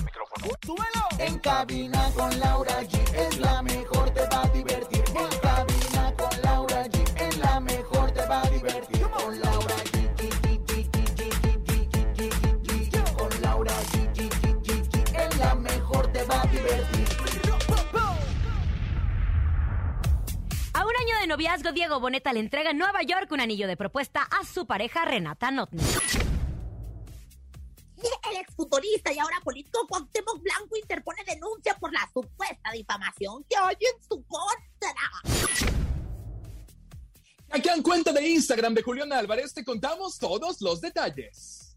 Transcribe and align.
¡Súbelo! 0.41 1.07
En 1.19 1.37
cabina 1.39 2.09
con 2.15 2.39
Laura 2.39 2.81
G 2.81 2.99
es 3.13 3.37
la 3.39 3.61
mejor, 3.61 4.09
te 4.11 4.21
va 4.21 4.41
a 4.43 4.47
divertir. 4.47 5.03
En 5.09 5.39
cabina 5.39 6.13
con 6.17 6.41
Laura 6.41 6.85
G 6.85 7.21
es 7.21 7.37
la 7.37 7.59
mejor, 7.59 8.11
te 8.11 8.25
va 8.25 8.41
a 8.41 8.49
divertir. 8.49 9.01
Con 9.09 9.39
Laura 9.39 9.75
G. 9.75 10.09
Con 13.13 13.41
Laura 13.41 13.73
G. 13.91 14.19
Es 15.15 15.37
la 15.37 15.55
mejor, 15.55 16.11
te 16.11 16.23
va 16.23 16.41
a 16.41 16.45
divertir. 16.47 17.07
A 20.73 20.85
un 20.85 20.91
año 21.01 21.19
de 21.21 21.27
noviazgo, 21.27 21.71
Diego 21.71 21.99
Boneta 21.99 22.33
le 22.33 22.39
entrega 22.39 22.71
en 22.71 22.79
Nueva 22.79 23.03
York 23.03 23.31
un 23.31 23.41
anillo 23.41 23.67
de 23.67 23.77
propuesta 23.77 24.23
a 24.23 24.43
su 24.43 24.65
pareja 24.65 25.05
Renata 25.05 25.51
Notner. 25.51 25.85
El 28.29 28.37
exfutbolista 28.37 29.11
y 29.11 29.19
ahora 29.19 29.39
político 29.43 29.85
Cuauhtémoc 29.87 30.41
Blanco 30.41 30.77
interpone 30.77 31.23
denuncia 31.25 31.75
por 31.79 31.91
la 31.93 32.09
supuesta 32.13 32.71
difamación 32.71 33.43
que 33.49 33.55
hay 33.55 33.75
en 33.79 34.03
su 34.03 34.23
contra. 34.25 34.93
Aquí 37.49 37.69
en 37.69 37.83
cuenta 37.83 38.13
de 38.13 38.27
Instagram 38.29 38.73
de 38.73 38.81
Julián 38.81 39.11
Álvarez 39.11 39.53
te 39.53 39.63
contamos 39.63 40.17
todos 40.17 40.61
los 40.61 40.79
detalles. 40.79 41.75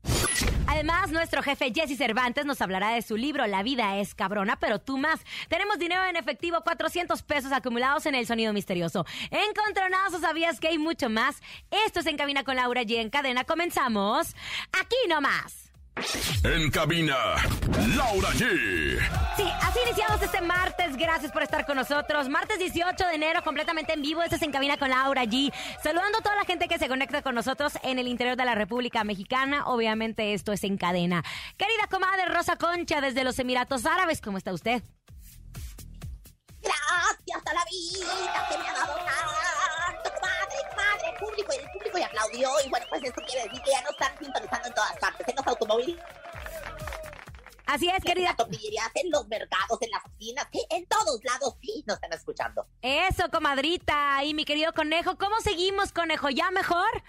Además, 0.67 1.11
nuestro 1.11 1.43
jefe 1.43 1.73
Jesse 1.75 1.97
Cervantes 1.97 2.45
nos 2.45 2.61
hablará 2.61 2.91
de 2.91 3.03
su 3.03 3.17
libro 3.17 3.47
La 3.47 3.63
vida 3.63 3.99
es 3.99 4.15
cabrona, 4.15 4.59
pero 4.59 4.81
tú 4.81 4.99
más. 4.99 5.21
Tenemos 5.49 5.79
dinero 5.79 6.05
en 6.05 6.17
efectivo, 6.17 6.63
400 6.63 7.23
pesos 7.23 7.53
acumulados 7.53 8.07
en 8.07 8.15
el 8.15 8.27
sonido 8.27 8.53
misterioso. 8.53 9.05
Encontronazos, 9.31 10.21
sabías 10.21 10.61
que 10.61 10.69
hay 10.69 10.79
mucho 10.79 11.09
más. 11.09 11.41
Esto 11.87 12.01
es 12.01 12.07
En 12.07 12.17
Cabina 12.17 12.45
con 12.45 12.57
Laura 12.57 12.83
G. 12.83 12.97
En 12.97 13.11
cadena 13.11 13.45
comenzamos. 13.45 14.35
Aquí 14.73 14.97
nomás. 15.09 15.64
En 16.43 16.71
cabina, 16.71 17.17
Laura 17.97 18.31
G. 18.31 18.99
Sí, 19.37 19.45
así 19.63 19.79
iniciamos 19.87 20.21
este 20.21 20.41
martes. 20.41 20.97
Gracias 20.97 21.31
por 21.31 21.43
estar 21.43 21.65
con 21.65 21.77
nosotros. 21.77 22.29
Martes 22.29 22.59
18 22.59 23.07
de 23.07 23.15
enero, 23.15 23.43
completamente 23.43 23.93
en 23.93 24.03
vivo. 24.03 24.23
Esto 24.23 24.37
es 24.37 24.43
En 24.43 24.51
Cabina 24.51 24.77
con 24.77 24.91
Laura 24.91 25.25
G. 25.25 25.53
Saludando 25.83 26.19
a 26.19 26.23
toda 26.23 26.37
la 26.37 26.45
gente 26.45 26.67
que 26.67 26.79
se 26.79 26.89
conecta 26.89 27.23
con 27.23 27.35
nosotros 27.35 27.75
en 27.83 27.99
el 27.99 28.09
interior 28.09 28.37
de 28.37 28.45
la 28.45 28.55
República 28.55 29.05
Mexicana. 29.05 29.67
Obviamente 29.67 30.35
esto 30.35 30.53
es 30.53 30.65
En 30.65 30.77
Cadena. 30.77 31.23
Querida 31.57 31.87
comadre 31.89 32.27
Rosa 32.27 32.57
Concha 32.57 33.01
desde 33.01 33.23
los 33.23 33.39
Emiratos 33.39 33.87
Árabes, 33.87 34.21
¿cómo 34.21 34.37
está 34.39 34.53
usted? 34.53 34.83
Gracias 36.61 37.47
a 37.47 37.55
la 37.55 37.65
vida 37.71 38.49
que 38.49 38.59
me 38.59 38.69
ha 38.69 38.73
dado 38.73 38.95
madre, 38.99 39.44
madre, 41.15 41.27
público 41.27 41.53
y 41.53 41.65
el 41.65 41.71
público 41.71 41.99
ya 41.99 42.07
aplaudió. 42.07 42.51
Y 42.65 42.69
bueno, 42.71 42.87
pues 42.89 43.03
esto 43.05 43.23
quiere 43.27 43.45
decir 43.45 43.63
que 43.63 43.71
ya 43.71 43.83
nos 43.83 43.91
están 43.93 44.19
sintonizando 44.19 44.69
en 44.69 44.75
todas 44.75 44.97
partes, 44.99 45.29
en 45.29 45.37
los 45.37 45.47
automóviles, 45.47 45.97
Así 47.67 47.89
es, 47.89 47.95
en 47.97 48.03
querida. 48.03 48.29
las 48.29 48.37
tortillerías, 48.37 48.91
en 48.95 49.11
los 49.11 49.27
mercados, 49.27 49.81
en 49.81 49.91
las 49.91 50.05
oficinas, 50.05 50.47
en 50.71 50.87
todos 50.87 51.25
lados 51.25 51.55
sí 51.63 51.83
nos 51.87 51.97
están 51.97 52.13
escuchando. 52.13 52.67
Eso, 52.83 53.31
comadrita. 53.31 54.23
Y 54.23 54.35
mi 54.35 54.45
querido 54.45 54.73
conejo, 54.75 55.17
¿cómo 55.17 55.41
seguimos, 55.41 55.91
conejo? 55.91 56.29
¿Ya 56.29 56.51
mejor? 56.51 57.03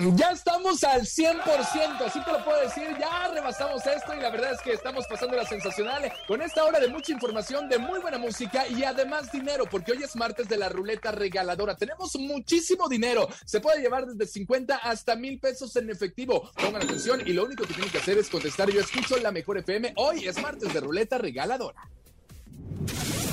Ya 0.00 0.30
estamos 0.30 0.82
al 0.82 1.02
100%, 1.02 2.00
así 2.06 2.24
te 2.24 2.32
lo 2.32 2.42
puedo 2.42 2.58
decir, 2.62 2.88
ya 2.98 3.28
rebasamos 3.28 3.86
esto 3.86 4.14
y 4.14 4.20
la 4.20 4.30
verdad 4.30 4.54
es 4.54 4.60
que 4.62 4.72
estamos 4.72 5.06
pasando 5.06 5.36
la 5.36 5.44
sensacional 5.44 6.10
con 6.26 6.40
esta 6.40 6.64
hora 6.64 6.80
de 6.80 6.88
mucha 6.88 7.12
información, 7.12 7.68
de 7.68 7.76
muy 7.76 8.00
buena 8.00 8.16
música 8.16 8.66
y 8.66 8.82
además 8.82 9.30
dinero, 9.30 9.66
porque 9.70 9.92
hoy 9.92 10.02
es 10.02 10.16
martes 10.16 10.48
de 10.48 10.56
la 10.56 10.70
ruleta 10.70 11.12
regaladora. 11.12 11.76
Tenemos 11.76 12.16
muchísimo 12.16 12.88
dinero, 12.88 13.28
se 13.44 13.60
puede 13.60 13.82
llevar 13.82 14.06
desde 14.06 14.26
50 14.26 14.76
hasta 14.76 15.16
mil 15.16 15.38
pesos 15.38 15.76
en 15.76 15.90
efectivo. 15.90 16.50
Pongan 16.56 16.82
atención 16.82 17.20
y 17.26 17.34
lo 17.34 17.44
único 17.44 17.66
que 17.66 17.74
tienen 17.74 17.92
que 17.92 17.98
hacer 17.98 18.16
es 18.16 18.30
contestar, 18.30 18.70
yo 18.70 18.80
escucho 18.80 19.18
la 19.18 19.32
mejor 19.32 19.58
FM, 19.58 19.92
hoy 19.96 20.26
es 20.26 20.40
martes 20.40 20.72
de 20.72 20.80
ruleta 20.80 21.18
regaladora. 21.18 21.89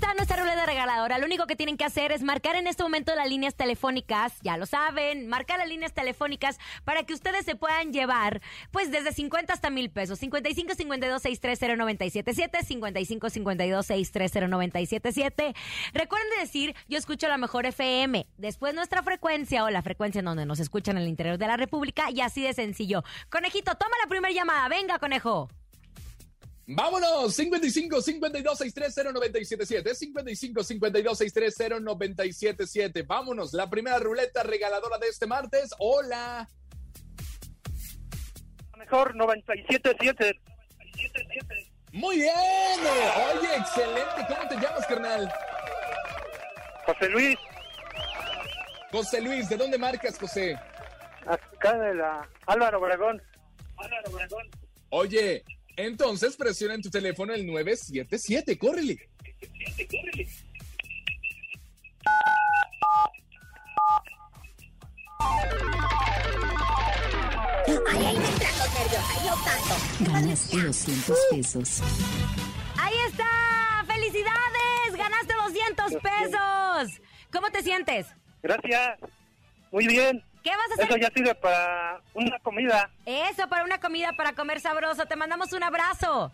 Está 0.00 0.14
nuestra 0.14 0.38
ruleta 0.38 0.64
regaladora. 0.64 1.18
Lo 1.18 1.26
único 1.26 1.46
que 1.46 1.56
tienen 1.56 1.76
que 1.76 1.84
hacer 1.84 2.10
es 2.10 2.22
marcar 2.22 2.56
en 2.56 2.66
este 2.66 2.82
momento 2.82 3.14
las 3.14 3.28
líneas 3.28 3.54
telefónicas, 3.54 4.32
ya 4.40 4.56
lo 4.56 4.64
saben, 4.64 5.28
marcar 5.28 5.58
las 5.58 5.68
líneas 5.68 5.92
telefónicas 5.92 6.58
para 6.84 7.02
que 7.02 7.12
ustedes 7.12 7.44
se 7.44 7.54
puedan 7.54 7.92
llevar, 7.92 8.40
pues 8.70 8.90
desde 8.90 9.12
50 9.12 9.52
hasta 9.52 9.68
mil 9.68 9.90
pesos. 9.90 10.18
55 10.18 10.74
52 10.74 11.20
630 11.20 11.76
977 11.76 12.64
55 12.64 13.28
52 13.28 13.86
630 13.86 14.48
977 14.48 15.54
Recuerden 15.92 16.30
decir, 16.40 16.74
yo 16.88 16.96
escucho 16.96 17.28
la 17.28 17.36
mejor 17.36 17.66
FM. 17.66 18.26
Después 18.38 18.72
nuestra 18.72 19.02
frecuencia 19.02 19.64
o 19.64 19.68
la 19.68 19.82
frecuencia 19.82 20.20
en 20.20 20.24
donde 20.24 20.46
nos 20.46 20.60
escuchan 20.60 20.96
en 20.96 21.02
el 21.02 21.10
interior 21.10 21.36
de 21.36 21.46
la 21.46 21.58
República 21.58 22.10
y 22.10 22.22
así 22.22 22.42
de 22.42 22.54
sencillo. 22.54 23.04
Conejito, 23.28 23.74
toma 23.74 23.96
la 24.02 24.08
primera 24.08 24.32
llamada. 24.32 24.66
Venga, 24.70 24.98
conejo. 24.98 25.50
Vámonos, 26.72 27.34
55 27.34 28.00
52 28.00 28.58
630 28.58 29.12
977 29.12 29.94
55 29.94 30.62
52 30.62 31.18
630 31.18 31.80
977 31.80 33.02
Vámonos, 33.02 33.52
la 33.52 33.68
primera 33.68 33.98
ruleta 33.98 34.44
regaladora 34.44 34.98
de 34.98 35.08
este 35.08 35.26
martes. 35.26 35.74
Hola. 35.78 36.48
Mejor 38.78 39.14
97.7. 39.16 40.40
Muy 41.92 42.16
bien. 42.16 42.34
Oye, 42.34 43.56
excelente. 43.56 44.26
¿Cómo 44.28 44.48
te 44.48 44.54
llamas, 44.54 44.86
carnal? 44.86 45.32
José 46.86 47.08
Luis, 47.08 47.38
José 48.92 49.20
Luis, 49.20 49.48
¿de 49.48 49.56
dónde 49.56 49.76
marcas, 49.76 50.18
José? 50.18 50.56
acá 51.26 51.78
de 51.78 51.94
la 51.94 52.28
Álvaro 52.46 52.78
Obregón. 52.78 53.22
Oye, 54.90 55.44
entonces 55.86 56.36
presiona 56.36 56.74
en 56.74 56.82
tu 56.82 56.90
teléfono 56.90 57.32
el 57.34 57.46
977, 57.46 58.58
córrele. 58.58 58.98
Ay, 67.88 68.06
ahí 68.06 68.18
me 68.18 68.28
entran 68.28 68.58
los 68.58 68.74
nervios, 68.74 69.04
ay, 69.10 69.26
yo 69.26 69.34
tanto. 69.44 70.12
Ganaste 70.12 70.62
200 70.62 71.18
pesos. 71.30 71.82
Ahí 72.76 72.94
está. 73.08 73.84
¡Felicidades! 73.86 74.96
Ganaste 74.96 75.34
200 75.34 75.92
pesos. 76.02 77.00
¿Cómo 77.32 77.50
te 77.50 77.62
sientes? 77.62 78.06
Gracias. 78.42 78.98
Muy 79.70 79.86
bien. 79.86 80.24
¿Qué 80.42 80.50
vas 80.50 80.70
a 80.70 80.74
hacer? 80.74 80.86
Eso 80.86 80.96
ya 80.96 81.10
sirve 81.14 81.34
para 81.34 82.00
una 82.14 82.38
comida. 82.40 82.90
Eso, 83.06 83.48
para 83.48 83.64
una 83.64 83.78
comida, 83.80 84.12
para 84.16 84.32
comer 84.34 84.60
sabroso. 84.60 85.06
Te 85.06 85.16
mandamos 85.16 85.52
un 85.52 85.62
abrazo. 85.62 86.32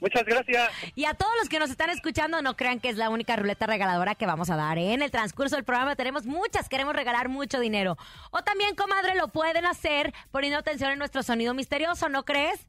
Muchas 0.00 0.24
gracias. 0.24 0.70
Y 0.94 1.06
a 1.06 1.14
todos 1.14 1.32
los 1.38 1.48
que 1.48 1.58
nos 1.58 1.70
están 1.70 1.90
escuchando, 1.90 2.42
no 2.42 2.56
crean 2.56 2.80
que 2.80 2.88
es 2.88 2.96
la 2.96 3.08
única 3.08 3.34
ruleta 3.36 3.66
regaladora 3.66 4.14
que 4.14 4.26
vamos 4.26 4.50
a 4.50 4.56
dar. 4.56 4.78
¿eh? 4.78 4.92
En 4.92 5.02
el 5.02 5.10
transcurso 5.10 5.56
del 5.56 5.64
programa 5.64 5.96
tenemos 5.96 6.26
muchas, 6.26 6.68
queremos 6.68 6.94
regalar 6.94 7.28
mucho 7.28 7.60
dinero. 7.60 7.96
O 8.30 8.42
también, 8.42 8.74
comadre, 8.74 9.14
lo 9.14 9.28
pueden 9.28 9.64
hacer 9.64 10.12
poniendo 10.30 10.58
atención 10.58 10.90
en 10.90 10.98
nuestro 10.98 11.22
sonido 11.22 11.54
misterioso, 11.54 12.08
¿no 12.08 12.24
crees? 12.24 12.66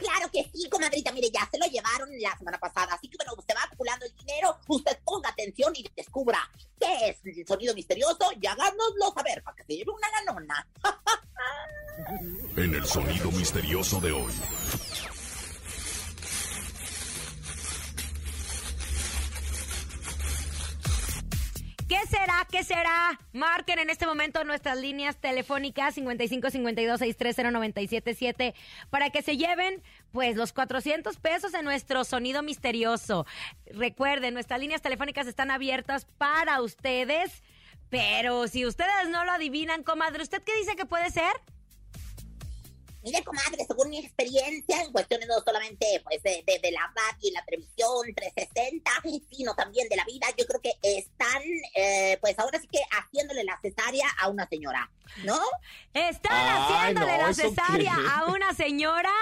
Claro 0.00 0.30
que 0.32 0.50
sí, 0.52 0.68
comadrita. 0.70 1.12
Mire, 1.12 1.30
ya 1.30 1.46
se 1.50 1.58
lo 1.58 1.66
llevaron 1.66 2.08
la 2.18 2.36
semana 2.36 2.58
pasada. 2.58 2.94
Así 2.94 3.08
que 3.08 3.18
bueno, 3.18 3.34
usted 3.36 3.54
va 3.54 3.64
acumulando 3.64 4.06
el 4.06 4.16
dinero. 4.16 4.56
Usted 4.66 4.98
ponga 5.04 5.28
atención 5.28 5.72
y 5.76 5.84
descubra 5.94 6.50
qué 6.80 7.10
es 7.10 7.18
el 7.24 7.46
sonido 7.46 7.74
misterioso 7.74 8.32
y 8.40 8.46
háganoslo 8.46 9.12
saber 9.14 9.42
para 9.42 9.56
que 9.56 9.64
se 9.64 9.76
lleve 9.76 9.92
una 9.92 10.08
ganona. 10.10 10.66
En 12.56 12.74
el 12.74 12.86
sonido 12.86 13.30
misterioso 13.30 14.00
de 14.00 14.10
hoy. 14.10 14.32
¿Qué 21.90 22.06
será? 22.06 22.46
¿Qué 22.48 22.62
será? 22.62 23.18
Marquen 23.32 23.80
en 23.80 23.90
este 23.90 24.06
momento 24.06 24.44
nuestras 24.44 24.78
líneas 24.78 25.16
telefónicas 25.16 25.92
55 25.94 26.50
52 26.50 27.00
630 27.00 27.50
977 27.50 28.54
para 28.90 29.10
que 29.10 29.22
se 29.22 29.36
lleven 29.36 29.82
pues 30.12 30.36
los 30.36 30.52
400 30.52 31.16
pesos 31.16 31.52
en 31.52 31.64
nuestro 31.64 32.04
sonido 32.04 32.44
misterioso. 32.44 33.26
Recuerden, 33.66 34.34
nuestras 34.34 34.60
líneas 34.60 34.82
telefónicas 34.82 35.26
están 35.26 35.50
abiertas 35.50 36.06
para 36.16 36.62
ustedes, 36.62 37.42
pero 37.88 38.46
si 38.46 38.66
ustedes 38.66 39.08
no 39.08 39.24
lo 39.24 39.32
adivinan, 39.32 39.82
comadre, 39.82 40.22
¿usted 40.22 40.44
qué 40.44 40.54
dice 40.58 40.76
que 40.76 40.86
puede 40.86 41.10
ser? 41.10 41.32
Mire, 43.02 43.24
comadre, 43.24 43.64
según 43.66 43.88
mi 43.88 43.98
experiencia, 43.98 44.82
en 44.82 44.92
cuestiones 44.92 45.26
no 45.26 45.40
solamente 45.40 46.02
pues, 46.04 46.22
de, 46.22 46.42
de, 46.46 46.70
la 46.70 46.80
radio 46.94 47.28
y 47.28 47.30
la 47.30 47.42
televisión 47.44 48.14
360, 48.14 48.90
sino 49.30 49.54
también 49.54 49.88
de 49.88 49.96
la 49.96 50.04
vida, 50.04 50.26
yo 50.36 50.46
creo 50.46 50.60
que 50.60 50.72
están, 50.82 51.42
eh, 51.74 52.18
pues 52.20 52.38
ahora 52.38 52.60
sí 52.60 52.68
que 52.70 52.80
haciéndole 52.90 53.44
la 53.44 53.58
cesárea 53.62 54.06
a 54.18 54.28
una 54.28 54.46
señora, 54.48 54.90
¿no? 55.24 55.38
¿Están 55.94 56.32
haciéndole 56.32 57.18
la 57.18 57.32
cesárea 57.32 57.94
a 58.14 58.26
una 58.26 58.52
señora? 58.54 59.12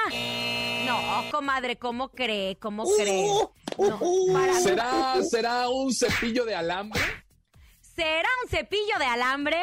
No, 0.85 1.31
comadre, 1.31 1.79
¿cómo 1.79 2.09
cree? 2.09 2.57
¿Cómo 2.57 2.83
uh, 2.83 2.97
cree? 2.97 3.29
Uh, 3.77 3.87
uh. 3.87 4.61
¿Será, 4.61 5.23
¿Será 5.23 5.69
un 5.69 5.95
cepillo 5.95 6.45
de 6.45 6.55
alambre? 6.57 7.01
¿Será 7.81 8.29
un 8.43 8.49
cepillo 8.49 8.99
de 8.99 9.07
alambre? 9.07 9.63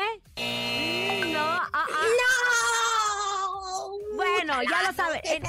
No, 1.31 1.39
ah, 1.39 1.69
ah. 1.73 1.85
no. 1.89 2.84
Bueno, 4.15 4.61
ya 4.63 4.83
lo 4.83 4.93
saben. 4.93 5.21
En, 5.23 5.43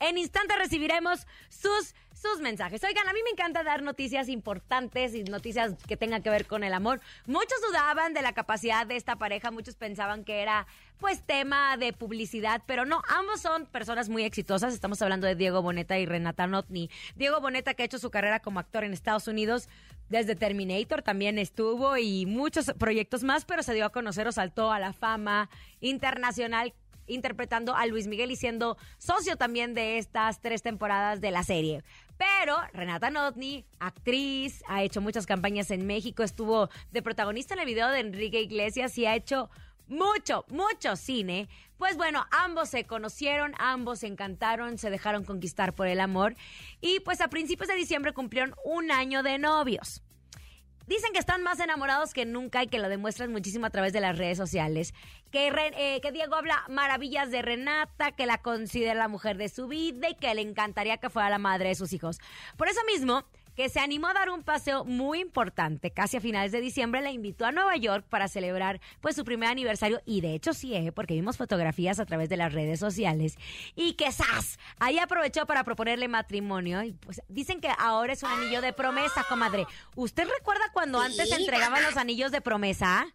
en 0.00 0.18
instante 0.18 0.56
recibiremos 0.56 1.26
sus 1.48 1.94
sus 2.24 2.40
mensajes. 2.40 2.82
Oigan, 2.82 3.06
a 3.06 3.12
mí 3.12 3.20
me 3.22 3.30
encanta 3.30 3.62
dar 3.62 3.82
noticias 3.82 4.30
importantes 4.30 5.14
y 5.14 5.24
noticias 5.24 5.74
que 5.86 5.98
tengan 5.98 6.22
que 6.22 6.30
ver 6.30 6.46
con 6.46 6.64
el 6.64 6.72
amor. 6.72 7.02
Muchos 7.26 7.60
dudaban 7.68 8.14
de 8.14 8.22
la 8.22 8.32
capacidad 8.32 8.86
de 8.86 8.96
esta 8.96 9.16
pareja, 9.16 9.50
muchos 9.50 9.76
pensaban 9.76 10.24
que 10.24 10.40
era 10.40 10.66
pues 10.98 11.22
tema 11.22 11.76
de 11.76 11.92
publicidad, 11.92 12.62
pero 12.66 12.86
no, 12.86 13.02
ambos 13.08 13.42
son 13.42 13.66
personas 13.66 14.08
muy 14.08 14.24
exitosas. 14.24 14.72
Estamos 14.72 15.02
hablando 15.02 15.26
de 15.26 15.34
Diego 15.34 15.60
Boneta 15.60 15.98
y 15.98 16.06
Renata 16.06 16.46
Notni. 16.46 16.88
Diego 17.14 17.42
Boneta 17.42 17.74
que 17.74 17.82
ha 17.82 17.86
hecho 17.86 17.98
su 17.98 18.10
carrera 18.10 18.40
como 18.40 18.58
actor 18.58 18.84
en 18.84 18.94
Estados 18.94 19.28
Unidos, 19.28 19.68
desde 20.08 20.34
Terminator 20.34 21.02
también 21.02 21.38
estuvo 21.38 21.98
y 21.98 22.24
muchos 22.24 22.72
proyectos 22.78 23.22
más, 23.22 23.44
pero 23.44 23.62
se 23.62 23.74
dio 23.74 23.84
a 23.84 23.90
conocer 23.90 24.26
o 24.28 24.32
saltó 24.32 24.72
a 24.72 24.78
la 24.78 24.94
fama 24.94 25.50
internacional 25.80 26.72
interpretando 27.06 27.74
a 27.74 27.86
Luis 27.86 28.06
Miguel 28.06 28.30
y 28.30 28.36
siendo 28.36 28.76
socio 28.98 29.36
también 29.36 29.74
de 29.74 29.98
estas 29.98 30.40
tres 30.40 30.62
temporadas 30.62 31.20
de 31.20 31.30
la 31.30 31.42
serie. 31.42 31.82
Pero 32.16 32.56
Renata 32.72 33.10
Notni, 33.10 33.64
actriz, 33.78 34.62
ha 34.68 34.82
hecho 34.82 35.00
muchas 35.00 35.26
campañas 35.26 35.70
en 35.70 35.86
México, 35.86 36.22
estuvo 36.22 36.68
de 36.92 37.02
protagonista 37.02 37.54
en 37.54 37.60
el 37.60 37.66
video 37.66 37.88
de 37.88 38.00
Enrique 38.00 38.40
Iglesias 38.40 38.96
y 38.98 39.06
ha 39.06 39.16
hecho 39.16 39.50
mucho, 39.86 40.44
mucho 40.48 40.96
cine. 40.96 41.48
Pues 41.76 41.96
bueno, 41.96 42.24
ambos 42.30 42.70
se 42.70 42.84
conocieron, 42.84 43.52
ambos 43.58 44.00
se 44.00 44.06
encantaron, 44.06 44.78
se 44.78 44.90
dejaron 44.90 45.24
conquistar 45.24 45.74
por 45.74 45.86
el 45.86 46.00
amor 46.00 46.36
y 46.80 47.00
pues 47.00 47.20
a 47.20 47.28
principios 47.28 47.68
de 47.68 47.74
diciembre 47.74 48.12
cumplieron 48.12 48.54
un 48.64 48.90
año 48.90 49.22
de 49.22 49.38
novios. 49.38 50.02
Dicen 50.86 51.12
que 51.12 51.18
están 51.18 51.42
más 51.42 51.60
enamorados 51.60 52.12
que 52.12 52.26
nunca 52.26 52.62
y 52.62 52.66
que 52.66 52.78
lo 52.78 52.88
demuestran 52.88 53.32
muchísimo 53.32 53.66
a 53.66 53.70
través 53.70 53.92
de 53.92 54.00
las 54.00 54.18
redes 54.18 54.36
sociales. 54.36 54.92
Que, 55.30 55.48
eh, 55.76 56.00
que 56.02 56.12
Diego 56.12 56.34
habla 56.34 56.64
maravillas 56.68 57.30
de 57.30 57.42
Renata, 57.42 58.12
que 58.12 58.26
la 58.26 58.38
considera 58.38 58.94
la 58.94 59.08
mujer 59.08 59.36
de 59.36 59.48
su 59.48 59.66
vida 59.66 60.10
y 60.10 60.14
que 60.14 60.34
le 60.34 60.42
encantaría 60.42 60.98
que 60.98 61.10
fuera 61.10 61.30
la 61.30 61.38
madre 61.38 61.68
de 61.68 61.74
sus 61.74 61.92
hijos. 61.92 62.18
Por 62.56 62.68
eso 62.68 62.80
mismo, 62.86 63.24
que 63.56 63.68
se 63.68 63.80
animó 63.80 64.08
a 64.08 64.14
dar 64.14 64.30
un 64.30 64.42
paseo 64.42 64.84
muy 64.84 65.20
importante. 65.20 65.90
Casi 65.90 66.16
a 66.16 66.20
finales 66.20 66.52
de 66.52 66.60
diciembre 66.60 67.00
la 67.00 67.10
invitó 67.10 67.46
a 67.46 67.52
Nueva 67.52 67.76
York 67.76 68.06
para 68.08 68.28
celebrar 68.28 68.80
pues 69.00 69.16
su 69.16 69.24
primer 69.24 69.48
aniversario 69.48 70.00
y 70.04 70.20
de 70.20 70.34
hecho 70.34 70.52
sí, 70.52 70.74
¿eh? 70.74 70.92
porque 70.92 71.14
vimos 71.14 71.36
fotografías 71.36 71.98
a 72.00 72.06
través 72.06 72.28
de 72.28 72.36
las 72.36 72.52
redes 72.52 72.80
sociales 72.80 73.38
y 73.74 73.94
que 73.94 74.10
¡zas! 74.12 74.58
Ahí 74.78 74.98
aprovechó 74.98 75.46
para 75.46 75.64
proponerle 75.64 76.08
matrimonio 76.08 76.82
y 76.82 76.92
pues 76.92 77.22
dicen 77.28 77.60
que 77.60 77.70
ahora 77.78 78.12
es 78.12 78.22
un 78.22 78.30
anillo 78.30 78.60
de 78.60 78.72
promesa, 78.72 79.24
comadre. 79.28 79.66
¿Usted 79.96 80.28
recuerda 80.38 80.64
cuando 80.72 81.00
antes 81.00 81.28
se 81.28 81.36
entregaban 81.36 81.82
los 81.82 81.96
anillos 81.96 82.32
de 82.32 82.40
promesa? 82.40 83.06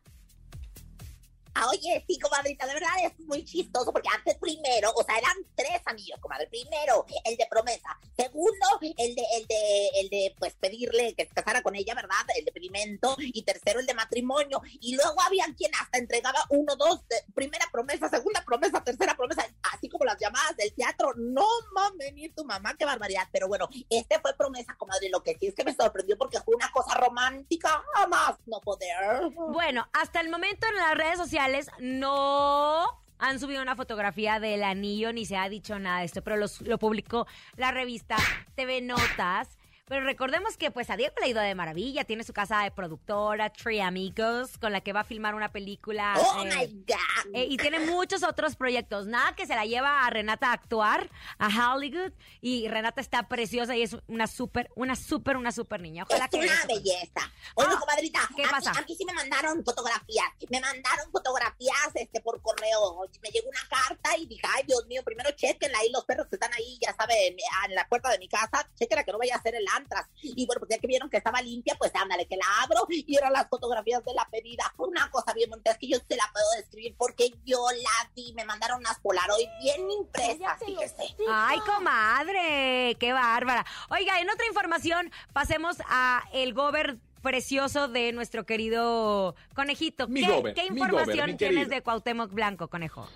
Ah, 1.61 1.67
oye, 1.71 2.06
sí, 2.07 2.17
comadrita, 2.17 2.65
de 2.65 2.73
verdad 2.73 2.89
es 3.03 3.19
muy 3.19 3.44
chistoso 3.44 3.91
porque 3.91 4.07
antes 4.15 4.38
primero, 4.38 4.94
o 4.95 5.03
sea, 5.03 5.17
eran 5.17 5.35
tres 5.56 5.81
anillos, 5.85 6.17
comadre. 6.21 6.47
Primero, 6.47 7.06
el 7.25 7.35
de 7.35 7.45
promesa. 7.47 8.00
Segundo, 8.15 8.79
el 8.81 9.13
de, 9.13 9.23
el 9.35 9.45
de, 9.45 9.89
el 10.00 10.09
de, 10.09 10.35
pues, 10.39 10.53
pedirle 10.53 11.13
que 11.15 11.25
se 11.25 11.33
casara 11.33 11.61
con 11.61 11.75
ella, 11.75 11.94
¿verdad? 11.95 12.15
El 12.38 12.45
de 12.45 12.53
pedimento. 12.53 13.17
Y 13.19 13.44
tercero, 13.44 13.81
el 13.81 13.85
de 13.85 13.94
matrimonio. 13.94 14.61
Y 14.79 14.95
luego 14.95 15.19
había 15.21 15.45
quien 15.57 15.71
hasta 15.75 15.97
entregaba 15.97 16.39
uno, 16.50 16.77
dos, 16.77 17.01
primera 17.35 17.67
promesa, 17.73 18.07
segunda 18.07 18.41
promesa, 18.45 18.81
tercera 18.81 19.17
promesa, 19.17 19.45
así 19.73 19.89
como 19.89 20.06
las 20.06 20.17
llamadas 20.17 20.56
del 20.56 20.73
teatro. 20.73 21.13
No 21.17 21.45
mames, 21.73 22.13
ni 22.13 22.29
tu 22.29 22.45
mamá, 22.45 22.73
qué 22.77 22.85
barbaridad. 22.85 23.27
Pero 23.33 23.50
bueno, 23.50 23.67
este 23.89 24.17
fue 24.21 24.33
promesa, 24.33 24.75
comadre. 24.77 25.09
Lo 25.09 25.21
que 25.23 25.38
sí 25.38 25.47
es 25.47 25.56
que 25.56 25.65
me 25.65 25.75
sorprendió 25.75 26.17
porque 26.17 26.39
fue 26.39 26.56
una 26.56 26.71
cosa 26.71 26.95
romántica, 26.95 27.83
jamás 27.95 28.38
no 28.45 28.61
poder. 28.61 29.29
Bueno, 29.51 29.89
hasta 29.91 30.21
el 30.21 30.29
momento 30.29 30.65
en 30.67 30.75
las 30.75 30.95
redes 30.95 31.17
sociales 31.17 31.48
no 31.79 32.85
han 33.19 33.39
subido 33.39 33.61
una 33.61 33.75
fotografía 33.75 34.39
del 34.39 34.63
anillo 34.63 35.11
ni 35.13 35.25
se 35.25 35.37
ha 35.37 35.49
dicho 35.49 35.77
nada 35.77 35.99
de 35.99 36.05
esto, 36.05 36.23
pero 36.23 36.37
lo 36.37 36.79
publicó 36.79 37.27
la 37.57 37.71
revista 37.71 38.15
TV 38.55 38.81
Notas 38.81 39.58
pero 39.89 40.06
recordemos 40.06 40.56
que 40.56 40.71
pues 40.71 40.89
a 40.89 40.95
Diego 40.97 41.13
le 41.19 41.25
ha 41.25 41.30
ido 41.30 41.41
de 41.41 41.56
maravilla, 41.56 42.03
tiene 42.06 42.24
su 42.24 42.31
casa 42.31 42.62
de 42.63 42.71
productora, 42.71 43.50
Tree 43.50 43.81
Amigos, 43.81 44.57
con 44.59 44.71
la 44.71 44.81
que 44.81 44.94
va 44.94 45.01
a 45.01 45.03
filmar 45.03 45.36
una 45.36 45.51
película. 45.51 46.13
¡Oh, 46.18 46.44
eh, 46.45 46.56
my 46.56 46.86
God! 46.88 47.36
Eh, 47.36 47.47
y 47.50 47.57
tiene 47.57 47.80
muchos 47.80 48.24
otros 48.24 48.56
proyectos. 48.56 49.07
Nada 49.07 49.36
que 49.36 49.45
se 49.47 49.56
la 49.56 49.65
lleva 49.65 50.06
a 50.06 50.09
Renata 50.09 50.51
a 50.51 50.53
actuar, 50.53 51.09
a 51.39 51.74
Hollywood, 51.74 52.13
y 52.39 52.68
Renata 52.68 53.01
está 53.01 53.27
preciosa 53.27 53.75
y 53.75 53.81
es 53.81 53.97
una 54.07 54.27
súper, 54.27 54.69
una 54.75 54.95
súper, 54.95 55.36
una 55.38 55.51
súper 55.51 55.81
niña. 55.81 56.03
Ojalá 56.07 56.25
es 56.25 56.31
que 56.31 56.38
una 56.38 56.65
belleza. 56.68 57.31
Oye, 57.56 57.68
Ah, 57.71 57.80
comadrita, 57.80 58.19
¿qué 58.35 58.44
pasa? 58.44 58.71
aquí 58.77 58.95
sí 58.95 59.06
me 59.06 59.13
mandaron 59.13 59.63
fotografías. 59.65 60.27
Me 60.50 60.62
mandaron 60.62 61.12
fotografías 61.12 61.89
este, 61.95 62.21
por 62.21 62.42
correo. 62.42 63.01
Me 63.24 63.30
llegó 63.30 63.50
una 63.50 63.62
carta 63.69 64.15
y 64.18 64.27
dije, 64.27 64.42
ay, 64.56 64.63
Dios 64.68 64.85
mío, 64.88 65.01
primero 65.03 65.31
chequenla 65.31 65.80
ahí, 65.80 65.92
los 65.92 66.06
perros 66.06 66.27
que 66.27 66.35
están 66.35 66.53
ahí, 66.53 66.77
ya 66.81 66.94
saben, 66.95 67.35
en 67.68 67.75
la 67.75 67.88
puerta 67.88 68.09
de 68.09 68.19
mi 68.19 68.27
casa, 68.27 68.69
chequenla 68.77 69.03
que 69.03 69.12
no 69.12 69.18
vaya 69.18 69.35
a 69.35 69.42
ser 69.42 69.56
el 69.56 69.68
antras. 69.79 70.07
Y 70.21 70.45
bueno, 70.45 70.59
pues 70.59 70.69
ya 70.71 70.77
que 70.79 70.87
vieron 70.87 71.09
que 71.09 71.17
estaba 71.17 71.41
limpia, 71.41 71.75
pues 71.77 71.91
ándale, 71.95 72.27
que 72.27 72.37
la 72.37 72.45
abro 72.63 72.85
y 72.89 73.15
eran 73.15 73.33
las 73.33 73.47
fotografías 73.47 74.03
de 74.03 74.13
la 74.13 74.27
pedida. 74.29 74.73
Una 74.77 75.09
cosa 75.09 75.33
bien 75.33 75.49
bonita, 75.49 75.71
es 75.71 75.77
que 75.77 75.87
yo 75.87 75.97
se 76.07 76.15
la 76.15 76.30
puedo 76.31 76.45
describir 76.57 76.95
porque 76.97 77.33
yo 77.45 77.65
la 77.71 78.11
vi, 78.15 78.33
me 78.33 78.45
mandaron 78.45 78.80
unas 78.80 78.99
Polaroid 78.99 79.47
bien 79.61 79.89
impresas, 79.92 80.59
fíjese. 80.65 81.15
Ay, 81.30 81.59
comadre, 81.59 82.95
qué 82.99 83.13
bárbara. 83.13 83.65
Oiga, 83.89 84.19
en 84.19 84.30
otra 84.30 84.45
información, 84.45 85.11
pasemos 85.33 85.77
a 85.87 86.23
el 86.33 86.54
gober 86.54 86.97
precioso 87.21 87.87
de 87.87 88.11
nuestro 88.11 88.45
querido 88.45 89.35
conejito. 89.54 90.07
Mi 90.07 90.21
¿Qué, 90.21 90.31
gober, 90.31 90.54
qué 90.54 90.71
mi 90.71 90.80
información 90.80 91.18
gober, 91.18 91.31
mi 91.31 91.37
tienes 91.37 91.69
de 91.69 91.81
Cuauhtémoc 91.81 92.31
Blanco, 92.31 92.68
conejo? 92.68 93.07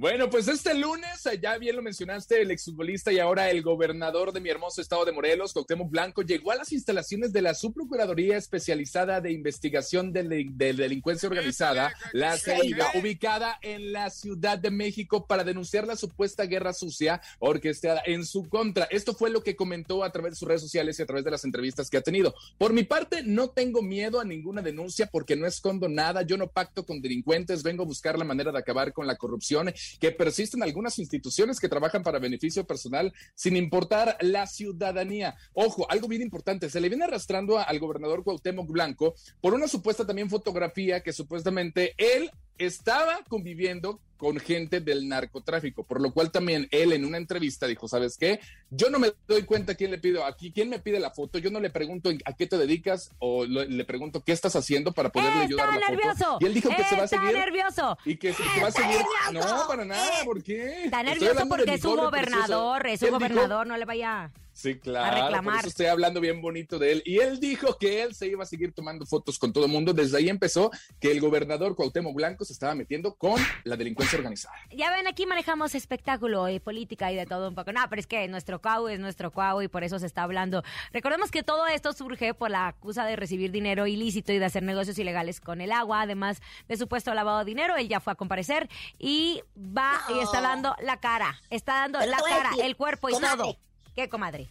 Bueno, 0.00 0.30
pues 0.30 0.48
este 0.48 0.72
lunes, 0.72 1.28
ya 1.42 1.58
bien 1.58 1.76
lo 1.76 1.82
mencionaste, 1.82 2.40
el 2.40 2.50
exfutbolista 2.50 3.12
y 3.12 3.18
ahora 3.18 3.50
el 3.50 3.60
gobernador 3.60 4.32
de 4.32 4.40
mi 4.40 4.48
hermoso 4.48 4.80
estado 4.80 5.04
de 5.04 5.12
Morelos, 5.12 5.52
Cuauhtémoc 5.52 5.90
Blanco, 5.90 6.22
llegó 6.22 6.52
a 6.52 6.56
las 6.56 6.72
instalaciones 6.72 7.34
de 7.34 7.42
la 7.42 7.52
Subprocuraduría 7.52 8.38
Especializada 8.38 9.20
de 9.20 9.30
Investigación 9.30 10.10
de 10.10 10.22
Delincuencia 10.54 11.28
Organizada, 11.28 11.92
la 12.14 12.38
CEIDA, 12.38 12.86
ubicada 12.94 13.58
en 13.60 13.92
la 13.92 14.08
Ciudad 14.08 14.56
de 14.56 14.70
México 14.70 15.26
para 15.26 15.44
denunciar 15.44 15.86
la 15.86 15.96
supuesta 15.96 16.46
guerra 16.46 16.72
sucia 16.72 17.20
orquestada 17.38 18.00
en 18.06 18.24
su 18.24 18.48
contra. 18.48 18.86
Esto 18.86 19.12
fue 19.12 19.28
lo 19.28 19.42
que 19.42 19.54
comentó 19.54 20.02
a 20.02 20.10
través 20.10 20.32
de 20.32 20.36
sus 20.36 20.48
redes 20.48 20.62
sociales 20.62 20.98
y 20.98 21.02
a 21.02 21.06
través 21.06 21.26
de 21.26 21.30
las 21.30 21.44
entrevistas 21.44 21.90
que 21.90 21.98
ha 21.98 22.02
tenido. 22.02 22.34
Por 22.56 22.72
mi 22.72 22.84
parte, 22.84 23.22
no 23.22 23.50
tengo 23.50 23.82
miedo 23.82 24.18
a 24.18 24.24
ninguna 24.24 24.62
denuncia 24.62 25.10
porque 25.12 25.36
no 25.36 25.46
escondo 25.46 25.90
nada, 25.90 26.22
yo 26.22 26.38
no 26.38 26.46
pacto 26.46 26.86
con 26.86 27.02
delincuentes, 27.02 27.62
vengo 27.62 27.82
a 27.82 27.86
buscar 27.86 28.18
la 28.18 28.24
manera 28.24 28.50
de 28.50 28.58
acabar 28.58 28.94
con 28.94 29.06
la 29.06 29.16
corrupción 29.16 29.70
que 29.98 30.12
persisten 30.12 30.62
algunas 30.62 30.98
instituciones 30.98 31.58
que 31.58 31.68
trabajan 31.68 32.02
para 32.02 32.18
beneficio 32.18 32.66
personal 32.66 33.12
sin 33.34 33.56
importar 33.56 34.16
la 34.20 34.46
ciudadanía. 34.46 35.36
Ojo, 35.52 35.90
algo 35.90 36.08
bien 36.08 36.22
importante, 36.22 36.70
se 36.70 36.80
le 36.80 36.88
viene 36.88 37.04
arrastrando 37.04 37.58
al 37.58 37.78
gobernador 37.78 38.22
Cuauhtémoc 38.22 38.70
Blanco 38.70 39.14
por 39.40 39.54
una 39.54 39.68
supuesta 39.68 40.06
también 40.06 40.30
fotografía 40.30 41.02
que 41.02 41.12
supuestamente 41.12 41.94
él 41.96 42.30
estaba 42.66 43.20
conviviendo 43.28 44.00
con 44.16 44.38
gente 44.38 44.80
del 44.80 45.08
narcotráfico, 45.08 45.82
por 45.82 45.98
lo 46.02 46.12
cual 46.12 46.30
también 46.30 46.68
él 46.72 46.92
en 46.92 47.06
una 47.06 47.16
entrevista 47.16 47.66
dijo, 47.66 47.88
¿sabes 47.88 48.18
qué? 48.18 48.38
Yo 48.68 48.90
no 48.90 48.98
me 48.98 49.12
doy 49.26 49.44
cuenta 49.44 49.74
quién 49.76 49.90
le 49.90 49.96
pido 49.96 50.26
aquí, 50.26 50.52
quién 50.52 50.68
me 50.68 50.78
pide 50.78 51.00
la 51.00 51.10
foto, 51.10 51.38
yo 51.38 51.50
no 51.50 51.58
le 51.58 51.70
pregunto 51.70 52.10
a 52.26 52.32
qué 52.34 52.46
te 52.46 52.58
dedicas 52.58 53.12
o 53.18 53.46
le, 53.46 53.66
le 53.66 53.84
pregunto 53.86 54.22
qué 54.22 54.32
estás 54.32 54.54
haciendo 54.56 54.92
para 54.92 55.08
poderle 55.10 55.44
ayudar 55.44 55.70
a 55.70 55.78
la 55.78 55.88
nervioso! 55.88 56.16
foto. 56.18 56.38
Y 56.42 56.44
él 56.44 56.52
dijo 56.54 56.68
que 56.68 56.84
se 56.84 56.96
va 56.96 57.04
a 57.04 57.08
seguir 57.08 57.32
nervioso! 57.32 57.96
y 58.04 58.16
que 58.16 58.34
se, 58.34 58.42
que 58.42 58.60
va 58.60 58.68
a 58.68 58.72
seguir. 58.72 59.00
No, 59.32 59.40
para 59.66 59.86
nada, 59.86 60.10
¿por 60.26 60.42
qué? 60.42 60.84
Está 60.84 61.02
nervioso 61.02 61.48
porque 61.48 61.74
es 61.74 61.80
su 61.80 61.88
pobre 61.88 62.02
gobernador, 62.04 62.86
es 62.88 63.00
su 63.00 63.06
dijo- 63.06 63.16
gobernador, 63.16 63.66
no 63.66 63.76
le 63.78 63.84
vaya... 63.86 64.30
Sí, 64.52 64.78
claro. 64.78 65.36
a 65.36 65.42
Por 65.42 65.54
eso 65.56 65.68
estoy 65.68 65.86
hablando 65.86 66.20
bien 66.20 66.40
bonito 66.42 66.78
de 66.78 66.92
él. 66.92 67.02
Y 67.04 67.18
él 67.18 67.40
dijo 67.40 67.78
que 67.78 68.02
él 68.02 68.14
se 68.14 68.26
iba 68.26 68.42
a 68.42 68.46
seguir 68.46 68.72
tomando 68.72 69.06
fotos 69.06 69.38
con 69.38 69.52
todo 69.52 69.64
el 69.64 69.70
mundo. 69.70 69.92
Desde 69.92 70.18
ahí 70.18 70.28
empezó 70.28 70.70
que 71.00 71.10
el 71.10 71.20
gobernador 71.20 71.74
Cuauhtémoc 71.76 72.14
Blanco 72.14 72.44
se 72.44 72.52
estaba 72.52 72.74
metiendo 72.74 73.14
con 73.14 73.40
la 73.64 73.76
delincuencia 73.76 74.18
organizada. 74.18 74.54
Ya 74.70 74.90
ven, 74.90 75.06
aquí 75.06 75.26
manejamos 75.26 75.74
espectáculo 75.74 76.48
y 76.48 76.60
política 76.60 77.10
y 77.12 77.16
de 77.16 77.26
todo 77.26 77.48
un 77.48 77.54
poco. 77.54 77.72
No, 77.72 77.80
pero 77.88 78.00
es 78.00 78.06
que 78.06 78.26
nuestro 78.28 78.60
CAU 78.60 78.88
es 78.88 79.00
nuestro 79.00 79.30
CAU 79.30 79.62
y 79.62 79.68
por 79.68 79.84
eso 79.84 79.98
se 79.98 80.06
está 80.06 80.22
hablando. 80.22 80.62
Recordemos 80.92 81.30
que 81.30 81.42
todo 81.42 81.66
esto 81.66 81.92
surge 81.92 82.34
por 82.34 82.50
la 82.50 82.68
acusa 82.68 83.04
de 83.04 83.16
recibir 83.16 83.50
dinero 83.50 83.86
ilícito 83.86 84.32
y 84.32 84.38
de 84.38 84.44
hacer 84.44 84.62
negocios 84.62 84.98
ilegales 84.98 85.40
con 85.40 85.60
el 85.60 85.72
agua, 85.72 86.02
además 86.02 86.40
de 86.68 86.76
supuesto 86.76 87.14
lavado 87.14 87.40
de 87.40 87.44
dinero. 87.44 87.76
Él 87.76 87.88
ya 87.88 88.00
fue 88.00 88.12
a 88.12 88.16
comparecer 88.16 88.68
y 88.98 89.42
va 89.56 90.00
y 90.14 90.18
está 90.18 90.40
dando 90.40 90.74
la 90.82 90.98
cara. 90.98 91.40
Está 91.50 91.74
dando 91.74 91.98
Pero 92.00 92.10
la 92.10 92.18
cara, 92.18 92.50
decir, 92.50 92.64
el 92.64 92.76
cuerpo 92.76 93.08
y 93.08 93.12
comadre. 93.12 93.36
todo. 93.36 93.69
¿Qué, 94.00 94.08
comadre? 94.08 94.48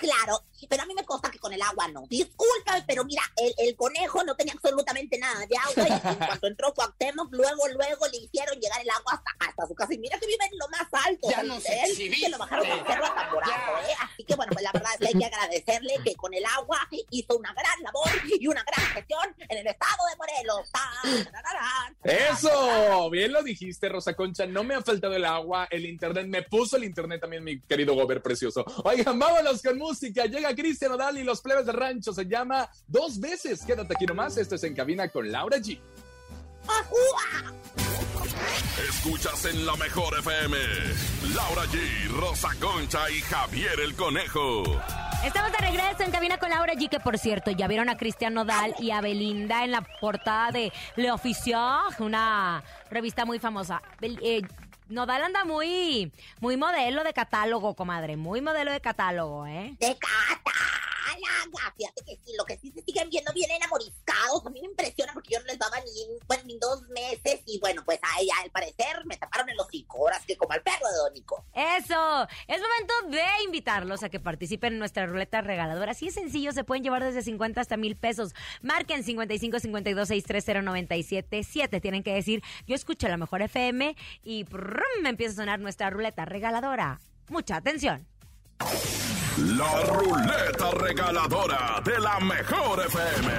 Claro, 0.00 0.42
pero 0.68 0.82
a 0.82 0.86
mí 0.86 0.94
me 0.94 1.04
consta 1.04 1.30
que 1.30 1.38
con 1.38 1.52
el 1.52 1.60
agua 1.62 1.86
no. 1.88 2.04
Discúlpame, 2.08 2.82
pero 2.86 3.04
mira, 3.04 3.22
el, 3.36 3.54
el 3.58 3.76
conejo 3.76 4.24
no 4.24 4.34
tenía 4.34 4.54
absolutamente 4.54 5.18
nada 5.18 5.46
de 5.46 5.56
agua 5.56 5.88
y 5.88 5.92
en 6.08 6.16
cuanto 6.16 6.46
entró 6.46 6.74
Cuauhtémoc, 6.74 7.32
luego, 7.32 7.68
luego 7.68 8.06
le 8.08 8.18
hicieron 8.18 8.58
llegar 8.58 8.80
el 8.80 8.90
agua 8.90 9.12
hasta, 9.14 9.30
hasta 9.46 9.66
su 9.66 9.74
casa. 9.74 9.92
Y 9.94 9.98
mira 9.98 10.18
que 10.18 10.26
vive 10.26 10.44
en 10.50 10.58
lo 10.58 10.68
más 10.68 10.86
alto. 11.06 11.28
Ya 11.28 11.36
¿sabes 11.36 11.48
nos 11.48 11.62
de 11.64 11.72
él? 11.82 11.90
exhibiste. 11.90 12.24
Que 12.26 12.30
lo 12.30 12.38
bajaron 12.38 12.68
del 12.68 12.86
cerro 12.86 13.04
a 13.06 13.14
Tamborazo, 13.14 13.52
Ya. 13.52 13.90
¿eh? 13.90 13.94
Así 14.00 14.24
que 14.24 14.34
bueno, 14.34 14.52
pues 14.52 14.62
la 14.64 14.72
verdad 14.72 14.90
es 14.94 14.98
que 15.00 15.06
hay 15.08 15.14
que 15.20 15.24
agradecerle 15.26 15.94
que 16.04 16.14
con 16.16 16.34
el 16.34 16.44
agua 16.46 16.78
hizo 17.10 17.36
una 17.36 17.52
gran 17.52 17.82
labor 17.82 18.08
y 18.40 18.46
una 18.46 18.62
gran 18.64 18.86
gestión 18.94 19.36
en 19.48 19.58
el 19.58 19.66
estado 19.66 20.06
de 20.10 20.16
Morelos. 20.16 20.70
Eso, 22.02 23.10
bien 23.10 23.32
lo 23.32 23.42
dijiste, 23.42 23.88
Rosa 23.88 24.14
Concha. 24.14 24.46
No 24.46 24.64
me 24.64 24.74
ha 24.74 24.82
faltado 24.82 25.14
el 25.14 25.24
agua, 25.24 25.68
el 25.70 25.84
internet. 25.86 26.26
Me 26.26 26.42
puso 26.42 26.76
el 26.76 26.84
internet 26.84 27.20
también, 27.20 27.44
mi 27.44 27.60
querido 27.60 27.94
Gober 27.94 28.22
precioso. 28.22 28.64
Oigan, 28.84 29.18
vámonos 29.18 29.62
con 29.62 29.76
música. 29.76 29.89
Llega 29.98 30.54
Cristian 30.54 30.92
Odal 30.92 31.18
y 31.18 31.24
los 31.24 31.40
plebes 31.40 31.66
de 31.66 31.72
rancho. 31.72 32.12
Se 32.12 32.24
llama 32.26 32.68
Dos 32.86 33.18
veces. 33.20 33.62
Quédate 33.64 33.94
aquí 33.94 34.06
nomás. 34.06 34.36
Esto 34.36 34.54
es 34.54 34.64
En 34.64 34.74
Cabina 34.74 35.08
con 35.08 35.30
Laura 35.30 35.58
G. 35.58 35.78
Escuchas 38.88 39.44
en 39.46 39.66
la 39.66 39.74
mejor 39.76 40.18
FM. 40.18 40.56
Laura 41.34 41.64
G, 41.66 42.08
Rosa 42.18 42.48
Concha 42.60 43.10
y 43.10 43.20
Javier 43.22 43.78
el 43.80 43.94
Conejo. 43.94 44.62
Estamos 45.24 45.52
de 45.52 45.58
regreso 45.58 46.02
en 46.02 46.10
Cabina 46.10 46.38
con 46.38 46.48
Laura 46.50 46.72
G, 46.74 46.88
que 46.88 46.98
por 47.00 47.18
cierto, 47.18 47.50
ya 47.50 47.66
vieron 47.68 47.88
a 47.88 47.96
Cristian 47.96 48.34
Nodal 48.34 48.74
y 48.78 48.90
a 48.90 49.00
Belinda 49.00 49.64
en 49.64 49.72
la 49.72 49.82
portada 50.00 50.50
de 50.50 50.72
Le 50.96 51.10
Officiel, 51.10 51.58
una 51.98 52.62
revista 52.90 53.24
muy 53.26 53.38
famosa. 53.38 53.82
Bel- 54.00 54.18
eh, 54.22 54.42
Nodal 54.90 55.22
anda 55.22 55.44
muy, 55.44 56.12
muy 56.40 56.56
modelo 56.56 57.04
de 57.04 57.12
catálogo, 57.12 57.76
comadre, 57.76 58.16
muy 58.16 58.40
modelo 58.40 58.72
de 58.72 58.80
catálogo, 58.80 59.46
¿eh? 59.46 59.76
de 59.78 59.96
catáloga. 61.14 61.74
Fíjate 61.76 62.02
que 62.04 62.16
sí, 62.16 62.32
lo 62.36 62.44
que 62.44 62.58
sí 62.58 62.72
se 62.72 62.82
siguen 62.82 63.08
viendo 63.10 63.32
bien 63.32 63.50
enamoriscados. 63.50 64.44
A 64.46 64.50
mí 64.50 64.60
me 64.60 64.68
impresiona 64.68 65.12
porque 65.12 65.34
yo 65.34 65.40
no 65.40 65.46
les 65.46 65.58
daba 65.58 65.78
ni, 65.80 66.18
bueno, 66.26 66.42
ni 66.46 66.58
dos 66.58 66.82
meses. 66.88 67.40
Y 67.46 67.58
bueno, 67.60 67.82
pues 67.84 67.98
a 68.02 68.20
ella, 68.20 68.34
al 68.42 68.50
parecer, 68.50 69.04
me 69.06 69.16
taparon 69.16 69.48
el 69.48 69.58
hocico. 69.58 69.98
Ahora 69.98 70.16
es 70.16 70.26
que 70.26 70.36
como 70.36 70.52
al 70.52 70.62
perro 70.62 70.86
de 70.90 70.96
Don 70.96 71.12
Nico. 71.12 71.44
Eso, 71.54 72.28
es 72.48 72.60
momento 72.60 72.94
de 73.16 73.44
invitarlos 73.44 74.02
a 74.02 74.08
que 74.08 74.20
participen 74.20 74.74
en 74.74 74.78
nuestra 74.78 75.06
ruleta 75.06 75.40
regaladora. 75.40 75.92
Así 75.92 76.08
es 76.08 76.14
sencillo, 76.14 76.52
se 76.52 76.64
pueden 76.64 76.84
llevar 76.84 77.04
desde 77.04 77.22
50 77.22 77.60
hasta 77.60 77.76
mil 77.76 77.96
pesos. 77.96 78.32
Marquen 78.62 79.04
55 79.04 79.60
52 79.60 80.08
630 80.08 80.62
977. 80.62 81.80
Tienen 81.80 82.02
que 82.02 82.14
decir, 82.14 82.42
yo 82.66 82.74
escucho 82.74 83.08
la 83.08 83.16
mejor 83.16 83.42
FM 83.42 83.96
y 84.22 84.44
me 85.02 85.10
empieza 85.10 85.32
a 85.32 85.36
sonar 85.36 85.60
nuestra 85.60 85.90
ruleta 85.90 86.24
regaladora. 86.24 87.00
Mucha 87.28 87.56
atención. 87.56 88.06
La 89.40 89.80
ruleta 89.84 90.70
regaladora 90.72 91.80
de 91.82 91.98
la 91.98 92.20
mejor 92.20 92.84
FM. 92.86 93.30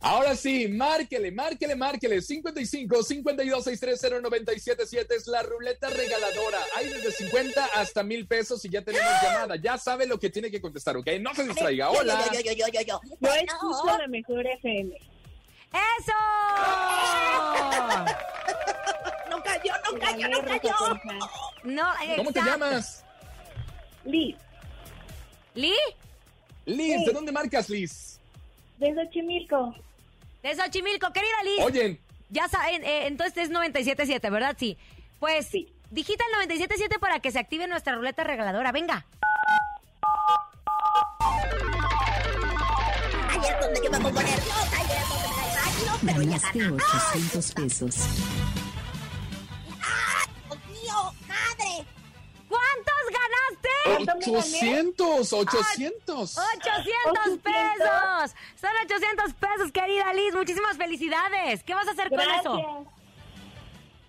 Ahora 0.00 0.34
sí, 0.34 0.66
márquele, 0.66 1.30
márquele, 1.30 1.76
márquele. 1.76 2.20
55 2.22 3.04
52 3.04 3.62
630 3.64 4.20
977 4.20 5.14
es 5.14 5.28
la 5.28 5.44
ruleta 5.44 5.88
regaladora. 5.90 6.58
Hay 6.76 6.88
desde 6.88 7.12
50 7.12 7.66
hasta 7.74 8.02
mil 8.02 8.26
pesos 8.26 8.64
y 8.64 8.68
ya 8.68 8.82
tenemos 8.82 9.08
llamada. 9.22 9.54
Ya 9.56 9.78
sabe 9.78 10.06
lo 10.06 10.18
que 10.18 10.30
tiene 10.30 10.50
que 10.50 10.60
contestar, 10.60 10.96
¿ok? 10.96 11.06
No 11.20 11.32
se 11.32 11.44
distraiga. 11.44 11.90
Hola. 11.90 12.24
Yo, 12.32 12.40
yo, 12.40 12.42
yo, 12.50 12.52
yo, 12.52 12.66
yo, 12.72 12.80
yo. 12.80 13.00
Yo 13.04 13.16
Bueno, 13.20 13.52
escucho 13.52 13.96
la 13.98 14.08
mejor 14.08 14.44
FM. 14.44 14.92
¡Eso! 15.72 16.12
no 19.30 19.40
cayó, 19.42 19.72
no 19.84 19.98
cayó, 20.00 20.28
no 20.28 20.42
cayó. 20.42 20.72
No, 21.62 21.84
¿Cómo 22.16 22.32
te 22.32 22.40
llamas? 22.40 23.04
Liz, 24.06 24.36
¿Li? 25.54 25.74
Liz, 26.66 27.04
¿de 27.06 27.12
dónde 27.12 27.32
marcas, 27.32 27.68
Liz? 27.68 28.18
de 28.78 28.94
Xochimilco. 28.94 29.74
De 30.42 30.54
Xochimilco, 30.54 31.12
querida 31.12 31.42
Liz. 31.44 31.64
Oye, 31.64 32.00
Ya 32.28 32.48
saben, 32.48 32.84
eh, 32.84 33.06
entonces 33.06 33.44
es 33.44 33.50
97.7, 33.50 34.30
¿verdad? 34.30 34.56
Sí. 34.58 34.76
Pues 35.20 35.46
Sí. 35.46 35.68
digita 35.90 36.24
el 36.42 36.48
97.7 36.48 36.98
para 36.98 37.20
que 37.20 37.30
se 37.30 37.38
active 37.38 37.66
nuestra 37.68 37.94
ruleta 37.94 38.22
regaladora. 38.24 38.72
Venga. 38.72 39.06
Ahí 43.30 43.40
es 43.48 43.60
donde 43.60 43.80
yo 43.84 43.90
me 43.90 43.98
nerviosa, 43.98 44.76
ahí 44.76 44.86
es 44.90 45.08
donde 45.08 45.28
me 45.28 45.34
da 45.34 45.44
el 45.46 45.54
rápido, 45.56 45.98
pero 46.04 46.22
ya 46.22 46.38
Ganaste 46.38 46.58
gana. 46.58 46.74
800 46.76 47.52
pesos. 47.52 47.96
800, 54.02 55.32
800. 55.32 56.38
800 56.38 57.38
pesos. 57.42 58.34
Son 58.60 58.70
800 58.84 59.34
pesos, 59.34 59.72
querida 59.72 60.12
Liz. 60.12 60.34
Muchísimas 60.34 60.76
felicidades. 60.76 61.62
¿Qué 61.62 61.74
vas 61.74 61.88
a 61.88 61.92
hacer 61.92 62.08
con 62.08 62.18
Gracias. 62.18 62.44
eso? 62.44 62.86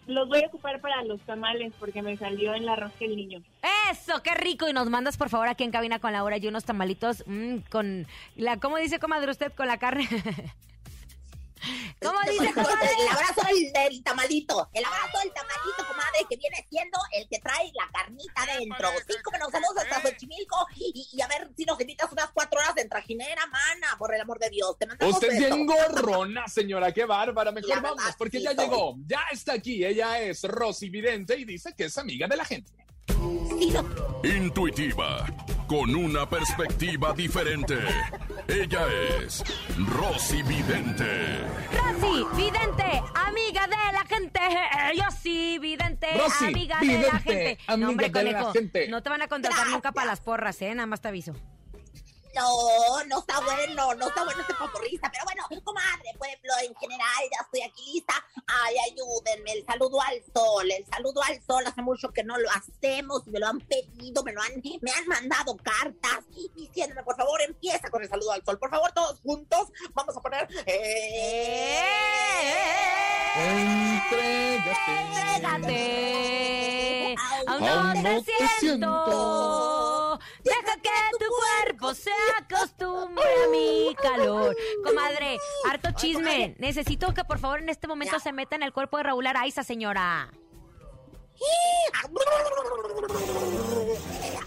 Los 0.08 0.29
voy 0.29 0.41
a 0.41 0.48
ocupar 0.48 0.79
para 0.79 1.03
los 1.03 1.20
tamales 1.22 1.74
porque 1.79 2.01
me 2.01 2.15
salió 2.17 2.53
en 2.53 2.65
la 2.65 2.77
rosca 2.77 3.03
el 3.03 3.17
niño. 3.17 3.41
Eso, 3.91 4.24
qué 4.24 4.34
rico. 4.36 4.67
Y 4.70 4.74
nos 4.74 4.89
mandas, 4.89 5.17
por 5.17 5.29
favor, 5.29 5.50
aquí 5.50 5.65
en 5.65 5.72
cabina 5.72 6.00
con 6.00 6.13
Laura 6.13 6.38
y 6.38 6.48
unos 6.48 6.63
tamalitos 6.63 7.24
mm, 7.27 7.58
con 7.70 8.08
la, 8.36 8.58
¿cómo 8.58 8.77
dice, 8.77 9.00
comadre, 9.00 9.32
usted? 9.32 9.51
Con 9.53 9.67
la 9.67 9.77
carne. 9.77 10.08
¿Cómo 12.01 12.20
dice, 12.30 12.54
comadre? 12.54 12.89
El 13.00 13.08
abrazo 13.08 13.42
del, 13.48 13.74
del 13.74 14.04
tamalito. 14.04 14.70
El 14.74 14.86
abrazo 14.86 15.20
del 15.20 15.34
tamalito, 15.34 15.88
comadre, 15.88 16.25
que 16.30 16.38
viene 16.38 16.66
siendo 16.70 17.00
el 17.13 17.27
que 17.27 17.39
trae 17.39 17.72
la 17.74 17.89
carnita 17.92 18.46
dentro. 18.58 18.89
Cinco 19.08 19.32
menos 19.32 19.51
vamos 19.51 19.70
hasta 19.77 20.01
Xochimilco. 20.01 20.68
Y, 20.75 21.10
y 21.12 21.22
a 21.22 21.27
ver 21.27 21.50
si 21.56 21.66
nos 21.66 21.80
invitas 21.82 22.12
unas 22.12 22.30
cuatro 22.32 22.60
horas 22.60 22.74
en 22.77 22.88
trajinera, 22.89 23.46
mana, 23.48 23.96
por 23.98 24.13
el 24.13 24.22
amor 24.22 24.39
de 24.39 24.50
Dios. 24.50 24.77
Te 24.77 24.86
mandamos 24.86 25.16
Usted 25.16 25.30
es 25.32 25.39
bien 25.39 25.66
gorrona, 25.66 26.48
señora, 26.48 26.92
qué 26.94 27.06
bárbara. 27.06 27.51
Mejor 27.51 27.70
La 27.70 27.80
vamos, 27.82 28.04
porque 28.18 28.38
sí 28.38 28.44
ya 28.44 28.54
soy. 28.54 28.66
llegó, 28.66 28.96
ya 29.06 29.22
está 29.32 29.54
aquí. 29.54 29.84
Ella 29.84 30.20
es 30.22 30.44
Rosy 30.44 30.89
Vidente 30.89 31.36
y 31.38 31.46
dice 31.46 31.74
que 31.75 31.86
es 31.86 31.98
amiga 31.98 32.27
de 32.27 32.38
la 32.38 32.46
gente. 32.46 32.72
Sí, 33.08 33.72
no. 33.72 34.22
Intuitiva, 34.24 35.25
con 35.68 35.94
una 35.94 36.28
perspectiva 36.28 37.14
diferente. 37.14 37.78
Ella 38.48 38.88
es 39.20 39.44
Rosy 39.78 40.42
Vidente. 40.44 41.46
Rosy, 41.72 42.26
vidente, 42.36 43.04
amiga 43.14 43.68
de 43.68 43.94
la 43.94 44.06
gente. 44.08 44.40
Yo 44.96 45.04
sí, 45.22 45.60
vidente, 45.60 46.08
Rosy, 46.18 46.46
amiga 46.46 46.80
de 46.80 47.02
la 47.02 47.20
gente. 47.20 47.58
amiga 47.68 47.78
no, 47.78 47.90
hombre, 47.90 48.10
de 48.10 48.24
la 48.24 48.32
conejo, 48.32 48.54
gente. 48.54 48.88
No 48.88 49.04
te 49.04 49.10
van 49.10 49.22
a 49.22 49.28
contratar 49.28 49.68
nunca 49.68 49.92
para 49.92 50.08
las 50.08 50.22
porras, 50.22 50.62
¿eh? 50.62 50.74
Nada 50.74 50.88
más 50.88 51.02
te 51.02 51.10
aviso. 51.10 51.34
No, 52.36 53.04
no 53.08 53.20
está 53.20 53.40
bueno, 53.42 53.96
no 53.96 54.08
está 54.08 54.24
bueno 54.24 54.42
este 54.42 54.54
paporrista, 54.54 55.12
pero 55.12 55.26
bueno, 55.26 55.64
comadre, 55.64 56.12
pueblo 56.18 56.54
en 56.64 56.76
general, 56.76 57.24
ya 57.32 57.44
estoy 57.44 57.62
aquí 57.62 57.94
lista. 57.94 58.14
Ay, 58.50 58.75
ayúdenme, 58.92 59.51
el 59.51 59.66
saludo 59.66 60.01
al 60.01 60.24
sol, 60.34 60.72
el 60.72 60.86
saludo 60.86 61.22
al 61.24 61.42
sol, 61.46 61.63
hace 61.68 61.82
mucho 61.82 62.10
que 62.13 62.24
no 62.24 62.38
lo 62.38 62.50
hacemos, 62.51 63.27
me 63.27 63.39
lo 63.39 63.48
han 63.48 63.60
pedido, 63.60 64.24
me 64.24 64.32
lo 64.32 64.42
han, 64.42 64.62
me 64.82 64.92
han 64.92 65.06
mandado 65.08 65.58
cartas 65.58 66.24
diciéndome, 66.56 67.04
por 67.04 67.18
favor, 67.18 67.42
empieza 67.42 67.89
con 67.89 68.01
el 68.04 68.08
saludo 68.10 68.32
al 68.32 68.46
sol, 68.46 68.58
por 68.58 68.70
favor, 68.70 68.89
todos 68.94 69.20
juntos, 69.20 69.68
vamos 69.94 70.16
a 70.16 70.22
poner... 70.22 70.48
eh, 70.66 71.84
Entrégate. 75.38 77.16
Aún 77.48 77.63
Aún 77.63 77.66
no 77.66 77.94
no 77.96 78.24
te 78.24 78.32
te 78.32 78.48
siento. 78.60 78.88
Que 80.88 81.25
tu 81.25 81.32
cuerpo 81.32 81.94
se 81.94 82.12
acostumbre 82.38 83.24
a 83.46 83.50
mi 83.50 83.96
calor. 84.01 84.56
Comadre, 84.84 85.38
harto 85.70 85.89
chisme. 85.96 86.56
Necesito 86.60 87.13
que 87.13 87.24
por 87.24 87.39
favor 87.39 87.60
en 87.60 87.70
este 87.70 87.88
momento 87.88 88.20
se 88.20 88.32
meta 88.32 88.56
en 88.56 88.63
el 88.63 88.74
cuerpo 88.74 88.98
de 88.98 89.03
Raúl 89.03 89.27
Araiza, 89.27 89.63
señora. 89.63 90.29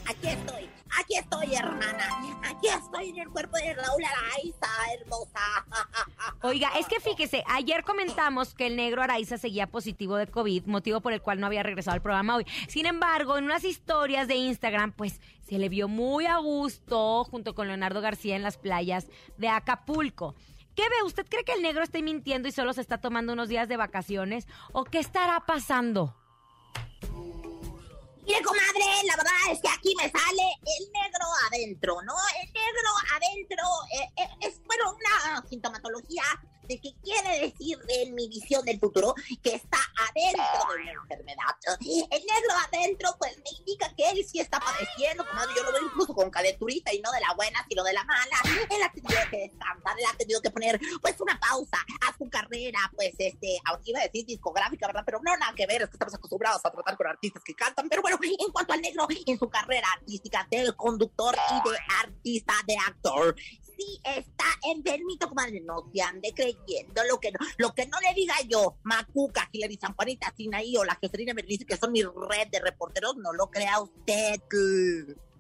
Aquí 0.07 0.29
estoy, 0.29 0.71
aquí 0.99 1.17
estoy, 1.17 1.55
hermana. 1.55 2.21
Aquí 2.45 2.69
estoy 2.69 3.11
en 3.11 3.19
el 3.21 3.29
cuerpo 3.31 3.57
de 3.57 3.75
Raúl 3.75 4.05
Araiza, 4.05 4.67
hermosa. 5.01 5.41
Oiga, 6.43 6.71
es 6.79 6.87
que 6.87 7.01
fíjese, 7.01 7.45
ayer 7.47 7.85
comentamos 7.85 8.55
que 8.55 8.67
el 8.67 8.77
negro 8.77 9.03
Araiza 9.03 9.39
seguía 9.39 9.67
positivo 9.67 10.17
de 10.17 10.27
COVID, 10.27 10.67
motivo 10.67 11.01
por 11.01 11.13
el 11.13 11.23
cual 11.23 11.41
no 11.41 11.47
había 11.47 11.63
regresado 11.63 11.95
al 11.95 12.03
programa 12.03 12.37
hoy. 12.37 12.47
Sin 12.69 12.87
embargo, 12.87 13.39
en 13.39 13.45
unas 13.45 13.65
historias 13.65 14.29
de 14.29 14.35
Instagram, 14.35 14.93
pues 14.93 15.21
se 15.49 15.59
le 15.59 15.69
vio 15.69 15.89
muy 15.89 16.27
a 16.27 16.39
gusto 16.39 17.25
junto 17.25 17.55
con 17.55 17.69
Leonardo 17.69 18.01
García 18.01 18.37
en 18.37 18.43
las 18.43 18.59
playas 18.59 19.07
de 19.37 19.49
Acapulco. 19.49 20.35
¿Qué 20.75 20.83
ve? 20.83 21.03
¿Usted 21.05 21.27
cree 21.29 21.45
que 21.45 21.53
el 21.53 21.63
negro 21.63 21.83
está 21.83 22.01
mintiendo 22.01 22.49
y 22.49 22.53
solo 22.53 22.73
se 22.73 22.81
está 22.81 22.99
tomando 22.99 23.33
unos 23.33 23.49
días 23.49 23.69
de 23.69 23.77
vacaciones? 23.77 24.47
¿O 24.73 24.85
qué 24.85 24.99
estará 24.99 25.41
pasando? 25.41 26.17
Mire, 28.23 28.43
comadre, 28.43 28.85
la 29.07 29.17
verdad 29.17 29.33
es 29.51 29.61
que 29.61 29.69
aquí 29.69 29.95
me 29.97 30.09
sale 30.11 30.43
el 30.79 30.93
negro 30.93 31.27
adentro, 31.49 32.03
¿no? 32.03 32.15
El 32.41 32.53
negro 32.53 32.91
adentro 33.17 33.65
eh, 33.93 34.23
eh, 34.23 34.29
es, 34.41 34.63
bueno, 34.65 34.95
una 34.95 35.45
sintomatología 35.49 36.23
de 36.71 36.81
que 36.81 36.95
quiere 37.03 37.41
decir 37.41 37.77
en 37.89 38.15
mi 38.15 38.29
visión 38.29 38.65
del 38.65 38.79
futuro 38.79 39.15
que 39.43 39.57
está 39.57 39.79
adentro 40.09 40.75
de 40.77 40.83
una 40.83 40.93
enfermedad. 40.93 41.57
El 41.81 42.25
negro 42.25 42.53
adentro, 42.69 43.17
pues 43.19 43.37
me 43.39 43.51
indica 43.59 43.93
que 43.97 44.09
él 44.11 44.25
sí 44.25 44.39
está 44.39 44.61
padeciendo, 44.61 45.27
comadre, 45.27 45.53
yo 45.57 45.65
lo 45.65 45.73
veo 45.73 45.83
incluso 45.87 46.15
con 46.15 46.31
calenturita 46.31 46.95
y 46.95 47.01
no 47.01 47.11
de 47.11 47.21
la 47.21 47.35
buena, 47.35 47.67
sino 47.69 47.83
de 47.83 47.93
la 47.93 48.05
mala. 48.05 48.37
Él 48.71 48.83
ha 48.85 48.93
tenido 48.93 49.21
que 49.31 49.39
descansar, 49.39 49.99
él 49.99 50.05
ha 50.09 50.17
tenido 50.17 50.41
que 50.41 50.51
poner, 50.51 50.81
pues, 51.03 51.21
una 51.21 51.41
pausa 51.41 51.85
carrera, 52.31 52.79
pues, 52.95 53.15
este, 53.19 53.59
iba 53.85 54.01
a 54.01 54.05
decir 54.05 54.27
discográfica, 54.27 54.87
¿verdad? 54.87 55.03
Pero 55.05 55.21
no, 55.23 55.37
nada 55.37 55.53
que 55.55 55.67
ver, 55.67 55.83
es 55.83 55.89
que 55.89 55.95
estamos 55.95 56.15
acostumbrados 56.15 56.65
a 56.65 56.71
tratar 56.71 56.97
con 56.97 57.07
artistas 57.07 57.43
que 57.45 57.55
cantan, 57.55 57.89
pero 57.89 58.03
bueno, 58.03 58.19
en 58.23 58.53
cuanto 58.53 58.73
al 58.73 58.81
negro, 58.81 59.07
en 59.27 59.39
su 59.39 59.49
carrera 59.49 59.89
artística 59.97 60.47
de 60.51 60.73
conductor 60.75 61.35
y 61.35 61.71
de 61.71 61.77
artista, 62.03 62.55
de 62.67 62.77
actor, 62.77 63.37
sí 63.77 64.01
está 64.05 64.45
enfermito, 64.65 65.29
comadre, 65.29 65.61
no 65.61 65.91
se 65.93 66.03
ande 66.03 66.33
creyendo 66.35 67.03
lo 67.09 67.19
que 67.19 67.33
no, 67.33 67.39
lo 67.59 67.75
que 67.75 67.87
no 67.87 67.99
le 68.01 68.15
diga 68.15 68.35
yo, 68.49 68.77
Macuca, 68.83 69.49
Hilary 69.53 69.77
San 69.77 69.95
Juanita, 69.95 70.33
Sinaí 70.37 70.77
o 70.77 70.85
la 70.85 70.99
Joselina 71.01 71.35
Berlice, 71.35 71.67
que 71.67 71.77
son 71.77 71.93
mi 71.93 72.03
red 72.03 72.49
de 72.51 72.61
reporteros, 72.61 73.17
no 73.17 73.33
lo 73.33 73.51
crea 73.51 73.81
usted. 73.81 74.41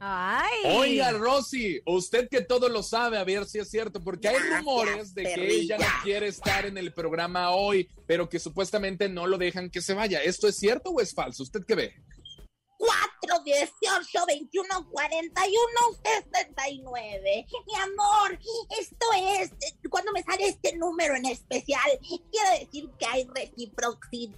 ¡Ay! 0.02 0.62
Oiga, 0.64 1.12
Rosy, 1.12 1.82
usted 1.84 2.26
que 2.30 2.40
todo 2.40 2.70
lo 2.70 2.82
sabe, 2.82 3.18
a 3.18 3.24
ver 3.24 3.44
si 3.44 3.58
es 3.58 3.68
cierto, 3.68 4.00
porque 4.02 4.28
hay 4.28 4.34
Gracias, 4.38 4.58
rumores 4.58 5.14
de 5.14 5.24
que 5.24 5.52
ella 5.52 5.76
no 5.76 5.84
quiere 6.02 6.28
estar 6.28 6.64
en 6.64 6.78
el 6.78 6.94
programa 6.94 7.50
hoy, 7.50 7.86
pero 8.06 8.26
que 8.26 8.38
supuestamente 8.38 9.10
no 9.10 9.26
lo 9.26 9.36
dejan 9.36 9.68
que 9.68 9.82
se 9.82 9.92
vaya. 9.92 10.22
¿Esto 10.22 10.48
es 10.48 10.56
cierto 10.56 10.88
o 10.88 11.02
es 11.02 11.12
falso? 11.12 11.42
¿Usted 11.42 11.60
qué 11.68 11.74
ve? 11.74 11.94
4, 12.80 13.40
18, 13.44 14.26
21, 14.26 14.88
41, 14.90 15.54
69. 16.02 17.46
Mi 17.66 17.74
amor, 17.74 18.38
esto 18.78 19.06
es, 19.38 19.50
cuando 19.90 20.12
me 20.12 20.22
sale 20.22 20.48
este 20.48 20.74
número 20.76 21.14
en 21.14 21.26
especial, 21.26 21.90
quiere 22.30 22.60
decir 22.60 22.88
que 22.98 23.04
hay 23.06 23.28
reciprocidad. 23.34 24.34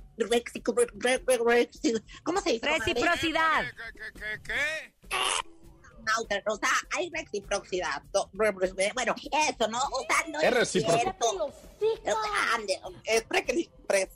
¿Cómo 2.25 2.41
se 2.41 2.53
dice? 2.55 2.67
Reciprocidad. 2.67 3.65
Nauter, 6.05 6.43
o 6.49 6.57
sea, 6.57 6.69
hay 6.97 7.11
reciprocidad. 7.11 8.03
No, 8.13 8.29
re- 8.33 8.51
re- 8.51 8.91
Bueno, 8.93 9.15
eso, 9.49 9.69
¿no? 9.69 9.79
O 9.79 10.01
sea, 10.09 10.27
no 10.29 10.41
Es 10.41 10.69
cierto. 10.69 11.53
Eh, 11.81 12.13
ande, 12.55 12.81
Es 13.05 13.23
pre, 13.25 13.45
pre, 13.87 14.11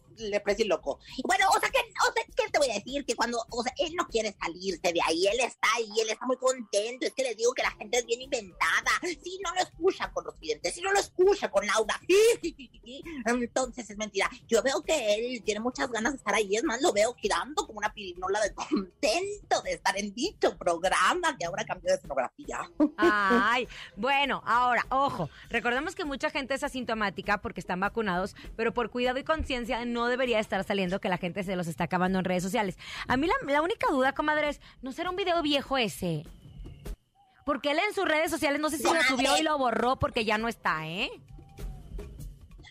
loco. 0.64 0.98
Bueno, 1.24 1.46
o 1.54 1.60
sea, 1.60 1.70
que, 1.70 1.78
o 1.78 2.12
sea, 2.12 2.24
¿qué 2.24 2.25
te 2.56 2.66
voy 2.66 2.70
a 2.70 2.78
decir? 2.78 3.04
Que 3.04 3.14
cuando, 3.14 3.38
o 3.50 3.62
sea, 3.62 3.72
él 3.78 3.94
no 3.94 4.06
quiere 4.08 4.34
salirse 4.40 4.92
de 4.92 5.00
ahí, 5.06 5.26
él 5.26 5.40
está 5.40 5.68
ahí, 5.76 5.88
él 6.00 6.10
está 6.10 6.26
muy 6.26 6.36
contento. 6.36 7.06
Es 7.06 7.12
que 7.12 7.22
les 7.22 7.36
digo 7.36 7.52
que 7.52 7.62
la 7.62 7.70
gente 7.72 7.98
es 7.98 8.06
bien 8.06 8.22
inventada. 8.22 8.90
Si 9.02 9.38
no 9.44 9.52
lo 9.54 9.60
escucha 9.60 10.10
con 10.12 10.24
los 10.24 10.34
clientes, 10.36 10.74
si 10.74 10.80
no 10.80 10.92
lo 10.92 11.00
escucha 11.00 11.50
con 11.50 11.66
Laura, 11.66 12.00
entonces 13.26 13.90
es 13.90 13.96
mentira. 13.96 14.30
Yo 14.48 14.62
veo 14.62 14.82
que 14.82 15.14
él 15.14 15.42
tiene 15.42 15.60
muchas 15.60 15.90
ganas 15.90 16.12
de 16.12 16.18
estar 16.18 16.34
ahí, 16.34 16.56
es 16.56 16.64
más, 16.64 16.80
lo 16.80 16.92
veo 16.92 17.14
girando 17.14 17.66
como 17.66 17.78
una 17.78 17.92
pirinola 17.92 18.40
de 18.40 18.54
contento 18.54 19.62
de 19.62 19.72
estar 19.72 19.96
en 19.98 20.14
dicho 20.14 20.56
programa 20.56 21.36
que 21.36 21.46
ahora 21.46 21.64
cambió 21.64 21.90
de 21.90 21.96
escenografía. 21.96 22.70
Ay, 22.96 23.68
bueno, 23.96 24.42
ahora, 24.46 24.86
ojo, 24.90 25.28
recordemos 25.50 25.94
que 25.94 26.04
mucha 26.04 26.30
gente 26.30 26.54
es 26.54 26.62
asintomática 26.62 27.38
porque 27.38 27.60
están 27.60 27.80
vacunados, 27.80 28.34
pero 28.56 28.72
por 28.72 28.90
cuidado 28.90 29.18
y 29.18 29.24
conciencia 29.24 29.84
no 29.84 30.06
debería 30.06 30.40
estar 30.40 30.62
saliendo 30.64 31.00
que 31.00 31.08
la 31.08 31.18
gente 31.18 31.42
se 31.42 31.56
los 31.56 31.66
está 31.66 31.84
acabando 31.84 32.18
en 32.18 32.24
redes 32.24 32.45
sociales. 32.46 32.76
A 33.08 33.16
mí 33.16 33.26
la, 33.26 33.34
la 33.52 33.62
única 33.62 33.88
duda, 33.90 34.12
comadre, 34.12 34.48
es, 34.50 34.60
¿no 34.82 34.92
será 34.92 35.10
un 35.10 35.16
video 35.16 35.42
viejo 35.42 35.76
ese? 35.78 36.24
Porque 37.44 37.70
él 37.70 37.78
en 37.78 37.94
sus 37.94 38.04
redes 38.06 38.30
sociales 38.30 38.60
no 38.60 38.70
sé 38.70 38.78
si 38.78 38.84
lo 38.84 39.02
subió 39.04 39.36
y 39.36 39.42
lo 39.42 39.56
borró 39.56 39.98
porque 39.98 40.24
ya 40.24 40.36
no 40.38 40.48
está, 40.48 40.86
¿eh? 40.86 41.10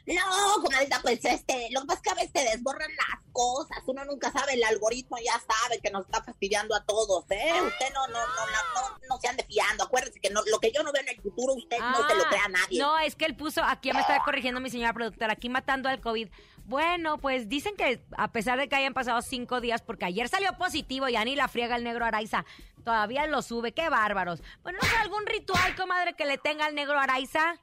No, 0.08 0.62
comadita, 0.62 1.00
pues 1.02 1.26
este, 1.26 1.68
lo 1.72 1.82
que 1.82 1.88
pasa 1.88 1.98
es 1.98 2.04
que 2.04 2.10
a 2.12 2.14
veces 2.14 2.32
se 2.36 2.50
desborran 2.52 2.92
las 2.96 3.22
cosas, 3.32 3.80
uno 3.88 4.06
nunca 4.06 4.32
sabe, 4.32 4.54
el 4.54 4.64
algoritmo 4.64 5.18
ya 5.18 5.34
sabe 5.34 5.80
que 5.82 5.90
nos 5.90 6.06
está 6.06 6.24
fastidiando 6.24 6.76
a 6.76 6.84
todos, 6.86 7.26
¿eh? 7.32 7.54
Usted 7.66 7.92
no, 7.92 8.06
no, 8.10 8.20
no, 8.20 8.46
no, 8.46 8.82
no, 8.92 9.00
no 9.10 9.18
se 9.20 9.28
ande 9.30 9.44
fiando, 9.46 9.84
acuérdese 9.86 10.20
que 10.20 10.30
no, 10.30 10.44
lo 10.46 10.60
que 10.60 10.72
yo 10.72 10.84
no 10.84 10.92
veo 10.92 11.02
en 11.02 11.10
el 11.10 11.22
futuro, 11.22 11.56
usted 11.56 11.80
no 11.80 12.08
se 12.08 12.16
lo 12.16 12.24
Ah, 12.24 12.30
crea 12.30 12.46
a 12.46 12.50
nadie. 12.50 12.80
No, 12.80 13.00
es 13.00 13.16
que 13.16 13.26
él 13.26 13.36
puso, 13.36 13.64
aquí 13.64 13.88
ya 13.88 13.96
me 13.96 14.02
está 14.02 14.22
corrigiendo 14.24 14.62
mi 14.62 14.70
señora 14.70 14.94
productora, 14.94 15.34
aquí 15.34 15.50
matando 15.50 15.90
al 15.90 16.00
COVID. 16.02 16.30
Bueno, 16.65 17.19
pues 17.19 17.47
dicen 17.47 17.75
que 17.75 18.01
a 18.17 18.32
pesar 18.32 18.58
de 18.58 18.67
que 18.67 18.75
hayan 18.75 18.95
pasado 18.95 19.21
cinco 19.21 19.62
días, 19.62 19.84
porque 19.84 20.06
ayer 20.06 20.28
salió 20.30 20.51
positivo 20.58 21.08
y 21.08 21.15
ni 21.17 21.36
la 21.36 21.47
friega 21.47 21.75
el 21.75 21.84
negro 21.84 22.06
Araiza, 22.06 22.43
todavía 22.84 23.28
lo 23.28 23.43
sube, 23.43 23.71
qué 23.71 23.89
bárbaros. 23.89 24.41
Bueno, 24.63 24.80
¿no 24.82 24.88
sé 24.88 24.95
algún 24.97 25.25
ritual, 25.28 25.75
comadre, 25.75 26.13
que 26.13 26.25
le 26.25 26.39
tenga 26.39 26.65
al 26.65 26.73
negro 26.73 26.99
Araiza? 26.99 27.60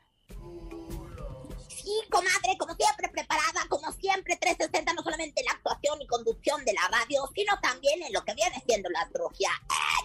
Sí, 1.68 1.90
comadre, 2.10 2.56
como 2.58 2.74
siempre 2.74 3.08
preparada, 3.08 3.66
como 3.68 3.90
siempre 3.90 4.36
360, 4.36 4.92
no 4.92 5.02
solamente 5.02 5.40
en 5.40 5.46
la 5.46 5.52
actuación 5.52 6.00
y 6.00 6.06
conducción 6.06 6.64
de 6.64 6.72
la 6.74 6.86
radio, 6.86 7.28
sino 7.34 7.58
también 7.60 8.00
en 8.04 8.12
lo 8.12 8.24
que 8.24 8.34
viene 8.34 8.62
siendo 8.64 8.88
la 8.90 9.00
astrología. 9.00 9.50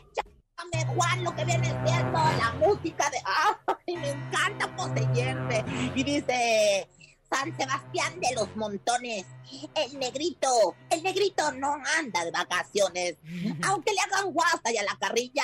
Échame, 0.09 0.95
Juan, 0.95 1.23
lo 1.23 1.35
que 1.35 1.45
viene 1.45 1.67
siendo 1.85 2.17
la 2.17 2.51
música 2.57 3.11
de... 3.11 3.19
¡Ay, 3.85 3.95
me 3.95 4.09
encanta 4.09 4.75
poseerme! 4.75 5.63
Y 5.93 6.03
dice... 6.03 6.86
Montones, 8.57 9.25
el 9.75 9.99
negrito, 9.99 10.75
el 10.89 11.03
negrito 11.03 11.51
no 11.53 11.77
anda 11.97 12.25
de 12.25 12.31
vacaciones. 12.31 13.15
Aunque 13.63 13.93
le 13.93 13.99
hagan 14.01 14.33
guasta 14.33 14.71
y 14.71 14.77
a 14.77 14.83
la 14.83 14.97
carrilla, 14.99 15.43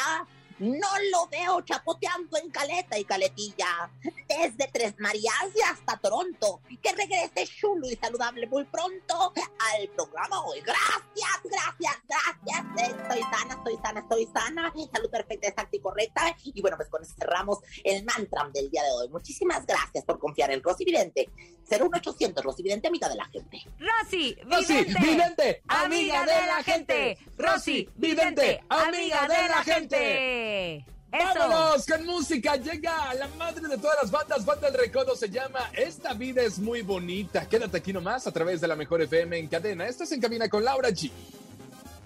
no 0.59 0.87
lo 1.11 1.27
veo 1.27 1.61
chapoteando 1.61 2.37
en 2.37 2.49
caleta 2.49 2.97
y 2.97 3.05
caletilla. 3.05 3.89
Desde 4.27 4.67
Tres 4.71 4.95
Marías 4.99 5.33
y 5.55 5.61
hasta 5.61 5.97
Toronto. 5.97 6.61
Que 6.81 6.91
regrese 6.91 7.45
chulo 7.45 7.89
y 7.89 7.95
saludable 7.95 8.47
muy 8.47 8.65
pronto 8.65 9.33
al 9.73 9.87
programa 9.89 10.41
hoy. 10.41 10.61
Gracias, 10.61 11.41
gracias, 11.43 12.01
gracias. 12.07 12.89
Estoy 12.89 13.21
sana, 13.21 13.53
estoy 13.55 13.77
sana, 13.83 13.99
estoy 13.99 14.25
sana. 14.33 14.73
Salud 14.91 15.09
perfecta, 15.09 15.47
exacta 15.47 15.75
y 15.75 15.79
correcta. 15.79 16.35
Y 16.43 16.61
bueno, 16.61 16.77
pues 16.77 16.89
con 16.89 17.03
eso 17.03 17.13
cerramos 17.17 17.59
el 17.83 18.03
mantra 18.03 18.49
del 18.53 18.69
día 18.69 18.83
de 18.83 18.91
hoy. 18.91 19.09
Muchísimas 19.09 19.65
gracias 19.65 20.03
por 20.05 20.19
confiar 20.19 20.51
en 20.51 20.61
Rosy 20.61 20.85
Vidente. 20.85 21.29
01800 21.69 22.43
Rosy 22.43 22.63
Vidente, 22.63 22.87
amiga 22.87 23.09
de 23.09 23.15
la 23.15 23.25
gente. 23.25 23.65
Rosy, 23.79 24.37
Rosy, 24.43 24.73
vidente, 24.73 24.99
vidente, 24.99 25.61
amiga 25.67 26.25
de 26.25 26.47
la 26.47 26.63
gente. 26.63 27.17
Rosy, 27.37 27.89
vidente, 27.95 28.63
amiga 28.69 29.27
de 29.27 29.47
la 29.47 29.63
gente. 29.63 30.52
Eso. 30.53 31.39
¡Vámonos 31.39 31.85
con 31.85 32.05
música! 32.05 32.55
Llega 32.55 33.13
la 33.13 33.27
madre 33.37 33.67
de 33.67 33.77
todas 33.77 33.97
las 34.01 34.11
bandas, 34.11 34.45
Banda 34.45 34.71
del 34.71 34.79
Recodo 34.79 35.15
se 35.15 35.29
llama 35.29 35.69
Esta 35.73 36.13
vida 36.13 36.41
es 36.41 36.57
muy 36.59 36.81
bonita. 36.81 37.47
Quédate 37.47 37.77
aquí 37.77 37.93
nomás 37.93 38.25
a 38.25 38.31
través 38.31 38.61
de 38.61 38.67
la 38.67 38.75
Mejor 38.75 39.01
FM 39.01 39.37
en 39.37 39.47
cadena. 39.47 39.85
Estás 39.85 40.11
en 40.11 40.21
cabina 40.21 40.49
con 40.49 40.63
Laura 40.63 40.89
G. 40.89 41.11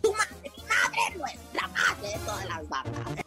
Tu 0.02 0.12
madre, 0.12 0.36
mi 0.44 0.64
madre, 0.64 1.18
nuestra 1.18 1.68
madre 1.68 2.08
de 2.08 2.26
todas 2.26 2.46
las 2.46 2.70
bandas. 2.70 3.27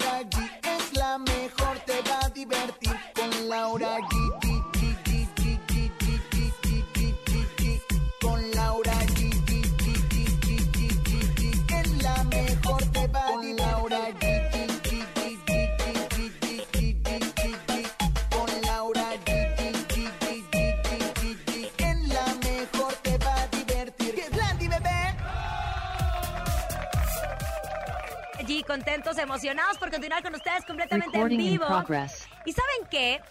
contentos, 28.71 29.17
emocionados 29.17 29.77
por 29.77 29.91
continuar 29.91 30.23
con 30.23 30.33
ustedes 30.33 30.63
completamente 30.63 31.17
en 31.17 31.23
Recording 31.23 31.37
vivo. 31.37 31.65
¿Y 32.45 32.53
saben 32.53 32.87
qué? 32.89 33.21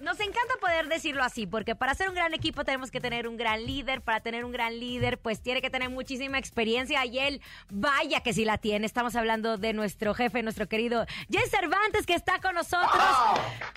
Nos 0.00 0.18
encanta 0.18 0.54
poder 0.60 0.88
decirlo 0.88 1.22
así, 1.22 1.46
porque 1.46 1.76
para 1.76 1.94
ser 1.94 2.08
un 2.08 2.16
gran 2.16 2.34
equipo 2.34 2.64
tenemos 2.64 2.90
que 2.90 3.00
tener 3.00 3.28
un 3.28 3.36
gran 3.36 3.64
líder. 3.64 4.02
Para 4.02 4.20
tener 4.20 4.44
un 4.44 4.50
gran 4.50 4.78
líder, 4.78 5.18
pues 5.18 5.40
tiene 5.40 5.62
que 5.62 5.70
tener 5.70 5.88
muchísima 5.88 6.38
experiencia. 6.38 7.04
Y 7.06 7.18
él, 7.20 7.40
vaya 7.70 8.20
que 8.20 8.32
sí 8.32 8.44
la 8.44 8.58
tiene. 8.58 8.86
Estamos 8.86 9.14
hablando 9.14 9.56
de 9.56 9.72
nuestro 9.72 10.12
jefe, 10.12 10.42
nuestro 10.42 10.68
querido 10.68 11.06
Jay 11.30 11.48
Cervantes, 11.48 12.06
que 12.06 12.14
está 12.14 12.40
con 12.40 12.54
nosotros. 12.54 12.90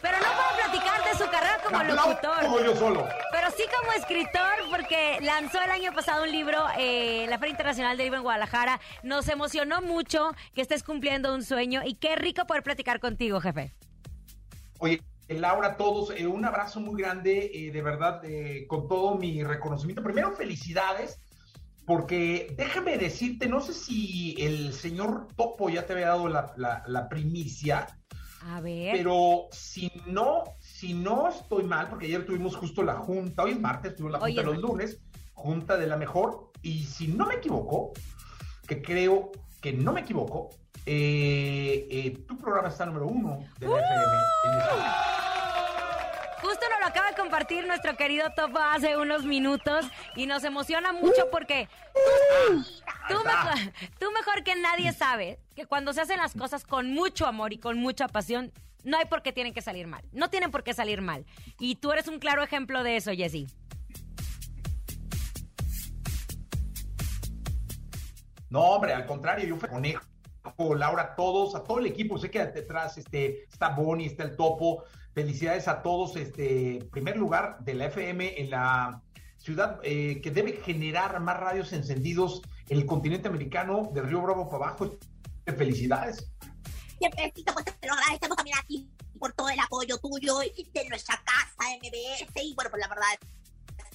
Pero 0.01 0.17
no 0.17 0.25
puedo 0.25 0.71
platicar 0.71 1.03
de 1.03 1.23
su 1.23 1.29
carrera 1.29 1.59
como 1.63 1.83
locutor. 1.83 2.41
Como 2.41 2.59
yo 2.61 2.75
solo. 2.75 3.07
Pero 3.31 3.51
sí 3.51 3.63
como 3.79 3.91
escritor, 3.91 4.69
porque 4.71 5.19
lanzó 5.21 5.61
el 5.61 5.69
año 5.69 5.93
pasado 5.93 6.23
un 6.23 6.31
libro 6.31 6.65
eh, 6.77 7.25
en 7.25 7.29
la 7.29 7.37
Feria 7.37 7.51
Internacional 7.51 7.95
del 7.95 8.07
Libro 8.07 8.17
en 8.17 8.23
Guadalajara. 8.23 8.79
Nos 9.03 9.27
emocionó 9.29 9.81
mucho 9.81 10.31
que 10.55 10.61
estés 10.61 10.81
cumpliendo 10.83 11.33
un 11.35 11.43
sueño 11.43 11.81
y 11.85 11.93
qué 11.95 12.15
rico 12.15 12.45
poder 12.47 12.63
platicar 12.63 12.99
contigo, 12.99 13.39
jefe. 13.39 13.71
Oye, 14.79 15.01
Laura, 15.29 15.75
todos, 15.77 16.11
eh, 16.11 16.25
un 16.27 16.45
abrazo 16.45 16.79
muy 16.79 17.01
grande, 17.01 17.51
eh, 17.53 17.71
de 17.71 17.81
verdad, 17.81 18.21
eh, 18.23 18.65
con 18.67 18.87
todo 18.87 19.15
mi 19.15 19.43
reconocimiento. 19.43 20.01
Primero, 20.03 20.31
felicidades, 20.33 21.19
porque 21.85 22.53
déjame 22.57 22.97
decirte, 22.97 23.47
no 23.47 23.59
sé 23.61 23.73
si 23.73 24.35
el 24.39 24.73
señor 24.73 25.27
Topo 25.35 25.69
ya 25.69 25.85
te 25.85 25.93
había 25.93 26.07
dado 26.07 26.27
la, 26.29 26.53
la- 26.57 26.83
la 26.87 27.07
primicia, 27.09 27.87
A 28.41 28.61
ver. 28.61 28.95
pero 28.95 29.47
si 29.51 29.91
no, 30.05 30.43
si 30.59 30.93
no 30.93 31.27
estoy 31.29 31.63
mal, 31.63 31.89
porque 31.89 32.05
ayer 32.07 32.25
tuvimos 32.25 32.55
justo 32.55 32.83
la 32.83 32.95
junta, 32.95 33.43
hoy 33.43 33.51
es 33.51 33.59
martes, 33.59 33.95
tuvimos 33.95 34.13
la 34.13 34.19
junta 34.19 34.41
los 34.43 34.57
lunes, 34.61 34.99
junta 35.33 35.77
de 35.77 35.87
la 35.87 35.97
mejor, 35.97 36.51
y 36.61 36.83
si 36.83 37.07
no 37.09 37.25
me 37.25 37.35
equivoco, 37.35 37.91
que 38.67 38.81
creo 38.81 39.31
que 39.61 39.71
no 39.73 39.91
me 39.93 40.01
equivoco, 40.01 40.49
eh, 40.85 41.87
eh, 41.89 42.11
tu 42.27 42.37
programa 42.37 42.69
está 42.69 42.85
número 42.85 43.07
uno 43.07 43.39
de 43.59 43.67
la 43.67 43.73
FM 43.79 44.13
en 44.43 44.59
España. 44.59 44.95
Compartir 47.47 47.67
nuestro 47.67 47.95
querido 47.95 48.29
Topo 48.35 48.59
hace 48.59 48.97
unos 48.97 49.23
minutos 49.23 49.85
y 50.15 50.25
nos 50.25 50.43
emociona 50.43 50.91
mucho 50.91 51.29
porque 51.31 51.69
tú, 51.93 52.65
tú 53.07 53.23
mejor, 53.23 53.73
tú 53.99 54.11
mejor 54.11 54.43
que 54.43 54.55
nadie 54.55 54.91
sabe 54.91 55.39
que 55.55 55.65
cuando 55.65 55.93
se 55.93 56.01
hacen 56.01 56.17
las 56.17 56.33
cosas 56.33 56.65
con 56.65 56.93
mucho 56.93 57.25
amor 57.25 57.53
y 57.53 57.57
con 57.57 57.77
mucha 57.77 58.09
pasión, 58.09 58.51
no 58.83 58.97
hay 58.97 59.05
por 59.05 59.21
qué 59.21 59.31
tienen 59.31 59.53
que 59.53 59.61
salir 59.61 59.87
mal. 59.87 60.03
No 60.11 60.29
tienen 60.29 60.51
por 60.51 60.63
qué 60.63 60.73
salir 60.73 61.01
mal. 61.01 61.25
Y 61.57 61.75
tú 61.75 61.91
eres 61.91 62.09
un 62.09 62.19
claro 62.19 62.43
ejemplo 62.43 62.83
de 62.83 62.97
eso, 62.97 63.11
Jessy. 63.11 63.47
No, 68.49 68.61
hombre, 68.61 68.93
al 68.93 69.05
contrario, 69.05 69.47
yo 69.47 69.55
fui 69.55 69.69
conejo, 69.69 70.03
Laura, 70.75 71.03
a 71.03 71.15
todos, 71.15 71.55
a 71.55 71.63
todo 71.63 71.79
el 71.79 71.85
equipo, 71.85 72.17
sé 72.17 72.29
que 72.29 72.45
detrás 72.45 72.97
este, 72.97 73.43
está 73.43 73.69
Bonnie, 73.69 74.07
está 74.07 74.23
el 74.23 74.35
Topo, 74.35 74.83
felicidades 75.17 75.67
a 75.67 75.81
todos, 75.81 76.15
este, 76.15 76.87
primer 76.91 77.17
lugar 77.17 77.57
de 77.61 77.73
la 77.73 77.85
FM 77.85 78.39
en 78.39 78.51
la 78.51 79.01
ciudad 79.39 79.79
eh, 79.81 80.21
que 80.21 80.29
debe 80.29 80.57
generar 80.57 81.19
más 81.21 81.39
radios 81.39 81.73
encendidos 81.73 82.43
en 82.69 82.77
el 82.77 82.85
continente 82.85 83.27
americano, 83.27 83.89
del 83.95 84.05
Río 84.05 84.21
Bravo 84.21 84.47
para 84.47 84.65
abajo, 84.65 84.95
felicidades. 85.57 86.31
Siemprecito, 86.99 87.51
pues 87.51 87.65
te 87.65 87.87
lo 87.87 87.93
agradecemos 87.93 88.37
también 88.37 88.57
a 88.59 88.63
ti 88.67 88.91
por 89.19 89.33
todo 89.33 89.49
el 89.49 89.59
apoyo 89.59 89.97
tuyo 89.97 90.43
y 90.43 90.69
de 90.71 90.87
nuestra 90.87 91.19
casa 91.25 91.67
MBS. 91.81 92.43
Y 92.43 92.53
bueno, 92.53 92.69
pues 92.69 92.81
la 92.81 92.87
verdad 92.87 93.07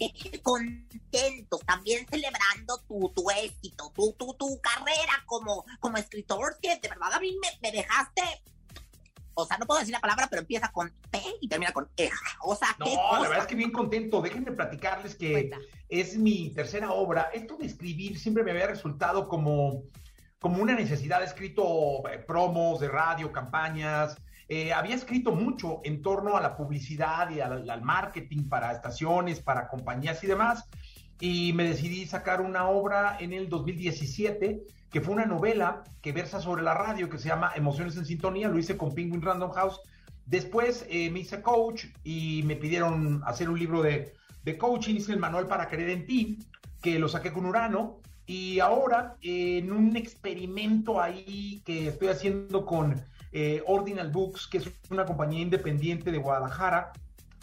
es 0.00 0.12
que 0.14 0.42
contentos 0.42 1.60
también 1.64 2.04
celebrando 2.10 2.78
tu, 2.88 3.12
tu 3.14 3.30
éxito, 3.30 3.92
tu, 3.94 4.12
tu, 4.14 4.34
tu 4.34 4.60
carrera 4.60 5.22
como, 5.26 5.64
como 5.78 5.98
escritor, 5.98 6.58
que 6.60 6.80
de 6.80 6.88
verdad 6.88 7.12
a 7.12 7.20
mí 7.20 7.36
me, 7.40 7.48
me 7.62 7.70
dejaste. 7.70 8.22
O 9.34 9.44
sea, 9.46 9.58
no 9.58 9.66
puedo 9.66 9.80
decir 9.80 9.92
la 9.92 10.00
palabra, 10.00 10.26
pero 10.30 10.40
empieza 10.42 10.70
con 10.72 10.92
P 11.10 11.20
y 11.40 11.48
termina 11.48 11.72
con 11.72 11.88
Eja. 11.96 12.16
O 12.42 12.54
sea, 12.54 12.68
No, 12.78 12.86
qué 12.86 12.94
la 12.94 13.02
cosa. 13.08 13.20
verdad 13.22 13.38
es 13.40 13.46
que 13.46 13.54
bien 13.54 13.70
contento. 13.72 14.20
Déjenme 14.20 14.52
platicarles 14.52 15.14
que 15.14 15.32
Cuenta. 15.32 15.58
es 15.88 16.16
mi 16.16 16.50
tercera 16.50 16.92
obra. 16.92 17.30
Esto 17.32 17.56
de 17.56 17.66
escribir 17.66 18.18
siempre 18.18 18.42
me 18.44 18.50
había 18.50 18.66
resultado 18.66 19.28
como, 19.28 19.84
como 20.38 20.62
una 20.62 20.74
necesidad. 20.74 21.22
He 21.22 21.26
escrito 21.26 22.06
eh, 22.08 22.18
promos 22.18 22.80
de 22.80 22.88
radio, 22.88 23.32
campañas. 23.32 24.16
Eh, 24.48 24.72
había 24.72 24.94
escrito 24.96 25.32
mucho 25.32 25.80
en 25.84 26.02
torno 26.02 26.36
a 26.36 26.40
la 26.40 26.56
publicidad 26.56 27.30
y 27.30 27.40
al, 27.40 27.70
al 27.70 27.82
marketing 27.82 28.48
para 28.48 28.72
estaciones, 28.72 29.40
para 29.40 29.68
compañías 29.68 30.22
y 30.24 30.26
demás. 30.26 30.64
Y 31.20 31.52
me 31.54 31.64
decidí 31.64 32.04
sacar 32.06 32.40
una 32.40 32.68
obra 32.68 33.16
en 33.20 33.32
el 33.32 33.48
2017 33.48 34.62
que 34.92 35.00
fue 35.00 35.14
una 35.14 35.24
novela 35.24 35.82
que 36.02 36.12
versa 36.12 36.40
sobre 36.40 36.62
la 36.62 36.74
radio 36.74 37.08
que 37.08 37.18
se 37.18 37.28
llama 37.28 37.52
Emociones 37.56 37.96
en 37.96 38.04
Sintonía. 38.04 38.48
Lo 38.48 38.58
hice 38.58 38.76
con 38.76 38.94
Penguin 38.94 39.22
Random 39.22 39.50
House. 39.50 39.80
Después 40.26 40.86
eh, 40.88 41.10
me 41.10 41.20
hice 41.20 41.40
coach 41.40 41.86
y 42.04 42.42
me 42.44 42.56
pidieron 42.56 43.22
hacer 43.24 43.48
un 43.48 43.58
libro 43.58 43.82
de, 43.82 44.12
de 44.44 44.58
coaching. 44.58 44.96
Hice 44.96 45.12
el 45.12 45.18
manual 45.18 45.48
para 45.48 45.68
creer 45.68 45.90
en 45.90 46.06
ti, 46.06 46.38
que 46.82 46.98
lo 46.98 47.08
saqué 47.08 47.32
con 47.32 47.46
Urano. 47.46 48.00
Y 48.26 48.60
ahora, 48.60 49.16
en 49.22 49.72
un 49.72 49.96
experimento 49.96 51.00
ahí 51.00 51.62
que 51.64 51.88
estoy 51.88 52.08
haciendo 52.08 52.66
con 52.66 53.02
eh, 53.32 53.62
Ordinal 53.66 54.10
Books, 54.10 54.46
que 54.46 54.58
es 54.58 54.70
una 54.90 55.06
compañía 55.06 55.40
independiente 55.40 56.12
de 56.12 56.18
Guadalajara, 56.18 56.92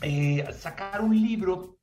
eh, 0.04 0.46
sacar 0.58 1.02
un 1.02 1.20
libro 1.20 1.78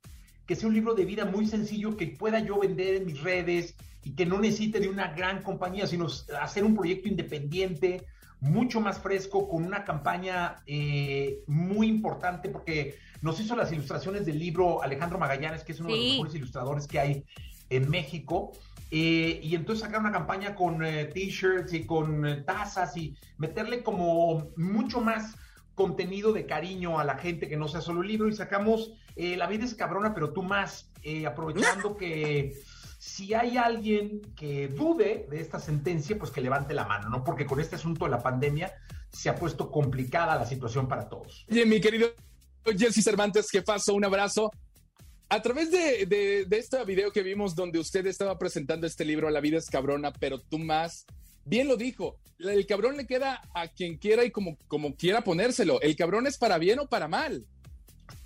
que 0.45 0.55
sea 0.55 0.69
un 0.69 0.73
libro 0.73 0.95
de 0.95 1.03
vida 1.03 1.25
muy 1.25 1.45
sencillo 1.45 1.97
que 1.97 2.07
pueda 2.07 2.39
yo 2.39 2.57
vender 2.57 2.95
en 2.95 3.05
mis 3.05 3.21
redes 3.21 3.75
y 4.07 4.11
que 4.15 4.25
no 4.25 4.39
necesite 4.39 4.79
de 4.79 4.87
una 4.87 5.11
gran 5.13 5.43
compañía, 5.43 5.85
sino 5.85 6.07
hacer 6.39 6.63
un 6.63 6.75
proyecto 6.75 7.09
independiente, 7.09 8.05
mucho 8.39 8.79
más 8.79 8.99
fresco, 8.99 9.49
con 9.49 9.65
una 9.65 9.83
campaña 9.83 10.63
eh, 10.65 11.41
muy 11.45 11.87
importante, 11.87 12.47
porque 12.47 12.95
nos 13.21 13.37
hizo 13.41 13.53
las 13.53 13.69
ilustraciones 13.73 14.25
del 14.25 14.39
libro 14.39 14.81
Alejandro 14.81 15.19
Magallanes, 15.19 15.65
que 15.65 15.73
es 15.73 15.81
uno 15.81 15.89
de 15.89 15.97
los 15.97 16.11
mejores 16.11 16.35
ilustradores 16.35 16.87
que 16.87 16.99
hay 17.01 17.25
en 17.69 17.89
México. 17.89 18.53
Eh, 18.91 19.41
y 19.43 19.55
entonces 19.55 19.83
sacar 19.83 19.99
una 19.99 20.13
campaña 20.13 20.55
con 20.55 20.85
eh, 20.85 21.07
t-shirts 21.13 21.73
y 21.73 21.85
con 21.85 22.45
tazas 22.45 22.95
y 22.95 23.13
meterle 23.37 23.83
como 23.83 24.51
mucho 24.55 25.01
más 25.01 25.35
contenido 25.75 26.31
de 26.31 26.45
cariño 26.45 26.97
a 26.97 27.03
la 27.03 27.17
gente 27.17 27.49
que 27.49 27.57
no 27.57 27.67
sea 27.67 27.81
solo 27.81 28.03
el 28.03 28.07
libro 28.07 28.29
y 28.29 28.33
sacamos 28.33 28.93
La 29.17 29.47
vida 29.47 29.65
es 29.65 29.75
cabrona, 29.75 30.13
pero 30.13 30.31
tú 30.31 30.43
más, 30.43 30.89
aprovechando 31.25 31.97
que 31.97 32.55
si 32.97 33.33
hay 33.33 33.57
alguien 33.57 34.21
que 34.35 34.67
dude 34.67 35.27
de 35.29 35.39
esta 35.39 35.59
sentencia, 35.59 36.17
pues 36.17 36.31
que 36.31 36.41
levante 36.41 36.73
la 36.73 36.85
mano, 36.85 37.09
¿no? 37.09 37.23
Porque 37.23 37.45
con 37.45 37.59
este 37.59 37.75
asunto 37.75 38.05
de 38.05 38.11
la 38.11 38.23
pandemia 38.23 38.73
se 39.11 39.29
ha 39.29 39.35
puesto 39.35 39.71
complicada 39.71 40.35
la 40.35 40.45
situación 40.45 40.87
para 40.87 41.07
todos. 41.07 41.45
Oye, 41.49 41.65
mi 41.65 41.79
querido 41.79 42.09
Jesse 42.65 43.03
Cervantes, 43.03 43.49
que 43.51 43.61
paso, 43.61 43.93
un 43.93 44.05
abrazo. 44.05 44.51
A 45.29 45.41
través 45.41 45.71
de, 45.71 46.05
de, 46.05 46.45
de 46.45 46.57
este 46.57 46.83
video 46.85 47.11
que 47.11 47.21
vimos 47.21 47.53
donde 47.53 47.79
usted 47.79 48.05
estaba 48.07 48.37
presentando 48.39 48.87
este 48.87 49.05
libro, 49.05 49.29
La 49.29 49.41
vida 49.41 49.57
es 49.57 49.69
cabrona, 49.69 50.11
pero 50.13 50.39
tú 50.39 50.57
más, 50.57 51.05
bien 51.43 51.67
lo 51.67 51.75
dijo, 51.75 52.17
el 52.39 52.65
cabrón 52.65 52.97
le 52.97 53.05
queda 53.05 53.41
a 53.53 53.67
quien 53.67 53.97
quiera 53.97 54.23
y 54.23 54.31
como, 54.31 54.57
como 54.67 54.95
quiera 54.95 55.23
ponérselo. 55.23 55.81
El 55.81 55.95
cabrón 55.95 56.27
es 56.27 56.37
para 56.37 56.57
bien 56.57 56.79
o 56.79 56.87
para 56.87 57.07
mal. 57.07 57.45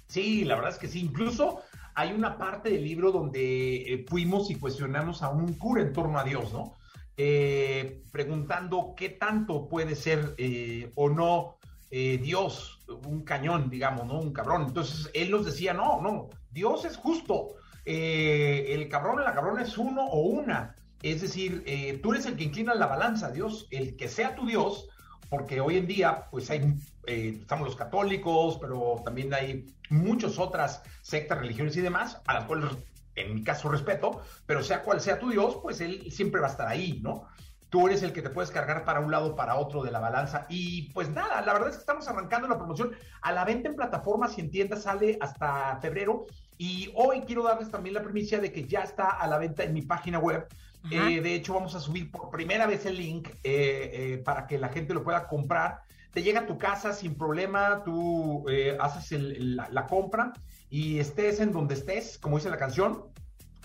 Sí, 0.08 0.44
la 0.44 0.56
verdad 0.56 0.74
es 0.74 0.78
que 0.78 0.88
sí. 0.88 1.00
Incluso 1.00 1.62
hay 1.96 2.14
una 2.14 2.38
parte 2.38 2.70
del 2.70 2.84
libro 2.84 3.12
donde 3.12 3.76
eh, 3.76 4.06
fuimos 4.08 4.50
y 4.50 4.56
cuestionamos 4.56 5.22
a 5.22 5.30
un 5.30 5.54
cura 5.54 5.82
en 5.82 5.94
torno 5.94 6.20
a 6.20 6.24
Dios, 6.24 6.54
¿no? 6.54 6.74
Eh, 7.18 8.04
preguntando 8.12 8.94
qué 8.96 9.10
tanto 9.10 9.68
puede 9.68 9.96
ser 9.96 10.34
eh, 10.38 10.92
o 10.96 11.10
no 11.10 11.58
Dios, 11.92 12.80
un 13.06 13.26
cañón, 13.26 13.70
digamos, 13.70 14.08
¿no? 14.08 14.22
Un 14.22 14.32
cabrón. 14.32 14.68
Entonces 14.68 15.10
él 15.14 15.30
nos 15.30 15.44
decía, 15.44 15.74
no, 15.74 16.02
no, 16.02 16.30
Dios 16.50 16.86
es 16.86 16.96
justo. 16.96 17.50
El 17.84 18.88
cabrón, 18.88 19.22
la 19.22 19.34
cabrona 19.34 19.64
es 19.64 19.78
uno 19.78 20.06
o 20.06 20.22
una. 20.22 20.74
Es 21.04 21.20
decir, 21.20 21.66
tú 22.02 22.14
eres 22.14 22.26
el 22.28 22.38
que 22.38 22.46
inclina 22.46 22.74
la 22.76 22.88
balanza, 22.88 23.30
Dios, 23.30 23.68
el 23.72 23.98
que 23.98 24.08
sea 24.08 24.36
tu 24.36 24.46
Dios, 24.46 24.88
porque 25.30 25.60
hoy 25.60 25.76
en 25.76 25.88
día, 25.88 26.28
pues 26.32 26.50
hay, 26.50 26.62
eh, 27.08 27.40
estamos 27.42 27.68
los 27.68 27.76
católicos, 27.76 28.58
pero 28.60 29.02
también 29.04 29.34
hay 29.34 29.66
muchas 29.90 30.40
otras 30.40 30.84
sectas, 31.02 31.40
religiones 31.40 31.76
y 31.78 31.82
demás, 31.82 32.22
a 32.28 32.34
las 32.34 32.46
cuales 32.46 32.72
en 33.16 33.36
mi 33.36 33.44
caso 33.44 33.70
respeto, 33.70 34.22
pero 34.46 34.64
sea 34.64 34.84
cual 34.84 35.02
sea 35.02 35.20
tu 35.20 35.30
Dios, 35.30 35.58
pues 35.62 35.82
él 35.82 36.12
siempre 36.12 36.42
va 36.42 36.48
a 36.48 36.52
estar 36.52 36.68
ahí, 36.68 37.00
¿no? 37.02 37.28
Tú 37.70 37.88
eres 37.88 38.04
el 38.04 38.12
que 38.12 38.22
te 38.22 38.30
puedes 38.30 38.52
cargar 38.52 38.84
para 38.84 39.00
un 39.00 39.12
lado, 39.12 39.34
para 39.34 39.56
otro 39.56 39.82
de 39.82 39.92
la 39.92 40.00
balanza. 40.00 40.46
Y 40.50 40.92
pues 40.92 41.10
nada, 41.10 41.40
la 41.42 41.54
verdad 41.54 41.70
es 41.70 41.76
que 41.76 41.82
estamos 41.82 42.06
arrancando 42.10 42.50
la 42.50 42.58
promoción. 42.58 42.92
A 43.22 43.32
la 43.32 43.46
venta 43.46 43.70
en 43.70 43.78
plataformas 43.78 44.38
y 44.38 44.42
en 44.42 44.52
tiendas 44.52 44.84
sale 44.84 45.18
hasta 45.22 45.78
febrero. 45.80 46.26
Y 46.58 46.92
hoy 46.96 47.22
quiero 47.22 47.44
darles 47.44 47.72
también 47.72 47.96
la 47.96 48.04
primicia 48.04 48.40
de 48.40 48.52
que 48.52 48.68
ya 48.68 48.82
está 48.82 49.12
a 49.12 49.26
la 49.26 49.38
venta 49.38 49.64
en 49.64 49.74
mi 49.74 49.84
página 49.84 50.20
web. 50.20 50.50
Eh, 50.90 51.22
de 51.22 51.36
hecho, 51.36 51.54
vamos 51.54 51.74
a 51.76 51.80
subir 51.80 52.12
por 52.12 52.30
primera 52.30 52.66
vez 52.66 52.86
el 52.86 52.98
link 52.98 53.30
eh, 53.30 53.36
eh, 53.44 54.18
para 54.18 54.48
que 54.48 54.58
la 54.58 54.68
gente 54.68 54.94
lo 54.94 55.02
pueda 55.02 55.28
comprar. 55.28 55.84
Te 56.14 56.24
llega 56.24 56.42
a 56.42 56.46
tu 56.46 56.58
casa 56.58 56.94
sin 56.94 57.16
problema, 57.16 57.84
tú 57.86 58.46
eh, 58.50 58.78
haces 58.80 59.12
el- 59.14 59.56
la, 59.56 59.70
la 59.70 59.88
compra 59.88 60.34
y 60.70 61.00
estés 61.00 61.40
en 61.40 61.52
donde 61.52 61.76
estés, 61.76 62.18
como 62.18 62.38
dice 62.38 62.50
la 62.50 62.58
canción 62.58 63.06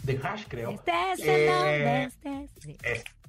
de 0.02 0.20
Hash, 0.22 0.44
creo. 0.48 0.70
Estés 0.70 1.20
en 1.20 1.28
Eh, 1.28 1.46
donde 1.46 2.04
estés. 2.04 2.50
Sí. 2.62 2.76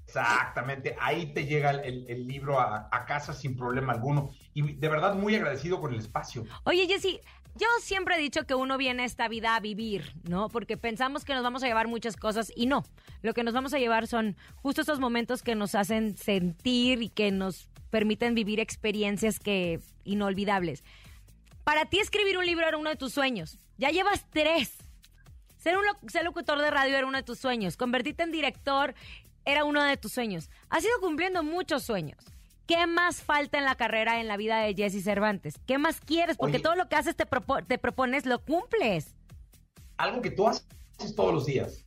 Exactamente, 0.08 0.96
ahí 1.02 1.34
te 1.34 1.46
llega 1.46 1.72
el, 1.72 2.06
el 2.08 2.28
libro 2.28 2.60
a, 2.60 2.88
a, 2.92 3.06
casa 3.06 3.34
sin 3.34 3.58
problema 3.58 3.94
alguno. 3.94 4.30
Y 4.54 4.62
de 4.74 4.88
verdad 4.88 5.16
muy 5.16 5.36
agradecido 5.36 5.82
con 5.82 5.94
el 5.94 6.00
espacio. 6.00 6.46
Oye, 6.64 6.88
Jessy, 6.88 7.20
yo 7.56 7.68
siempre 7.82 8.16
he 8.16 8.20
dicho 8.20 8.46
que 8.46 8.56
uno 8.56 8.78
viene 8.78 9.04
a 9.04 9.06
esta 9.06 9.28
vida 9.28 9.56
a 9.56 9.60
vivir, 9.60 10.14
¿no? 10.24 10.48
Porque 10.48 10.78
pensamos 10.78 11.26
que 11.26 11.34
nos 11.34 11.44
vamos 11.44 11.62
a 11.64 11.68
llevar 11.68 11.88
muchas 11.88 12.16
cosas 12.16 12.52
y 12.56 12.68
no. 12.68 12.84
Lo 13.22 13.34
que 13.34 13.44
nos 13.44 13.54
vamos 13.54 13.74
a 13.74 13.80
llevar 13.80 14.08
son 14.08 14.38
justo 14.56 14.82
esos 14.82 15.00
momentos 15.00 15.42
que 15.44 15.56
nos 15.56 15.76
hacen 15.76 16.16
sentir 16.16 17.02
y 17.02 17.10
que 17.10 17.32
nos 17.32 17.70
permiten 17.98 18.36
vivir 18.36 18.60
experiencias 18.60 19.40
que 19.40 19.80
inolvidables. 20.04 20.84
Para 21.64 21.86
ti 21.86 21.98
escribir 22.00 22.38
un 22.38 22.46
libro 22.46 22.68
era 22.68 22.78
uno 22.78 22.92
de 22.92 22.96
tus 22.96 23.12
sueños. 23.12 23.58
Ya 23.80 23.90
llevas 23.90 24.24
tres. 24.30 24.76
Ser 25.58 25.76
un 25.78 25.84
ser 26.10 26.24
locutor 26.24 26.60
de 26.62 26.70
radio 26.70 26.96
era 26.96 27.08
uno 27.08 27.18
de 27.18 27.24
tus 27.24 27.40
sueños. 27.40 27.76
Convertirte 27.76 28.22
en 28.22 28.32
director 28.32 28.94
era 29.46 29.64
uno 29.64 29.82
de 29.84 29.98
tus 29.98 30.12
sueños. 30.14 30.52
Has 30.70 30.84
ido 30.84 30.94
cumpliendo 31.02 31.42
muchos 31.42 31.82
sueños. 31.84 32.20
¿Qué 32.68 32.86
más 32.86 33.24
falta 33.24 33.58
en 33.58 33.66
la 33.66 33.74
carrera, 33.74 34.20
en 34.22 34.28
la 34.28 34.38
vida 34.38 34.60
de 34.60 34.76
Jesse 34.76 35.04
Cervantes? 35.04 35.56
¿Qué 35.66 35.80
más 35.80 36.00
quieres? 36.00 36.38
Porque 36.38 36.58
Oye. 36.58 36.64
todo 36.64 36.76
lo 36.76 36.88
que 36.88 36.98
haces 36.98 37.16
te, 37.16 37.26
propo- 37.26 37.66
te 37.66 37.80
propones, 37.80 38.28
lo 38.28 38.38
cumples. 38.46 39.16
Algo 39.98 40.22
que 40.22 40.30
tú 40.30 40.48
haces 40.48 40.68
todos 41.16 41.34
los 41.34 41.46
días, 41.48 41.84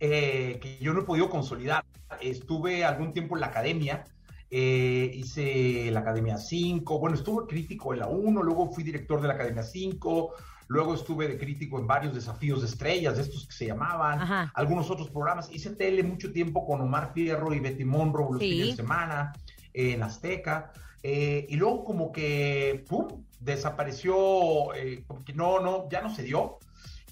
eh, 0.00 0.58
que 0.60 0.78
yo 0.78 0.92
no 0.92 1.02
he 1.02 1.04
podido 1.04 1.30
consolidar. 1.30 1.84
Estuve 2.20 2.84
algún 2.84 3.12
tiempo 3.12 3.36
en 3.36 3.42
la 3.42 3.46
academia, 3.48 4.04
eh, 4.50 5.10
hice 5.14 5.90
la 5.90 6.00
Academia 6.00 6.38
5, 6.38 6.98
bueno, 6.98 7.16
estuve 7.16 7.46
crítico 7.46 7.92
en 7.92 8.00
la 8.00 8.06
1, 8.08 8.42
luego 8.42 8.70
fui 8.70 8.84
director 8.84 9.20
de 9.20 9.28
la 9.28 9.34
Academia 9.34 9.62
5, 9.62 10.32
luego 10.68 10.94
estuve 10.94 11.28
de 11.28 11.38
crítico 11.38 11.78
en 11.78 11.86
varios 11.86 12.14
desafíos 12.14 12.60
de 12.60 12.66
estrellas, 12.68 13.16
de 13.16 13.22
estos 13.22 13.46
que 13.46 13.52
se 13.52 13.66
llamaban, 13.66 14.20
Ajá. 14.20 14.52
algunos 14.54 14.90
otros 14.90 15.10
programas. 15.10 15.50
Hice 15.52 15.70
tele 15.76 16.02
mucho 16.02 16.32
tiempo 16.32 16.64
con 16.66 16.80
Omar 16.80 17.12
Fierro 17.14 17.52
y 17.54 17.60
Betty 17.60 17.84
Monroe 17.84 18.32
los 18.32 18.40
Sí. 18.40 18.50
fines 18.50 18.66
de 18.70 18.76
semana 18.76 19.32
eh, 19.74 19.92
en 19.94 20.02
Azteca. 20.02 20.72
eh, 21.02 21.46
y 21.48 21.54
luego 21.56 21.84
como 21.84 22.10
que, 22.10 22.84
¡pum!, 22.88 23.22
desapareció, 23.38 24.74
eh, 24.74 25.04
como 25.06 25.24
que 25.24 25.32
no, 25.34 25.60
no, 25.60 25.88
ya 25.90 26.00
no 26.02 26.12
se 26.14 26.22
dio. 26.24 26.58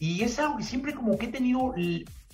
Y 0.00 0.22
es 0.22 0.38
algo 0.40 0.56
que 0.56 0.64
siempre 0.64 0.94
como 0.94 1.16
que 1.16 1.26
he 1.26 1.28
tenido 1.32 1.74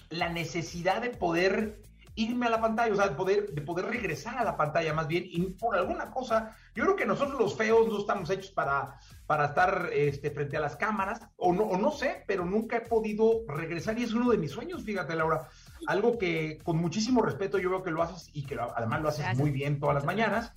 la 0.08 0.28
necesidad 0.30 1.02
de 1.02 1.10
poder 1.10 1.82
irme 2.14 2.46
a 2.46 2.50
la 2.50 2.60
pantalla, 2.60 2.92
o 2.92 2.96
sea, 2.96 3.08
de 3.08 3.14
poder, 3.14 3.50
de 3.52 3.62
poder 3.62 3.86
regresar 3.86 4.36
a 4.38 4.44
la 4.44 4.56
pantalla 4.56 4.92
más 4.94 5.06
bien, 5.08 5.24
y 5.26 5.40
por 5.52 5.76
alguna 5.76 6.10
cosa, 6.10 6.54
yo 6.74 6.84
creo 6.84 6.96
que 6.96 7.06
nosotros 7.06 7.38
los 7.40 7.56
feos 7.56 7.88
no 7.88 7.98
estamos 7.98 8.28
hechos 8.30 8.50
para, 8.50 8.96
para 9.26 9.46
estar 9.46 9.88
este, 9.92 10.30
frente 10.30 10.56
a 10.56 10.60
las 10.60 10.76
cámaras, 10.76 11.20
o 11.36 11.52
no, 11.52 11.62
o 11.62 11.76
no 11.78 11.90
sé, 11.92 12.24
pero 12.26 12.44
nunca 12.44 12.76
he 12.78 12.80
podido 12.82 13.42
regresar 13.48 13.98
y 13.98 14.02
es 14.04 14.12
uno 14.12 14.30
de 14.30 14.38
mis 14.38 14.50
sueños, 14.50 14.82
fíjate 14.82 15.14
Laura, 15.14 15.48
algo 15.86 16.18
que 16.18 16.58
con 16.64 16.76
muchísimo 16.76 17.22
respeto 17.22 17.58
yo 17.58 17.70
veo 17.70 17.82
que 17.82 17.90
lo 17.90 18.02
haces 18.02 18.28
y 18.32 18.44
que 18.44 18.54
lo- 18.56 18.76
además 18.76 19.00
lo 19.02 19.08
haces 19.08 19.20
Gracias. 19.24 19.38
muy 19.40 19.50
bien 19.50 19.78
todas 19.80 19.94
las 19.94 20.04
mañanas, 20.04 20.52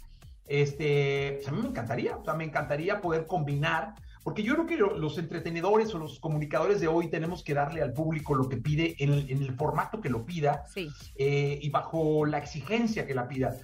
este, 0.47 1.33
pues 1.37 1.47
a 1.47 1.51
mí 1.51 1.61
me 1.61 1.69
encantaría, 1.69 2.17
o 2.17 2.23
sea, 2.23 2.33
me 2.33 2.43
encantaría 2.43 2.99
poder 3.01 3.25
combinar, 3.27 3.93
porque 4.23 4.43
yo 4.43 4.53
creo 4.53 4.65
que 4.65 4.77
lo- 4.77 4.97
los 4.97 5.17
entretenedores 5.17 5.93
o 5.93 5.97
los 5.99 6.19
comunicadores 6.19 6.79
de 6.79 6.87
hoy 6.87 7.09
tenemos 7.09 7.43
que 7.43 7.53
darle 7.53 7.81
al 7.81 7.93
público 7.93 8.35
lo 8.35 8.47
que 8.49 8.57
pide 8.57 8.95
en 8.99 9.13
el, 9.13 9.29
en 9.29 9.41
el 9.43 9.53
formato 9.55 9.99
que 10.01 10.09
lo 10.09 10.25
pida 10.25 10.63
Sí. 10.73 10.89
eh, 11.15 11.59
y 11.61 11.69
bajo 11.69 12.25
la 12.25 12.37
exigencia 12.37 13.05
que 13.05 13.13
la 13.13 13.27
pida. 13.27 13.55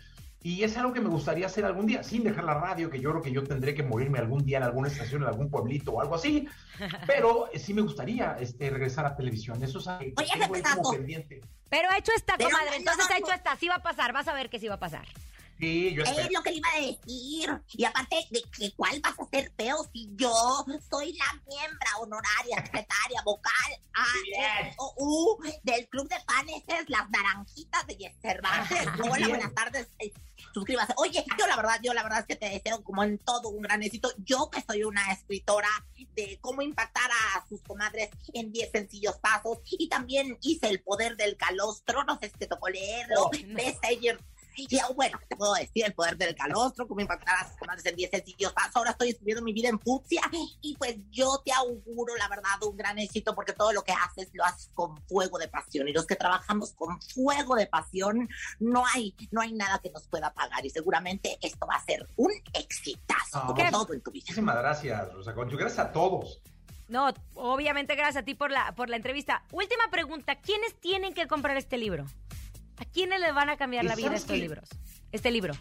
Y 0.42 0.64
es 0.64 0.78
algo 0.78 0.94
que 0.94 1.02
me 1.02 1.10
gustaría 1.10 1.48
hacer 1.48 1.66
algún 1.66 1.86
día, 1.86 2.02
sin 2.02 2.24
dejar 2.24 2.46
la 2.46 2.54
radio, 2.54 2.90
que 2.90 3.02
yo 3.02 3.10
creo 3.12 3.22
que 3.22 3.32
yo 3.34 3.44
tendré 3.44 3.74
que 3.76 3.84
morirme 3.84 4.20
algún 4.20 4.46
día 4.46 4.58
en 4.58 4.64
alguna 4.64 4.88
estación, 4.88 5.24
en 5.24 5.28
algún 5.28 5.50
pueblito 5.50 5.92
o 5.92 6.00
algo 6.02 6.16
así, 6.16 6.48
pero 7.08 7.50
eh, 7.52 7.60
sí 7.60 7.74
me 7.74 7.82
gustaría 7.82 8.38
este, 8.40 8.70
regresar 8.70 9.06
a 9.06 9.16
televisión. 9.18 9.62
Eso 9.62 9.80
es 9.80 9.88
algo 9.88 10.16
que 10.16 10.24
Oye, 10.24 10.32
tengo 10.40 10.56
ahí 10.56 10.62
como 10.62 10.92
pendiente. 10.92 11.42
Pero 11.70 11.90
hecho 11.98 12.12
está, 12.16 12.36
Pero 12.38 12.50
comadre. 12.52 12.78
Entonces 12.78 13.06
no, 13.10 13.16
hecho 13.18 13.28
no. 13.28 13.34
está. 13.34 13.56
Sí 13.58 13.68
va 13.68 13.76
a 13.76 13.82
pasar. 13.84 14.14
Vas 14.14 14.28
a 14.30 14.34
ver 14.34 14.50
que 14.50 14.60
sí 14.60 14.68
va 14.70 14.76
a 14.76 14.80
pasar. 14.80 15.06
Sí, 15.60 15.94
yo 15.94 16.04
espero. 16.04 16.22
Es 16.28 16.32
lo 16.32 16.42
que 16.42 16.52
le 16.52 16.58
iba 16.58 16.70
a 16.74 16.80
decir. 16.80 17.62
Y 17.74 17.84
aparte 17.84 18.26
de 18.30 18.42
que 18.44 18.72
cuál 18.76 19.00
vas 19.02 19.20
a 19.20 19.26
ser 19.30 19.52
feo 19.58 19.78
si 19.92 20.10
yo 20.16 20.32
soy 20.90 21.14
la 21.14 21.26
miembro 21.48 21.88
honoraria, 22.00 22.56
secretaria, 22.66 23.22
vocal 23.26 23.54
A. 23.94 24.06
E, 24.38 24.74
O, 24.78 24.94
U 24.98 25.44
del 25.64 25.88
club 25.90 26.08
de 26.08 26.16
panes, 26.26 26.64
las 26.88 27.10
naranjitas 27.10 27.86
de 27.88 28.16
Cervantes. 28.22 28.88
Hola, 29.04 29.16
Bien. 29.18 29.30
buenas 29.30 29.54
tardes. 29.54 29.88
eh, 30.00 30.14
Suscríbase. 30.54 30.94
Oye, 30.96 31.24
yo 31.38 31.48
la 31.48 31.58
verdad, 31.58 31.80
yo 31.84 31.94
la 31.94 32.04
verdad 32.04 32.20
es 32.22 32.26
que 32.26 32.36
te 32.38 32.50
deseo 32.50 32.82
como 32.82 33.04
en 33.04 33.18
todo 33.20 33.50
un 33.50 33.62
gran 33.62 33.84
éxito. 33.84 34.10
Yo 34.20 34.50
que 34.50 34.62
soy 34.62 34.84
una 34.84 35.12
escritora 35.12 35.68
de 36.16 36.38
cómo 36.40 36.62
impactar 36.62 37.12
a 37.12 37.46
sus 37.50 37.62
comadres 37.64 38.10
en 38.34 38.52
10 38.54 38.72
sencillos 38.72 39.18
pasos. 39.18 39.58
Y 39.66 39.90
también 39.90 40.38
hice 40.42 40.70
El 40.70 40.82
Poder 40.82 41.18
del 41.18 41.36
Calostro, 41.36 42.06
no 42.06 42.18
sé 42.20 42.30
si 42.30 42.38
te 42.38 42.48
tocó 42.48 42.70
leerlo. 42.70 43.26
Oh, 43.26 43.32
y 44.56 44.68
bueno, 44.96 45.20
te 45.28 45.36
puedo 45.36 45.54
decir 45.54 45.86
el 45.86 45.94
poder 45.94 46.18
del 46.18 46.36
calostro, 46.36 46.88
cómo 46.88 47.02
impactar 47.02 47.36
a 47.36 47.44
las 47.44 47.58
comadres 47.58 47.86
en 47.86 47.96
10 47.96 48.10
sencillos 48.12 48.54
pasos. 48.54 48.76
Ahora 48.76 48.92
estoy 48.92 49.10
escribiendo 49.10 49.44
mi 49.44 49.54
vida 49.54 49.70
en 49.70 49.80
fucsia 49.80 50.22
y 50.62 50.76
pues 50.78 50.98
yo 51.12 51.42
te 51.44 51.52
auguro, 51.54 52.16
la 52.18 52.28
verdad, 52.28 52.62
un 52.64 52.76
gran 52.76 53.00
éxito 53.00 53.34
porque 53.36 53.54
todo 53.54 53.72
lo 53.72 53.84
que 53.84 53.94
haces 53.94 54.30
lo 54.34 54.44
haces 54.44 54.70
con 54.74 54.98
fuego 55.08 55.38
de 55.38 55.48
pasión 55.48 55.88
y 55.88 55.94
los 55.94 56.06
que 56.06 56.16
trabajamos 56.16 56.74
con 56.74 57.02
fuego 57.02 57.56
de 57.56 57.68
pasión 57.68 58.30
no 58.60 58.84
hay, 58.86 59.16
no 59.32 59.42
hay 59.42 59.54
nada 59.54 59.80
que 59.80 59.90
nos 59.92 60.08
pueda 60.08 60.34
pagar 60.34 60.66
y 60.66 60.70
seguramente 60.70 61.38
esto 61.42 61.66
va 61.68 61.76
a 61.76 61.84
ser 61.84 62.08
un 62.16 62.32
exitazo, 62.54 63.42
como 63.42 63.56
¿Qué? 63.56 63.70
todo 63.72 63.94
en 63.94 64.02
tu 64.02 64.12
vida. 64.12 64.24
Muchísimas 64.24 64.58
gracias, 64.58 65.14
Rosa 65.14 65.34
Concho. 65.34 65.58
Gracias 65.58 65.80
a 65.80 65.92
todos. 65.92 66.42
No, 66.88 67.14
obviamente 67.36 67.96
gracias 67.96 68.24
a 68.24 68.26
ti 68.26 68.34
por 68.34 68.52
la, 68.52 68.74
por 68.74 68.90
la 68.90 68.96
entrevista. 68.96 69.44
Última 69.52 69.90
pregunta. 69.92 70.36
¿Quiénes 70.36 70.74
tienen 70.80 71.14
que 71.14 71.28
comprar 71.28 71.56
este 71.56 71.78
libro? 71.78 72.06
¿A 72.80 72.86
quiénes 72.86 73.20
le 73.20 73.32
van 73.34 73.50
a 73.50 73.58
cambiar 73.58 73.84
¿Y 73.84 73.88
la 73.90 73.96
vida 73.96 74.16
estos 74.16 74.38
libros? 74.38 74.70
Este 75.12 75.32
libro. 75.32 75.54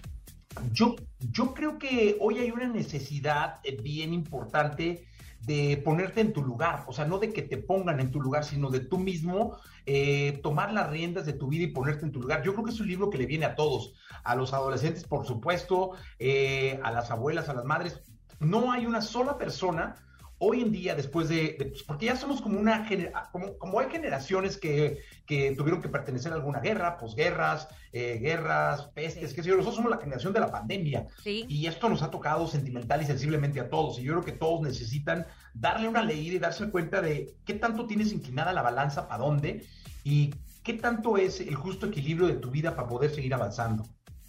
Yo, 0.72 0.94
yo 1.32 1.52
creo 1.52 1.78
que 1.78 2.16
hoy 2.20 2.38
hay 2.38 2.50
una 2.50 2.68
necesidad 2.68 3.60
eh, 3.64 3.76
bien 3.80 4.14
importante 4.14 5.04
de 5.40 5.80
ponerte 5.84 6.20
en 6.20 6.32
tu 6.32 6.42
lugar, 6.42 6.84
o 6.86 6.92
sea, 6.92 7.04
no 7.04 7.18
de 7.18 7.32
que 7.32 7.42
te 7.42 7.58
pongan 7.58 8.00
en 8.00 8.10
tu 8.10 8.20
lugar, 8.20 8.44
sino 8.44 8.70
de 8.70 8.80
tú 8.80 8.98
mismo 8.98 9.56
eh, 9.86 10.40
tomar 10.42 10.72
las 10.72 10.90
riendas 10.90 11.26
de 11.26 11.32
tu 11.32 11.48
vida 11.48 11.64
y 11.64 11.68
ponerte 11.68 12.04
en 12.04 12.12
tu 12.12 12.20
lugar. 12.20 12.42
Yo 12.42 12.52
creo 12.52 12.64
que 12.64 12.72
es 12.72 12.80
un 12.80 12.88
libro 12.88 13.08
que 13.08 13.18
le 13.18 13.26
viene 13.26 13.46
a 13.46 13.54
todos, 13.54 13.94
a 14.24 14.34
los 14.34 14.52
adolescentes, 14.52 15.04
por 15.04 15.26
supuesto, 15.26 15.92
eh, 16.18 16.78
a 16.82 16.90
las 16.90 17.10
abuelas, 17.10 17.48
a 17.48 17.54
las 17.54 17.64
madres. 17.64 18.00
No 18.40 18.70
hay 18.72 18.86
una 18.86 19.00
sola 19.00 19.38
persona 19.38 19.96
hoy 20.40 20.62
en 20.62 20.70
día, 20.72 20.94
después 20.94 21.28
de, 21.28 21.56
de- 21.58 21.66
pues, 21.66 21.82
porque 21.82 22.06
ya 22.06 22.16
somos 22.16 22.40
como 22.40 22.58
una, 22.60 22.88
gener- 22.88 23.12
como, 23.32 23.58
como 23.58 23.80
hay 23.80 23.90
generaciones 23.90 24.56
que, 24.56 24.98
que 25.26 25.52
tuvieron 25.56 25.82
que 25.82 25.88
pertenecer 25.88 26.32
a 26.32 26.36
alguna 26.36 26.60
guerra, 26.60 26.96
posguerras, 26.98 27.68
eh, 27.92 28.18
guerras, 28.20 28.86
pestes, 28.94 29.34
qué 29.34 29.42
sé 29.42 29.48
yo, 29.48 29.56
nosotros 29.56 29.76
somos 29.76 29.90
la 29.90 29.98
generación 29.98 30.32
de 30.32 30.40
la 30.40 30.50
pandemia. 30.50 31.06
Sí. 31.22 31.44
Y 31.48 31.66
esto 31.66 31.88
nos 31.88 32.02
ha 32.02 32.10
tocado 32.10 32.46
sentimental 32.46 33.02
y 33.02 33.06
sensiblemente 33.06 33.60
a 33.60 33.68
todos. 33.68 33.98
Y 33.98 34.02
yo 34.04 34.12
creo 34.12 34.24
que 34.24 34.32
todos 34.32 34.60
necesitan 34.62 35.26
darle 35.54 35.88
una 35.88 36.02
leída 36.04 36.36
y 36.36 36.38
darse 36.38 36.70
cuenta 36.70 37.00
de 37.00 37.34
qué 37.44 37.54
tanto 37.54 37.86
tienes 37.86 38.12
inclinada 38.12 38.52
la 38.52 38.62
balanza, 38.62 39.08
para 39.08 39.24
dónde, 39.24 39.64
y 40.04 40.34
qué 40.62 40.74
tanto 40.74 41.16
es 41.16 41.40
el 41.40 41.54
justo 41.54 41.86
equilibrio 41.86 42.28
de 42.28 42.34
tu 42.34 42.50
vida 42.50 42.76
para 42.76 42.88
poder 42.88 43.10
seguir 43.10 43.32
avanzando. 43.34 43.84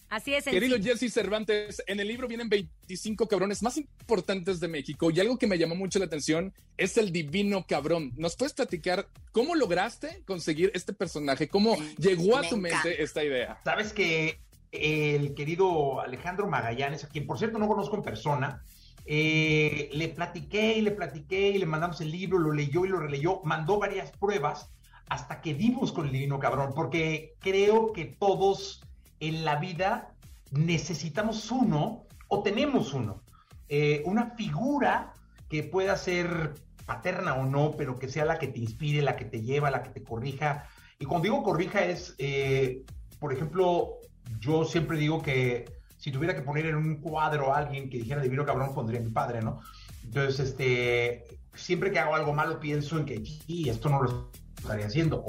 Así 0.10 0.34
es. 0.34 0.44
Querido 0.46 0.76
sencillo. 0.76 0.96
Jesse 0.96 1.14
Cervantes, 1.14 1.84
en 1.86 2.00
el 2.00 2.08
libro 2.08 2.28
vienen 2.28 2.50
25 2.50 3.28
cabrones 3.28 3.62
más 3.62 3.78
importantes 3.78 4.60
de 4.60 4.68
México 4.68 5.12
y 5.12 5.20
algo 5.20 5.38
que 5.38 5.46
me 5.48 5.58
llamó 5.58 5.76
mucho 5.76 6.00
la 6.00 6.06
atención 6.06 6.54
es 6.78 6.98
el 6.98 7.12
divino 7.12 7.66
cabrón. 7.68 8.14
¿Nos 8.18 8.36
puedes 8.36 8.54
platicar 8.54 9.08
cómo 9.32 9.56
lograste 9.56 10.24
conseguir 10.26 10.72
este 10.74 10.94
personaje? 10.94 11.48
¿Cómo 11.48 11.78
llegó 11.98 12.38
a 12.38 12.42
Me 12.42 12.50
tu 12.50 12.56
encanta. 12.56 12.84
mente 12.84 13.04
esta 13.04 13.24
idea? 13.24 13.60
Sabes 13.64 13.94
que 13.94 14.40
el 14.72 15.34
querido 15.36 16.02
Alejandro 16.02 16.48
Magallanes, 16.48 17.04
a 17.04 17.10
quien 17.10 17.28
por 17.28 17.38
cierto 17.38 17.60
no 17.60 17.68
conozco 17.68 17.96
en 17.96 18.04
persona, 18.04 18.64
eh, 19.06 19.90
le 19.94 20.10
platiqué 20.10 20.78
y 20.78 20.82
le 20.82 20.92
platiqué 20.92 21.50
y 21.50 21.58
le 21.58 21.66
mandamos 21.66 22.02
el 22.02 22.12
libro, 22.12 22.38
lo 22.40 22.52
leyó 22.52 22.86
y 22.86 22.90
lo 22.90 23.00
releyó, 23.00 23.42
mandó 23.44 23.80
varias 23.80 24.12
pruebas 24.12 24.70
hasta 25.08 25.42
que 25.42 25.56
dimos 25.56 25.92
con 25.92 26.06
el 26.06 26.12
divino 26.12 26.40
cabrón, 26.40 26.74
porque 26.76 27.34
creo 27.40 27.92
que 27.94 28.06
todos 28.06 28.84
en 29.20 29.46
la 29.46 29.58
vida 29.58 30.14
necesitamos 30.52 31.52
uno 31.52 32.06
o 32.28 32.44
tenemos 32.44 32.94
uno, 32.94 33.24
eh, 33.68 34.02
una 34.06 34.32
figura 34.32 35.14
que 35.50 35.64
pueda 35.64 35.98
ser 35.98 36.56
paterna 36.86 37.36
o 37.36 37.46
no, 37.46 37.76
pero 37.78 38.00
que 38.00 38.08
sea 38.08 38.26
la 38.26 38.40
que 38.40 38.48
te 38.48 38.60
inspire, 38.60 39.02
la 39.02 39.16
que 39.16 39.26
te 39.26 39.42
lleva, 39.42 39.70
la 39.72 39.84
que 39.84 39.90
te 39.90 40.04
corrija. 40.04 40.68
Y 40.98 41.06
cuando 41.06 41.24
digo 41.24 41.44
corrija 41.44 41.86
es, 41.86 42.16
eh, 42.18 42.84
por 43.20 43.34
ejemplo, 43.34 44.00
yo 44.40 44.66
siempre 44.66 44.98
digo 44.98 45.22
que 45.22 45.66
si 45.98 46.12
tuviera 46.12 46.36
que 46.36 46.42
poner 46.42 46.66
en 46.66 46.76
un 46.76 46.98
cuadro 46.98 47.54
a 47.54 47.58
alguien 47.58 47.90
que 47.90 47.98
dijera 47.98 48.22
divino 48.22 48.46
cabrón, 48.46 48.74
pondría 48.74 49.02
mi 49.02 49.12
padre, 49.12 49.42
¿no? 49.42 49.60
Entonces, 50.04 50.40
este, 50.40 51.26
siempre 51.54 51.92
que 51.92 52.00
hago 52.00 52.16
algo 52.16 52.34
malo 52.34 52.60
pienso 52.60 52.98
en 52.98 53.06
que, 53.06 53.22
esto 53.70 53.90
no 53.90 54.02
lo 54.02 54.32
estaría 54.58 54.88
haciendo. 54.88 55.24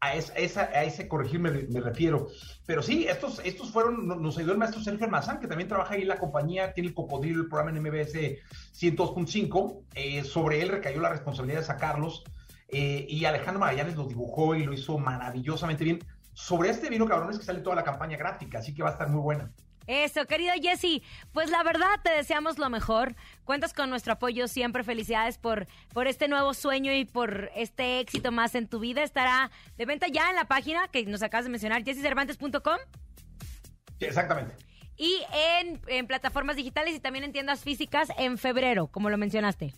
A, 0.00 0.14
esa, 0.14 0.62
a 0.62 0.84
ese 0.84 1.08
corregir 1.08 1.40
me, 1.40 1.50
refiero. 1.80 2.28
Pero 2.66 2.82
sí, 2.82 3.06
estos, 3.08 3.40
estos 3.44 3.70
fueron, 3.70 4.06
no- 4.06 4.16
nos 4.16 4.38
ayudó 4.38 4.52
el 4.52 4.58
maestro 4.58 4.80
Sergio 4.82 5.04
Almazán, 5.06 5.40
que 5.40 5.46
también 5.48 5.68
trabaja 5.68 5.94
ahí 5.94 6.02
en 6.02 6.08
la 6.08 6.18
compañía, 6.18 6.72
tiene 6.72 6.88
el 6.88 6.94
cocodrilo, 6.94 7.42
el 7.42 7.48
programa 7.48 7.76
en 7.76 7.82
MBS 7.82 8.38
102.5. 8.72 9.84
Eh, 9.94 10.24
sobre 10.24 10.60
él 10.62 10.68
recayó 10.68 11.00
la 11.00 11.10
responsabilidad 11.10 11.60
de 11.60 11.66
sacarlos. 11.66 12.22
eh, 12.68 13.06
y 13.08 13.24
Alejandro 13.24 13.60
Magallanes 13.60 13.96
lo 13.96 14.04
dibujó 14.06 14.54
y 14.54 14.64
lo 14.64 14.72
hizo 14.74 14.98
maravillosamente 14.98 15.84
bien. 15.84 15.98
sobre 16.34 16.70
este 16.70 16.88
vino, 16.90 17.06
cabrones, 17.06 17.38
que 17.38 17.44
sale 17.44 17.60
toda 17.60 17.74
la 17.76 17.82
campaña 17.82 18.16
gráfica, 18.16 18.58
así 18.60 18.72
que 18.74 18.82
va 18.84 18.90
a 18.90 18.92
estar 18.92 19.08
muy 19.08 19.20
buena. 19.20 19.50
Eso, 19.88 20.26
querido 20.26 20.52
Jesse, 20.60 21.02
pues 21.32 21.50
la 21.50 21.62
verdad 21.62 21.88
te 22.04 22.10
deseamos 22.10 22.58
lo 22.58 22.68
mejor. 22.68 23.16
Cuentas 23.44 23.72
con 23.72 23.88
nuestro 23.88 24.12
apoyo 24.12 24.46
siempre. 24.46 24.84
Felicidades 24.84 25.38
por, 25.38 25.66
por 25.94 26.06
este 26.06 26.28
nuevo 26.28 26.52
sueño 26.52 26.92
y 26.92 27.06
por 27.06 27.50
este 27.56 27.98
éxito 27.98 28.30
más 28.30 28.54
en 28.54 28.68
tu 28.68 28.80
vida. 28.80 29.02
Estará 29.02 29.50
de 29.78 29.86
venta 29.86 30.06
ya 30.06 30.28
en 30.28 30.36
la 30.36 30.44
página 30.44 30.88
que 30.88 31.06
nos 31.06 31.22
acabas 31.22 31.46
de 31.46 31.50
mencionar, 31.50 31.82
jessecervantes.com. 31.84 32.76
Sí, 33.98 34.04
exactamente. 34.04 34.54
Y 34.98 35.22
en, 35.32 35.80
en 35.86 36.06
plataformas 36.06 36.56
digitales 36.56 36.94
y 36.94 37.00
también 37.00 37.24
en 37.24 37.32
tiendas 37.32 37.60
físicas 37.60 38.10
en 38.18 38.36
febrero, 38.36 38.88
como 38.88 39.08
lo 39.08 39.16
mencionaste. 39.16 39.72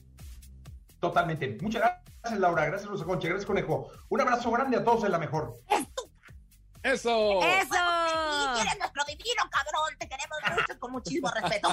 Totalmente. 0.99 1.57
Muchas 1.63 1.83
gracias, 1.83 2.41
Laura. 2.41 2.67
Gracias, 2.67 2.91
Rosa 2.91 3.05
Concha. 3.05 3.29
Gracias, 3.29 3.47
Conejo. 3.47 3.93
Un 4.09 4.21
abrazo 4.21 4.51
grande 4.51 4.77
a 4.77 4.83
todos 4.83 5.05
en 5.05 5.13
la 5.13 5.19
mejor. 5.19 5.55
¡Eso! 6.83 7.41
¡Eso! 7.43 7.75
Y 8.57 8.61
eres 8.61 8.79
nuestro 8.79 9.05
divino 9.07 9.43
cabrón, 9.51 9.97
te 9.99 10.09
queremos 10.09 10.39
mucho, 10.51 10.79
con 10.81 10.93
muchísimo 10.93 11.31
respeto. 11.35 11.71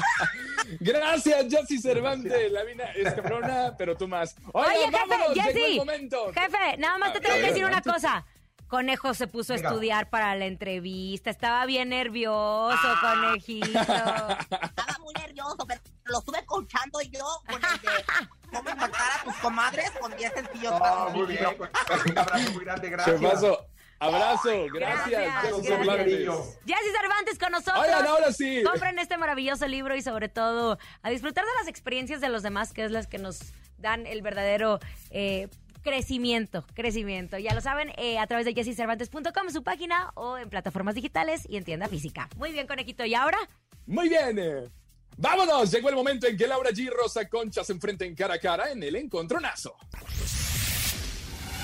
Gracias, 0.79 1.45
Jessy 1.49 1.79
Cervantes. 1.79 2.51
La 2.51 2.63
mina 2.65 2.83
es 2.95 3.13
cabrona, 3.13 3.73
pero 3.77 3.95
tú 3.95 4.07
más. 4.07 4.35
Oye, 4.53 4.67
Oye, 4.67 4.85
jefe, 4.91 5.15
el 5.29 5.41
Jessy. 5.41 5.77
momento. 5.77 6.31
Jefe, 6.33 6.77
nada 6.77 6.97
más 6.97 7.13
te 7.13 7.21
tengo 7.21 7.35
que 7.35 7.41
decir 7.47 7.65
una 7.65 7.81
cosa. 7.81 8.25
Conejo 8.67 9.13
se 9.13 9.27
puso 9.27 9.53
a 9.53 9.55
Venga. 9.55 9.69
estudiar 9.69 10.09
para 10.09 10.35
la 10.35 10.43
entrevista. 10.45 11.29
Estaba 11.29 11.65
bien 11.65 11.87
nervioso, 11.87 12.77
Ah. 12.83 13.15
conejito. 13.23 13.79
Estaba 13.79 14.97
muy 14.99 15.13
nervioso, 15.13 15.55
pero 15.65 15.79
lo 16.03 16.19
estuve 16.19 16.45
coachando 16.45 16.99
yo 17.03 17.25
con 17.47 17.55
el 17.55 17.61
de 17.61 18.05
cómo 18.51 18.75
matar 18.75 19.21
a 19.21 19.23
tus 19.23 19.35
comadres 19.37 19.89
con 20.01 20.13
10 20.17 20.33
sencillos 20.33 20.73
Oh, 20.81 21.09
muy 21.11 21.27
bien. 21.27 21.45
Un 22.09 22.17
abrazo 22.17 22.51
muy 22.51 22.65
grande. 22.65 22.89
Gracias. 22.89 23.21
Chefazo, 23.21 23.67
abrazo. 23.99 24.49
Gracias, 24.73 25.09
Gracias, 25.09 25.85
gracias. 25.85 26.59
Jessy 26.65 26.91
Cervantes 26.99 27.39
con 27.39 27.51
nosotros. 27.51 27.83
Oigan, 27.83 28.05
ahora 28.07 28.31
sí. 28.31 28.61
Compren 28.63 28.99
este 28.99 29.17
maravilloso 29.17 29.67
libro 29.67 29.95
y 29.95 30.01
sobre 30.01 30.29
todo 30.29 30.77
a 31.01 31.09
disfrutar 31.09 31.43
de 31.45 31.51
las 31.59 31.67
experiencias 31.67 32.21
de 32.21 32.29
los 32.29 32.43
demás, 32.43 32.73
que 32.73 32.83
es 32.85 32.91
las 32.91 33.07
que 33.07 33.17
nos 33.17 33.39
dan 33.77 34.05
el 34.07 34.21
verdadero 34.21 34.79
eh, 35.11 35.47
crecimiento, 35.83 36.65
crecimiento. 36.73 37.37
Ya 37.37 37.53
lo 37.53 37.61
saben, 37.61 37.91
eh, 37.97 38.19
a 38.19 38.27
través 38.27 38.45
de 38.45 38.53
jessycervantes.com, 38.53 39.49
su 39.51 39.63
página, 39.63 40.11
o 40.15 40.37
en 40.37 40.49
plataformas 40.49 40.95
digitales 40.95 41.43
y 41.47 41.57
en 41.57 41.63
tienda 41.63 41.87
física. 41.87 42.27
Muy 42.37 42.51
bien, 42.51 42.67
conejito. 42.67 43.05
¿Y 43.05 43.15
ahora? 43.15 43.37
Muy 43.85 44.09
bien. 44.09 44.37
eh. 44.39 44.67
Vámonos, 45.19 45.71
llegó 45.71 45.89
el 45.89 45.95
momento 45.95 46.27
en 46.27 46.37
que 46.37 46.45
Laura 46.45 46.69
G 46.69 46.91
Rosa 46.91 47.27
Concha 47.27 47.63
se 47.63 47.73
enfrenten 47.73 48.13
cara 48.13 48.35
a 48.35 48.39
cara 48.39 48.71
en 48.71 48.83
el 48.83 48.95
encontronazo. 48.95 49.75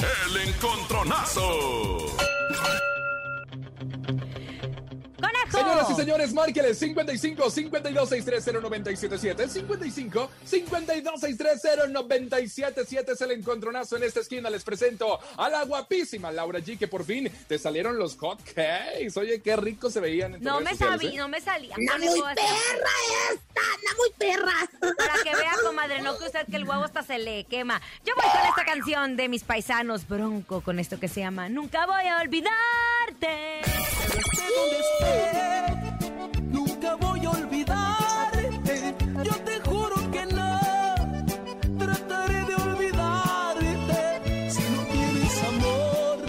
El 0.04 0.38
encontronazo. 0.50 2.08
Señoras 5.54 5.88
y 5.92 5.96
señores, 5.96 6.34
márqueles 6.34 6.80
55 6.80 7.50
52 7.50 8.10
630 8.10 8.60
977 8.62 9.48
55 9.50 10.30
52 10.46 11.20
630 11.20 11.88
977 11.88 13.12
es 13.12 13.22
el 13.22 13.32
encontronazo 13.32 13.98
en 13.98 14.04
esta 14.04 14.20
esquina. 14.22 14.50
Les 14.50 14.64
presento 14.64 15.20
a 15.38 15.50
la 15.50 15.64
guapísima 15.66 16.32
Laura 16.32 16.60
G, 16.60 16.78
que 16.78 16.88
por 16.88 17.04
fin 17.06 17.32
te 17.48 17.58
salieron 17.60 17.98
los 17.98 18.18
hot 18.18 18.42
cakes. 18.44 19.14
Oye, 19.18 19.42
qué 19.42 19.56
rico 19.56 19.90
se 19.90 20.00
veían 20.00 20.34
en 20.36 20.40
tus 20.42 20.46
No 20.46 20.60
redes 20.60 20.72
me 20.72 20.78
sociales, 20.78 21.02
sabía, 21.02 21.14
¿eh? 21.14 21.18
no 21.18 21.28
me 21.28 21.42
salía. 21.42 21.76
¡Anda 21.76 21.94
Conejo, 21.94 22.12
muy 22.16 22.22
hasta- 22.30 22.42
perra 22.42 22.92
esta! 23.32 23.62
¡Anda 23.62 23.92
muy 23.98 24.10
perra! 24.18 24.96
Para 24.98 25.24
que 25.24 25.36
vea, 25.36 25.52
comadre, 25.64 26.02
no 26.02 26.18
que 26.18 26.26
usted 26.26 26.46
que 26.48 26.56
el 26.58 26.68
huevo 26.68 26.84
hasta 26.84 27.04
se 27.04 27.20
le 27.20 27.44
quema. 27.46 27.82
Yo 28.06 28.14
voy 28.16 28.26
con 28.32 28.42
esta 28.50 28.66
canción 28.66 29.16
de 29.16 29.30
mis 29.30 29.44
paisanos 29.44 30.08
Bronco, 30.08 30.62
con 30.62 30.80
esto 30.80 31.00
que 31.00 31.08
se 31.08 31.20
llama 31.22 31.48
Nunca 31.50 31.86
voy 31.86 32.06
a 32.08 32.22
olvidarte. 32.22 33.62
Nunca 36.52 36.96
voy 36.96 37.26
a 37.26 37.30
olvidarte, 37.30 38.96
yo 39.24 39.36
te 39.44 39.60
juro 39.62 39.96
que 40.12 40.26
no. 40.26 40.96
Trataré 41.78 42.46
de 42.46 42.56
olvidarte 42.56 44.52
si 44.52 44.62
no 44.62 44.84
tienes 44.86 45.44
amor. 45.44 46.20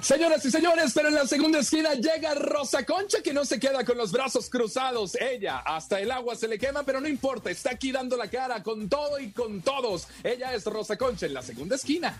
Señoras 0.00 0.44
y 0.44 0.50
señores, 0.50 0.92
pero 0.94 1.08
en 1.08 1.14
la 1.14 1.26
segunda 1.26 1.58
esquina 1.58 1.94
llega 1.94 2.34
Rosa 2.34 2.84
Concha 2.86 3.22
que 3.22 3.34
no 3.34 3.44
se 3.44 3.60
queda 3.60 3.84
con 3.84 3.98
los 3.98 4.10
brazos 4.12 4.48
cruzados. 4.48 5.14
Ella 5.16 5.58
hasta 5.58 6.00
el 6.00 6.10
agua 6.10 6.34
se 6.34 6.48
le 6.48 6.58
quema, 6.58 6.82
pero 6.82 7.00
no 7.00 7.08
importa, 7.08 7.50
está 7.50 7.70
aquí 7.72 7.92
dando 7.92 8.16
la 8.16 8.28
cara 8.28 8.62
con 8.62 8.88
todo 8.88 9.18
y 9.18 9.30
con 9.32 9.60
todos. 9.60 10.08
Ella 10.24 10.54
es 10.54 10.64
Rosa 10.64 10.96
Concha 10.96 11.26
en 11.26 11.34
la 11.34 11.42
segunda 11.42 11.76
esquina. 11.76 12.18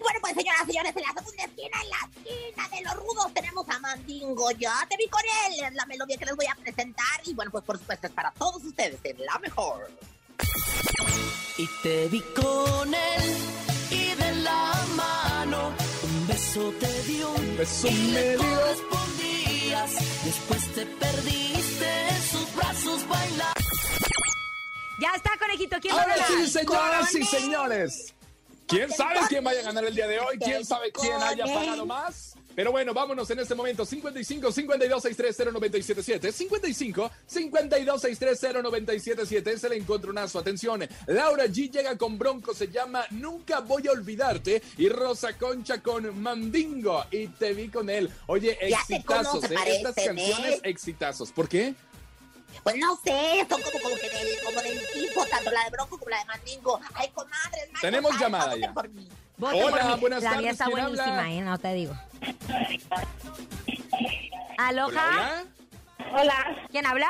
Bueno, 0.00 0.18
pues 0.20 0.34
señoras 0.34 0.62
y 0.64 0.72
señores, 0.72 0.96
en 0.96 1.02
la 1.02 1.12
segunda 1.12 1.44
esquina, 1.44 1.78
en 1.82 1.90
la 1.90 2.10
esquina 2.10 2.68
de 2.68 2.82
los 2.82 2.94
rudos, 2.96 3.34
tenemos 3.34 3.68
a 3.68 3.78
Mandingo. 3.80 4.50
Ya 4.52 4.86
te 4.88 4.96
vi 4.96 5.06
con 5.08 5.22
él, 5.46 5.64
es 5.64 5.74
la 5.74 5.86
melodía 5.86 6.16
que 6.16 6.24
les 6.24 6.36
voy 6.36 6.46
a 6.46 6.54
presentar. 6.54 7.20
Y 7.24 7.34
bueno, 7.34 7.50
pues 7.50 7.64
por 7.64 7.78
supuesto 7.78 8.06
es 8.06 8.12
para 8.12 8.30
todos 8.32 8.64
ustedes, 8.64 8.98
en 9.04 9.24
la 9.24 9.38
mejor. 9.38 9.90
Y 11.58 11.68
te 11.82 12.08
vi 12.08 12.20
con 12.34 12.94
él 12.94 13.36
y 13.90 14.14
de 14.14 14.34
la 14.36 14.72
mano 14.96 15.74
un 16.02 16.26
beso 16.26 16.72
te 16.80 17.02
dio. 17.02 17.30
Un 17.30 17.56
beso 17.58 17.88
y 17.88 17.92
me 17.92 18.12
le 18.12 18.36
dio. 18.36 18.38
correspondías. 18.38 20.24
Después 20.24 20.74
te 20.74 20.86
perdiste 20.86 22.08
en 22.08 22.22
sus 22.22 22.56
brazos 22.56 23.06
bailar. 23.08 23.54
Ya 24.98 25.12
está, 25.14 25.30
conejito. 25.38 25.76
¿Quién 25.80 25.94
va 25.94 26.00
a 26.00 26.04
Ahora 26.04 26.26
sí, 26.26 26.46
señoras 26.48 27.14
y 27.14 27.24
señores. 27.24 28.14
¿Quién 28.70 28.90
sabe 28.90 29.20
quién 29.28 29.42
vaya 29.44 29.60
a 29.60 29.64
ganar 29.64 29.84
el 29.84 29.94
día 29.94 30.06
de 30.06 30.20
hoy? 30.20 30.38
¿Quién 30.38 30.64
sabe 30.64 30.92
quién 30.92 31.20
haya 31.22 31.44
pagado 31.44 31.84
más? 31.84 32.36
Pero 32.54 32.72
bueno, 32.72 32.92
vámonos 32.92 33.30
en 33.30 33.38
este 33.38 33.54
momento. 33.54 33.84
55 33.84 34.52
52 34.52 35.02
630 35.02 35.52
977 35.52 36.32
55 36.32 37.10
52 37.26 38.00
630 38.00 38.62
977 38.62 39.52
es 39.52 39.64
el 39.64 39.72
encontronazo. 39.72 40.38
Atención, 40.38 40.86
Laura 41.06 41.46
G 41.46 41.70
llega 41.70 41.96
con 41.96 42.18
Bronco, 42.18 42.54
se 42.54 42.68
llama 42.68 43.04
Nunca 43.10 43.60
voy 43.60 43.86
a 43.88 43.92
olvidarte. 43.92 44.62
Y 44.78 44.88
Rosa 44.88 45.36
Concha 45.38 45.82
con 45.82 46.20
Mandingo. 46.20 47.04
Y 47.10 47.28
te 47.28 47.54
vi 47.54 47.68
con 47.68 47.88
él. 47.88 48.10
Oye, 48.26 48.58
Ya 48.68 48.78
exitazos, 48.78 49.40
se 49.44 49.54
¿eh? 49.54 49.58
Estas 49.66 49.94
canciones, 49.94 50.54
¿eh? 50.56 50.60
exitazos. 50.64 51.32
¿Por 51.32 51.48
qué? 51.48 51.74
Pues 52.62 52.76
no 52.76 52.96
sé, 53.04 53.46
son 53.48 53.62
como, 53.62 53.80
como 53.80 53.96
que 53.96 54.10
del, 54.10 54.28
como 54.44 54.60
del 54.60 54.78
tipo, 54.92 55.24
tanto 55.26 55.50
la 55.50 55.64
de 55.64 55.70
Bronco 55.70 55.98
como 55.98 56.10
la 56.10 56.18
de 56.18 56.24
Mandingo. 56.26 56.80
Ay, 56.94 57.08
comadres, 57.10 57.72
más 57.72 57.80
Tenemos 57.80 58.10
salsa, 58.10 58.24
llamada 58.26 58.56
ya. 58.56 58.72
por 58.72 58.88
mí. 58.90 59.08
Voten 59.38 59.62
Hola, 59.62 59.82
por 59.82 59.94
mí. 59.94 60.00
buenas 60.00 60.22
La 60.22 60.28
tardes, 60.30 60.42
mía 60.42 60.50
está 60.52 60.64
¿quién 60.66 60.76
buenísima, 60.78 61.08
habla? 61.18 61.30
¿eh? 61.30 61.40
No 61.40 61.58
te 61.58 61.72
digo. 61.74 61.94
¿Aloha? 64.58 64.88
hola. 64.90 65.44
Hola, 66.12 66.66
¿Quién 66.70 66.86
habla? 66.86 67.08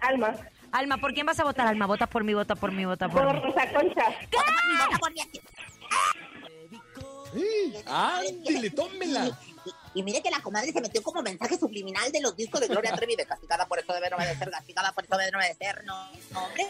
Alma. 0.00 0.34
Alma, 0.70 0.96
¿por 0.96 1.12
quién 1.12 1.26
vas 1.26 1.38
a 1.38 1.44
votar, 1.44 1.66
Alma? 1.66 1.86
Vota 1.86 2.06
por 2.06 2.24
mí, 2.24 2.32
vota 2.32 2.54
por 2.56 2.72
mí, 2.72 2.84
vota 2.86 3.08
por 3.08 3.22
Por 3.24 3.34
mí. 3.34 3.40
Rosa 3.40 3.72
Concha. 3.72 4.04
Vota 4.30 4.98
por 4.98 5.12
mí 5.12 5.20
aquí. 5.20 5.40
¡Ey! 7.34 7.82
¡Ándale, 7.86 8.70
tómela! 8.70 9.38
Y, 9.94 10.02
mire 10.02 10.22
que 10.22 10.30
la 10.30 10.40
comadre 10.40 10.72
se 10.72 10.80
metió 10.80 11.02
como 11.02 11.22
mensaje 11.22 11.58
subliminal 11.58 12.10
de 12.10 12.20
los 12.20 12.36
discos 12.36 12.60
de 12.60 12.68
Gloria 12.68 12.94
Trevi 12.94 13.16
de 13.16 13.26
castigada 13.26 13.66
por 13.66 13.78
eso 13.78 13.92
debe 13.92 14.10
no 14.10 14.16
de 14.18 14.36
ser, 14.36 14.50
castigada 14.50 14.92
por 14.92 15.04
eso 15.04 15.16
debe 15.16 15.30
no 15.30 15.38
de 15.38 15.54
ser, 15.54 15.84
no, 15.84 16.10
no, 16.30 16.44
hombre. 16.44 16.66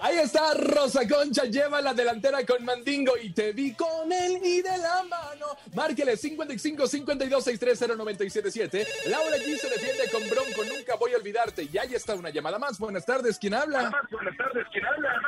Ahí 0.00 0.18
está 0.18 0.54
Rosa 0.54 1.06
Concha, 1.08 1.44
lleva 1.44 1.80
la 1.80 1.94
delantera 1.94 2.44
con 2.46 2.64
Mandingo 2.64 3.16
y 3.16 3.30
te 3.32 3.52
vi 3.52 3.74
con 3.74 4.12
él 4.12 4.40
y 4.42 4.62
de 4.62 4.78
la 4.78 5.02
mano. 5.04 5.46
Márquele 5.74 6.16
55 6.16 6.86
52 6.86 7.44
630 7.44 7.96
977. 7.96 8.86
Laura 9.06 9.36
G 9.36 9.56
se 9.56 9.68
defiende 9.68 10.10
con 10.10 10.28
Bronco, 10.28 10.64
nunca 10.64 10.96
voy 10.96 11.12
a 11.12 11.16
olvidarte. 11.16 11.68
Y 11.70 11.78
ahí 11.78 11.94
está 11.94 12.14
una 12.14 12.30
llamada 12.30 12.58
más. 12.58 12.78
Buenas 12.78 13.04
tardes, 13.04 13.38
¿quién 13.38 13.54
habla? 13.54 13.90
Buenas 14.10 14.36
tardes, 14.36 14.66
¿quién 14.72 14.84
habla? 14.86 15.22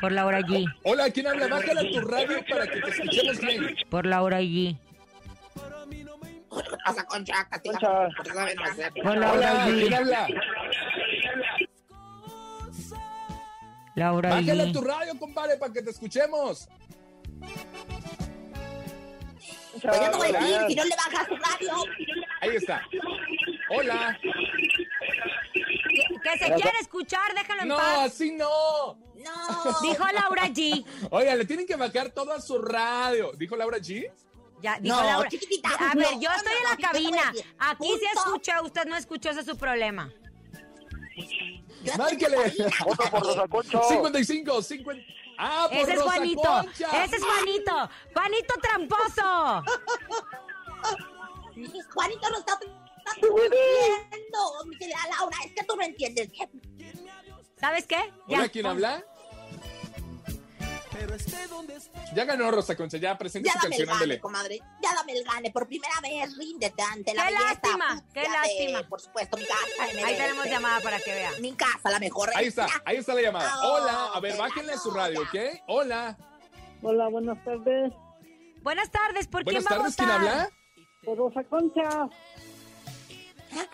Por 0.00 0.12
Laura 0.12 0.40
G. 0.40 0.64
Hola, 0.84 1.10
¿quién 1.10 1.26
habla? 1.26 1.48
Bájala 1.48 1.82
tu 1.90 2.00
radio 2.02 2.44
para 2.48 2.66
que 2.66 2.80
te 2.80 2.90
escuchemos 2.90 3.40
bien. 3.40 3.76
Por 3.90 4.06
Laura 4.06 4.40
G. 4.40 4.78
Rosa 6.86 7.04
Concha, 7.06 7.48
castigada 7.50 8.08
por 8.16 8.34
no 8.34 9.32
Hola, 9.32 9.64
¿quién 9.66 9.88
G. 9.90 9.94
habla? 9.96 10.26
Laura 13.94 14.28
Bájala 14.30 14.72
tu 14.72 14.80
G. 14.80 14.86
radio, 14.86 15.18
compadre, 15.18 15.56
para 15.56 15.72
que 15.72 15.82
te 15.82 15.90
escuchemos. 15.90 16.68
Pues 19.80 20.00
yo 20.00 20.10
te 20.10 20.16
voy 20.16 20.28
a 20.28 20.32
decir, 20.32 20.56
Hola. 20.56 20.68
si 20.68 20.74
no 20.74 20.84
le 20.84 20.96
bajas 20.96 21.26
su 21.28 21.36
radio. 21.36 21.72
Ahí 22.40 22.56
está. 22.56 22.82
Hola. 23.70 24.18
Que, 25.52 26.38
se 26.38 26.52
quiere 26.54 26.78
escuchar, 26.80 27.34
déjalo 27.34 27.62
en 27.62 27.68
No, 27.68 27.76
paz. 27.76 27.98
así 28.06 28.32
no. 28.32 28.98
No. 29.26 29.80
Dijo 29.82 30.04
Laura 30.12 30.46
G. 30.48 30.84
Oiga, 31.10 31.34
le 31.34 31.44
tienen 31.44 31.66
que 31.66 31.76
bajar 31.76 32.10
todo 32.10 32.32
a 32.32 32.40
su 32.40 32.58
radio. 32.58 33.32
¿Dijo 33.36 33.56
Laura 33.56 33.78
G? 33.78 34.10
Ya, 34.62 34.78
dijo 34.80 34.96
No, 34.96 35.02
Laura. 35.04 35.28
chiquitita, 35.28 35.68
A 35.78 35.94
no, 35.94 36.00
ver, 36.00 36.18
yo 36.20 36.30
estoy 36.30 36.52
no, 36.52 36.58
en 36.58 36.64
la 36.80 36.88
cabina. 36.88 37.32
Aquí 37.58 37.84
sí 37.88 38.06
punto. 38.14 38.20
escuchó, 38.20 38.52
usted 38.64 38.84
no 38.86 38.96
escuchó, 38.96 39.30
ese 39.30 39.40
es 39.40 39.46
su 39.46 39.56
problema. 39.56 40.12
Márquele. 41.98 42.36
Voto 42.84 43.10
por 43.10 43.22
Rosa 43.22 43.48
Concha. 43.48 43.82
55, 43.88 44.62
50. 44.62 45.02
Ah, 45.38 45.66
por 45.68 45.78
Ese 45.78 45.92
es 45.92 45.98
Rosa 45.98 46.10
Juanito. 46.14 46.42
Concha. 46.42 47.04
Ese 47.04 47.16
es 47.16 47.22
Juanito. 47.24 47.90
Juanito 48.12 48.54
tramposo. 48.60 49.62
Juanito 51.94 52.30
no 52.30 52.38
está 52.38 52.58
querida 54.78 54.98
Laura, 55.18 55.36
es 55.44 55.52
que 55.52 55.64
tú 55.64 55.76
no 55.76 55.82
entiendes. 55.82 56.28
¿Sabes 57.60 57.86
qué? 57.86 58.12
Hola, 58.28 58.48
¿quién 58.48 58.66
habla? 58.66 59.04
Ya 62.14 62.24
ganó 62.24 62.50
Rosa 62.50 62.76
Concha, 62.76 62.96
ya 62.98 63.16
presenta 63.18 63.46
Ya 63.48 63.52
su 63.52 63.58
dame 63.58 63.76
el 63.76 63.80
canción, 63.80 63.86
gane, 63.88 64.02
ándele. 64.04 64.20
comadre. 64.20 64.60
Ya 64.82 64.94
dame 64.94 65.12
el 65.12 65.24
gane. 65.24 65.50
Por 65.50 65.66
primera 65.66 66.00
vez, 66.00 66.36
ríndete 66.36 66.82
ante 66.82 67.14
la 67.14 67.22
Qué 67.26 67.32
belleza. 67.34 67.44
lástima, 67.52 68.02
qué 68.14 68.20
de, 68.20 68.28
lástima. 68.28 68.88
por 68.88 69.00
supuesto, 69.00 69.36
mi 69.36 69.44
casa. 69.46 69.92
MBS. 69.92 70.04
Ahí 70.04 70.16
tenemos 70.16 70.46
llamada 70.46 70.80
para 70.80 70.98
que 71.00 71.12
vea. 71.12 71.30
Mi 71.40 71.54
casa, 71.54 71.90
la 71.90 71.98
mejor. 71.98 72.30
Ahí 72.34 72.46
está, 72.46 72.66
ahí 72.84 72.96
está 72.96 73.14
la 73.14 73.22
llamada. 73.22 73.52
Oh, 73.62 73.72
Hola, 73.74 74.04
a 74.14 74.20
ver, 74.20 74.32
qué 74.32 74.38
bájenle 74.38 74.78
su 74.78 74.90
radio, 74.90 75.20
¿ok? 75.22 75.34
Hola. 75.66 76.16
Hola, 76.82 77.08
buenas 77.08 77.42
tardes. 77.44 77.92
Buenas 78.62 78.90
tardes, 78.90 79.26
¿por 79.28 79.44
Buenas 79.44 79.64
quién 79.64 79.72
va 79.72 79.76
a 79.76 79.90
tardes, 79.92 79.96
¿quién 79.96 80.08
votar? 80.08 80.20
habla? 80.28 80.50
Por 81.04 81.18
Rosa 81.18 81.44
Concha. 81.44 82.08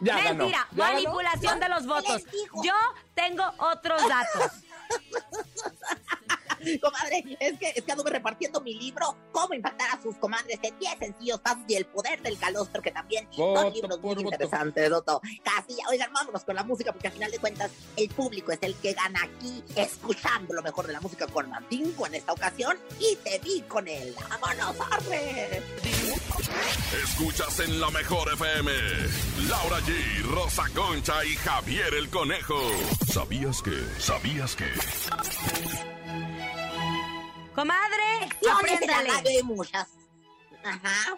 Ya 0.01 0.17
ganó. 0.23 0.45
Mentira, 0.45 0.69
¿Ya 0.73 0.77
ganó? 0.77 0.93
manipulación 0.95 1.61
de 1.61 1.69
los 1.69 1.87
votos. 1.87 2.23
Yo 2.63 2.75
tengo 3.15 3.45
otros 3.59 4.03
datos. 4.09 4.53
Comadre, 6.81 7.25
es 7.41 7.59
que, 7.59 7.73
es 7.75 7.83
que 7.83 7.93
anduve 7.93 8.11
repartiendo 8.11 8.61
mi 8.61 8.75
libro, 8.75 9.17
Cómo 9.33 9.55
impactar 9.55 9.91
a 9.91 10.03
sus 10.03 10.17
comadres 10.17 10.59
en 10.63 10.79
10 10.79 10.99
sencillos 10.99 11.41
pasos 11.41 11.63
y 11.69 11.75
el 11.75 11.87
poder 11.87 12.21
del 12.23 12.39
calostro, 12.39 12.83
que 12.83 12.91
también 12.91 13.29
Voto 13.37 13.63
son 13.63 13.73
libros 13.73 14.01
muy 14.01 14.15
voto. 14.15 14.21
interesantes, 14.21 14.91
Doto. 14.91 15.21
Casi, 15.43 15.77
oigan, 15.91 16.13
vámonos 16.13 16.45
con 16.45 16.55
la 16.55 16.65
música, 16.65 16.93
porque 16.93 17.09
al 17.09 17.15
final 17.15 17.31
de 17.31 17.39
cuentas, 17.39 17.71
el 17.97 18.09
público 18.11 18.53
es 18.53 18.59
el 18.63 18.75
que 18.77 18.93
gana 18.93 19.21
aquí, 19.25 19.63
escuchando 19.77 20.55
lo 20.55 20.63
mejor 20.63 20.87
de 20.87 20.93
la 20.93 21.01
música 21.01 21.27
con 21.27 21.49
Martinco 21.51 22.07
en 22.07 22.15
esta 22.15 22.33
ocasión, 22.33 22.79
y 22.99 23.17
te 23.17 23.39
vi 23.39 23.63
con 23.63 23.89
él. 23.89 24.15
¡Vámonos, 24.29 24.77
arre! 24.91 25.63
Escuchas 27.03 27.61
en 27.61 27.81
la 27.81 27.91
mejor 27.91 28.33
FM. 28.35 28.71
Laura 29.49 29.79
G, 29.81 30.23
Rosa 30.31 30.65
Concha 30.75 31.25
y 31.25 31.35
Javier 31.37 31.95
el 31.95 32.09
Conejo. 32.11 32.59
¿Sabías 33.11 33.63
que? 33.63 33.73
¿Sabías 33.99 34.57
que? 34.57 34.67
Comadre, 37.55 38.29
apréndale. 38.51 39.43
muchas. 39.45 39.89
Ajá. 40.65 41.17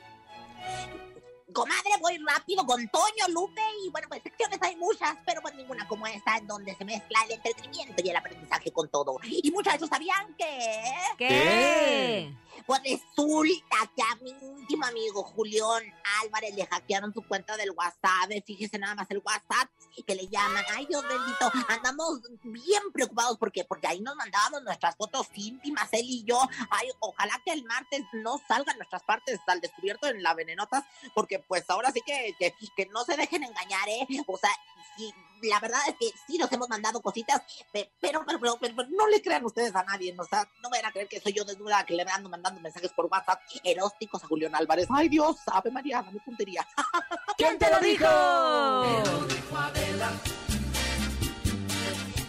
Comadre, 1.52 1.90
voy 2.00 2.18
rápido 2.18 2.66
con 2.66 2.88
Toño, 2.88 3.28
Lupe 3.28 3.62
y 3.84 3.90
bueno, 3.90 4.08
pues 4.08 4.22
secciones 4.24 4.58
hay 4.60 4.74
muchas, 4.74 5.16
pero 5.24 5.40
pues 5.40 5.54
ninguna 5.54 5.86
como 5.86 6.04
esta 6.06 6.36
en 6.36 6.48
donde 6.48 6.74
se 6.74 6.84
mezcla 6.84 7.20
el 7.26 7.32
entretenimiento 7.32 8.02
y 8.04 8.10
el 8.10 8.16
aprendizaje 8.16 8.72
con 8.72 8.88
todo. 8.88 9.18
Y 9.22 9.50
muchachos, 9.52 9.88
¿sabían 9.88 10.34
que? 10.34 10.82
¿Qué? 11.16 12.34
Pues 12.66 12.80
resulta 12.82 13.76
que 13.96 14.02
a 14.02 14.16
mi 14.22 14.30
íntimo 14.30 14.86
amigo 14.86 15.22
Julián 15.22 15.82
Álvarez 16.22 16.54
le 16.54 16.66
hackearon 16.66 17.12
su 17.12 17.22
cuenta 17.22 17.56
del 17.56 17.70
WhatsApp. 17.70 18.30
Fíjese 18.46 18.78
nada 18.78 18.94
más 18.94 19.10
el 19.10 19.18
WhatsApp 19.18 19.68
que 20.06 20.14
le 20.14 20.26
llaman. 20.28 20.64
Ay, 20.74 20.86
Dios 20.86 21.02
bendito. 21.02 21.52
Andamos 21.68 22.20
bien 22.42 22.82
preocupados 22.92 23.38
porque, 23.38 23.64
porque 23.64 23.86
ahí 23.86 24.00
nos 24.00 24.16
mandábamos 24.16 24.62
nuestras 24.62 24.96
fotos 24.96 25.28
íntimas, 25.34 25.88
él 25.92 26.06
y 26.06 26.24
yo. 26.24 26.40
Ay, 26.70 26.88
ojalá 27.00 27.40
que 27.44 27.52
el 27.52 27.64
martes 27.64 28.02
no 28.12 28.40
salgan 28.48 28.76
nuestras 28.76 29.02
partes 29.02 29.40
al 29.46 29.60
descubierto 29.60 30.06
en 30.08 30.22
la 30.22 30.34
venenotas, 30.34 30.84
porque 31.14 31.38
pues 31.38 31.68
ahora 31.68 31.92
sí 31.92 32.00
que, 32.04 32.34
que, 32.38 32.54
que 32.76 32.86
no 32.86 33.04
se 33.04 33.16
dejen 33.16 33.44
engañar, 33.44 33.88
¿eh? 33.88 34.06
O 34.26 34.38
sea, 34.38 34.50
sí, 34.96 35.12
la 35.48 35.60
verdad 35.60 35.80
es 35.88 35.94
que 35.98 36.10
sí 36.26 36.38
nos 36.38 36.50
hemos 36.52 36.68
mandado 36.68 37.00
cositas, 37.00 37.42
pe- 37.72 37.90
pero, 38.00 38.24
pero, 38.26 38.38
pero, 38.40 38.58
pero- 38.60 38.88
no 38.90 39.06
le 39.08 39.20
crean 39.22 39.44
ustedes 39.44 39.74
a 39.74 39.82
nadie, 39.84 40.14
o 40.18 40.24
sea, 40.24 40.48
no 40.62 40.70
vayan 40.70 40.86
a 40.86 40.92
creer 40.92 41.08
que 41.08 41.20
soy 41.20 41.32
yo 41.32 41.44
desnuda 41.44 41.84
que 41.84 41.94
le 41.94 42.02
ando 42.02 42.28
mandando 42.28 42.60
mensajes 42.60 42.92
por 42.92 43.06
WhatsApp 43.06 43.40
eróticos 43.62 44.22
a 44.24 44.26
Julián 44.26 44.54
Álvarez. 44.54 44.86
Ay 44.90 45.08
Dios, 45.08 45.36
ave 45.46 45.70
María, 45.70 46.02
mi 46.02 46.18
puntería. 46.20 46.66
¿Quién 47.36 47.58
te 47.58 47.70
lo 47.70 47.78
dijo? 47.80 48.04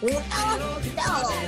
Uno, 0.02 0.22
dos, 0.60 0.82
tres, 0.82 1.45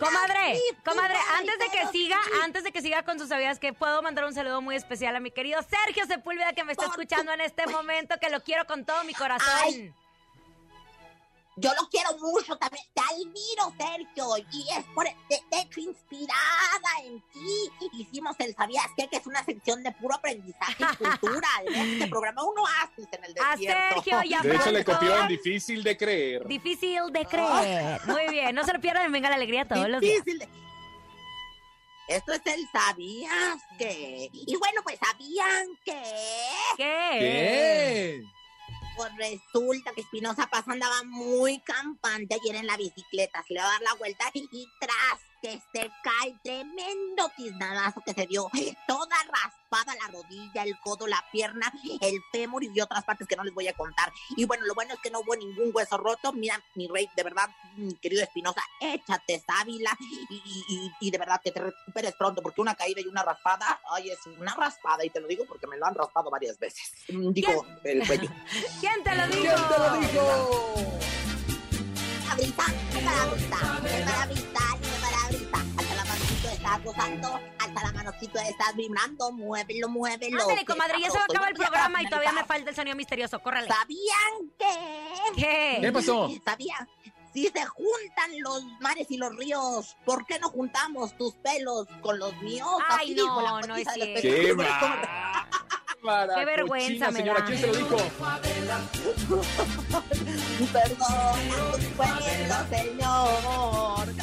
Comadre, 0.00 0.58
comadre, 0.84 1.16
antes 1.38 1.58
de 1.58 1.66
que 1.68 1.86
siga, 1.88 2.18
antes 2.42 2.64
de 2.64 2.72
que 2.72 2.82
siga 2.82 3.02
con 3.02 3.18
sus 3.18 3.28
sabidas, 3.28 3.58
que 3.58 3.72
puedo 3.72 4.02
mandar 4.02 4.24
un 4.24 4.34
saludo 4.34 4.60
muy 4.62 4.76
especial 4.76 5.14
a 5.16 5.20
mi 5.20 5.30
querido 5.30 5.60
Sergio 5.62 6.06
Sepúlveda 6.06 6.52
que 6.52 6.64
me 6.64 6.72
está 6.72 6.86
escuchando 6.86 7.32
en 7.32 7.40
este 7.40 7.66
momento, 7.66 8.16
que 8.20 8.30
lo 8.30 8.40
quiero 8.42 8.66
con 8.66 8.84
todo 8.84 9.04
mi 9.04 9.14
corazón. 9.14 9.48
Ay. 9.64 9.94
Yo 11.56 11.70
lo 11.78 11.86
quiero 11.90 12.16
mucho 12.18 12.56
también. 12.56 12.84
Te 12.94 13.02
admiro, 13.02 13.74
Sergio. 13.78 14.36
Y 14.52 14.66
es 14.78 14.84
por, 14.94 15.04
de, 15.04 15.14
de 15.50 15.60
hecho, 15.60 15.80
inspirada 15.80 16.90
en 17.04 17.20
ti. 17.32 17.70
Hicimos 17.92 18.34
el 18.38 18.54
¿Sabías 18.54 18.86
qué? 18.96 19.06
Que 19.08 19.18
es 19.18 19.26
una 19.26 19.44
sección 19.44 19.82
de 19.82 19.92
puro 19.92 20.14
aprendizaje 20.14 20.82
y 20.82 20.96
cultura. 20.96 21.48
En 21.66 21.74
este 21.92 22.06
programa 22.08 22.42
uno 22.44 22.62
hace 22.66 23.02
en 23.16 23.24
el 23.24 23.34
A 23.42 23.50
desierto. 23.52 23.94
Sergio 24.02 24.22
y 24.24 24.34
a 24.34 24.40
De 24.40 24.56
hecho, 24.56 24.70
le 24.70 24.80
en 24.80 25.28
difícil 25.28 25.82
de 25.82 25.96
creer. 25.96 26.46
Difícil 26.46 27.00
de 27.12 27.26
creer. 27.26 28.00
Muy 28.06 28.28
bien, 28.30 28.54
no 28.54 28.64
se 28.64 28.72
lo 28.72 28.80
pierdan 28.80 29.04
en 29.04 29.12
Venga 29.12 29.28
la 29.28 29.36
Alegría 29.36 29.66
todos 29.68 29.88
los 29.88 30.00
días. 30.00 30.24
Difícil 30.24 30.38
de- 30.38 30.48
Esto 32.08 32.32
es 32.32 32.46
el 32.46 32.66
¿Sabías 32.72 33.58
qué? 33.78 34.30
Y 34.32 34.56
bueno, 34.56 34.82
pues 34.82 34.98
¿sabían 34.98 35.66
qué? 35.84 36.02
¿Qué? 36.76 37.16
¿Qué? 37.18 38.22
Pues 39.02 39.16
resulta 39.16 39.90
que 39.92 40.02
Espinosa 40.02 40.48
Paz 40.48 40.62
andaba 40.68 41.02
muy 41.02 41.58
campante 41.58 42.36
ayer 42.36 42.54
en 42.54 42.68
la 42.68 42.76
bicicleta. 42.76 43.42
Se 43.48 43.54
le 43.54 43.60
va 43.60 43.66
a 43.66 43.72
dar 43.72 43.82
la 43.82 43.94
vuelta 43.94 44.30
y 44.32 44.68
tras 44.78 45.18
que 45.42 45.60
se 45.72 45.90
cae 46.04 46.38
tremendo 46.42 47.28
tiznadazo 47.36 48.00
que 48.06 48.14
se 48.14 48.26
dio. 48.28 48.48
Toda 48.86 49.16
raspada 49.26 49.94
la 50.00 50.08
rodilla, 50.12 50.62
el 50.62 50.78
codo, 50.78 51.06
la 51.08 51.22
pierna, 51.32 51.72
el 52.00 52.22
fémur 52.30 52.62
y 52.62 52.80
otras 52.80 53.02
partes 53.04 53.26
que 53.26 53.34
no 53.36 53.42
les 53.42 53.52
voy 53.52 53.66
a 53.66 53.72
contar. 53.74 54.12
Y 54.36 54.44
bueno, 54.44 54.64
lo 54.66 54.74
bueno 54.74 54.94
es 54.94 55.00
que 55.00 55.10
no 55.10 55.18
hubo 55.20 55.34
ningún 55.34 55.72
hueso 55.74 55.98
roto. 55.98 56.32
Mira, 56.32 56.62
mi 56.76 56.86
rey, 56.86 57.08
de 57.16 57.22
verdad, 57.24 57.50
mi 57.76 57.94
querido 57.96 58.22
Espinosa, 58.22 58.62
échate 58.80 59.42
sábila 59.44 59.96
y, 60.30 60.34
y- 60.36 60.64
y- 60.68 60.92
y 61.00 61.10
de 61.10 61.18
verdad 61.18 61.40
que 61.42 61.50
te 61.50 61.60
recuperes 61.60 62.14
pronto 62.14 62.40
porque 62.40 62.60
una 62.60 62.74
caída 62.76 63.00
y 63.00 63.06
una 63.08 63.24
raspada, 63.24 63.80
ay, 63.90 64.10
es 64.10 64.18
una 64.38 64.54
raspada 64.54 65.04
y 65.04 65.10
te 65.10 65.18
lo 65.20 65.26
digo 65.26 65.44
porque 65.48 65.66
me 65.66 65.76
lo 65.76 65.86
han 65.86 65.94
raspado 65.96 66.30
varias 66.30 66.56
veces. 66.58 66.92
Digo, 67.08 67.66
el 67.82 68.06
cuello. 68.06 68.30
¿Quién 68.80 69.02
te 69.02 69.14
lo 69.16 69.26
dijo? 69.26 69.42
¿Quién 69.42 69.68
te 69.68 69.78
lo 69.78 69.96
dijo? 69.98 70.92
Parabrisa, 72.28 72.64
el 72.96 73.04
parabrisa, 73.04 73.80
el 73.96 74.04
parabrisa, 74.04 74.78
el 74.80 74.81
estás 76.72 76.84
gozando. 76.84 77.40
Alza 77.58 77.82
la 77.82 77.92
manocito, 77.92 78.38
estás 78.38 78.74
vibrando. 78.76 79.32
Muévelo, 79.32 79.88
muévelo. 79.88 80.40
Ándale, 80.42 80.60
Qué 80.60 80.66
comadre, 80.66 81.00
ya 81.00 81.10
se 81.10 81.16
va 81.18 81.22
a 81.22 81.26
acabar 81.26 81.50
el 81.50 81.56
programa 81.56 82.02
y 82.02 82.06
todavía 82.06 82.32
me 82.32 82.44
falta 82.44 82.70
el 82.70 82.76
sonido 82.76 82.96
misterioso. 82.96 83.40
Córrale. 83.40 83.68
¿Sabían 83.68 84.50
que? 84.58 85.40
¿Qué? 85.40 85.78
¿Qué 85.80 85.92
pasó? 85.92 86.30
¿Sabían? 86.44 86.88
Si 87.32 87.48
se 87.48 87.64
juntan 87.64 88.30
los 88.40 88.62
mares 88.80 89.06
y 89.10 89.16
los 89.16 89.34
ríos, 89.36 89.96
¿por 90.04 90.26
qué 90.26 90.38
no 90.38 90.50
juntamos 90.50 91.16
tus 91.16 91.34
pelos 91.36 91.88
con 92.02 92.18
los 92.18 92.36
míos? 92.42 92.68
Ay, 92.88 93.06
Así 93.06 93.14
dijo 93.14 93.40
no, 93.40 93.60
la 93.60 93.66
no 93.66 93.76
es 93.76 93.88
cierto. 93.90 94.20
¡Qué! 94.20 94.54
Qué 96.34 96.44
vergüenza 96.44 97.10
me 97.10 97.18
señora. 97.18 97.40
da. 97.40 97.46
¿Quién 97.46 97.58
se 97.58 97.66
lo 97.68 97.74
dijo? 97.74 97.96
Perdona 100.72 101.32
tus 101.72 101.84
pueblos, 101.96 102.68
Señor. 102.70 104.21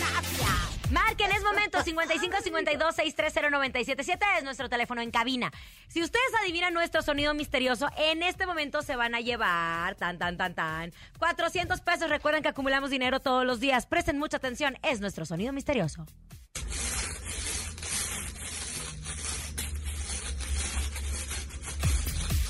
Marquen, 0.91 1.31
es 1.31 1.43
momento 1.43 1.83
55 1.83 2.37
52 2.43 2.95
630 2.95 3.49
977 3.51 4.25
es 4.39 4.43
nuestro 4.43 4.69
teléfono 4.69 5.01
en 5.01 5.11
cabina. 5.11 5.51
Si 5.87 6.01
ustedes 6.01 6.25
adivinan 6.41 6.73
nuestro 6.73 7.01
sonido 7.03 7.33
misterioso, 7.33 7.87
en 7.97 8.23
este 8.23 8.47
momento 8.47 8.81
se 8.81 8.95
van 8.95 9.13
a 9.13 9.19
llevar 9.21 9.95
tan 9.95 10.17
tan 10.17 10.37
tan 10.37 10.55
tan 10.55 10.91
400 11.19 11.81
pesos. 11.81 12.09
Recuerden 12.09 12.41
que 12.41 12.49
acumulamos 12.49 12.89
dinero 12.89 13.19
todos 13.19 13.45
los 13.45 13.59
días. 13.59 13.85
Presten 13.85 14.17
mucha 14.17 14.37
atención, 14.37 14.77
es 14.81 14.99
nuestro 14.99 15.25
sonido 15.25 15.53
misterioso. 15.53 16.05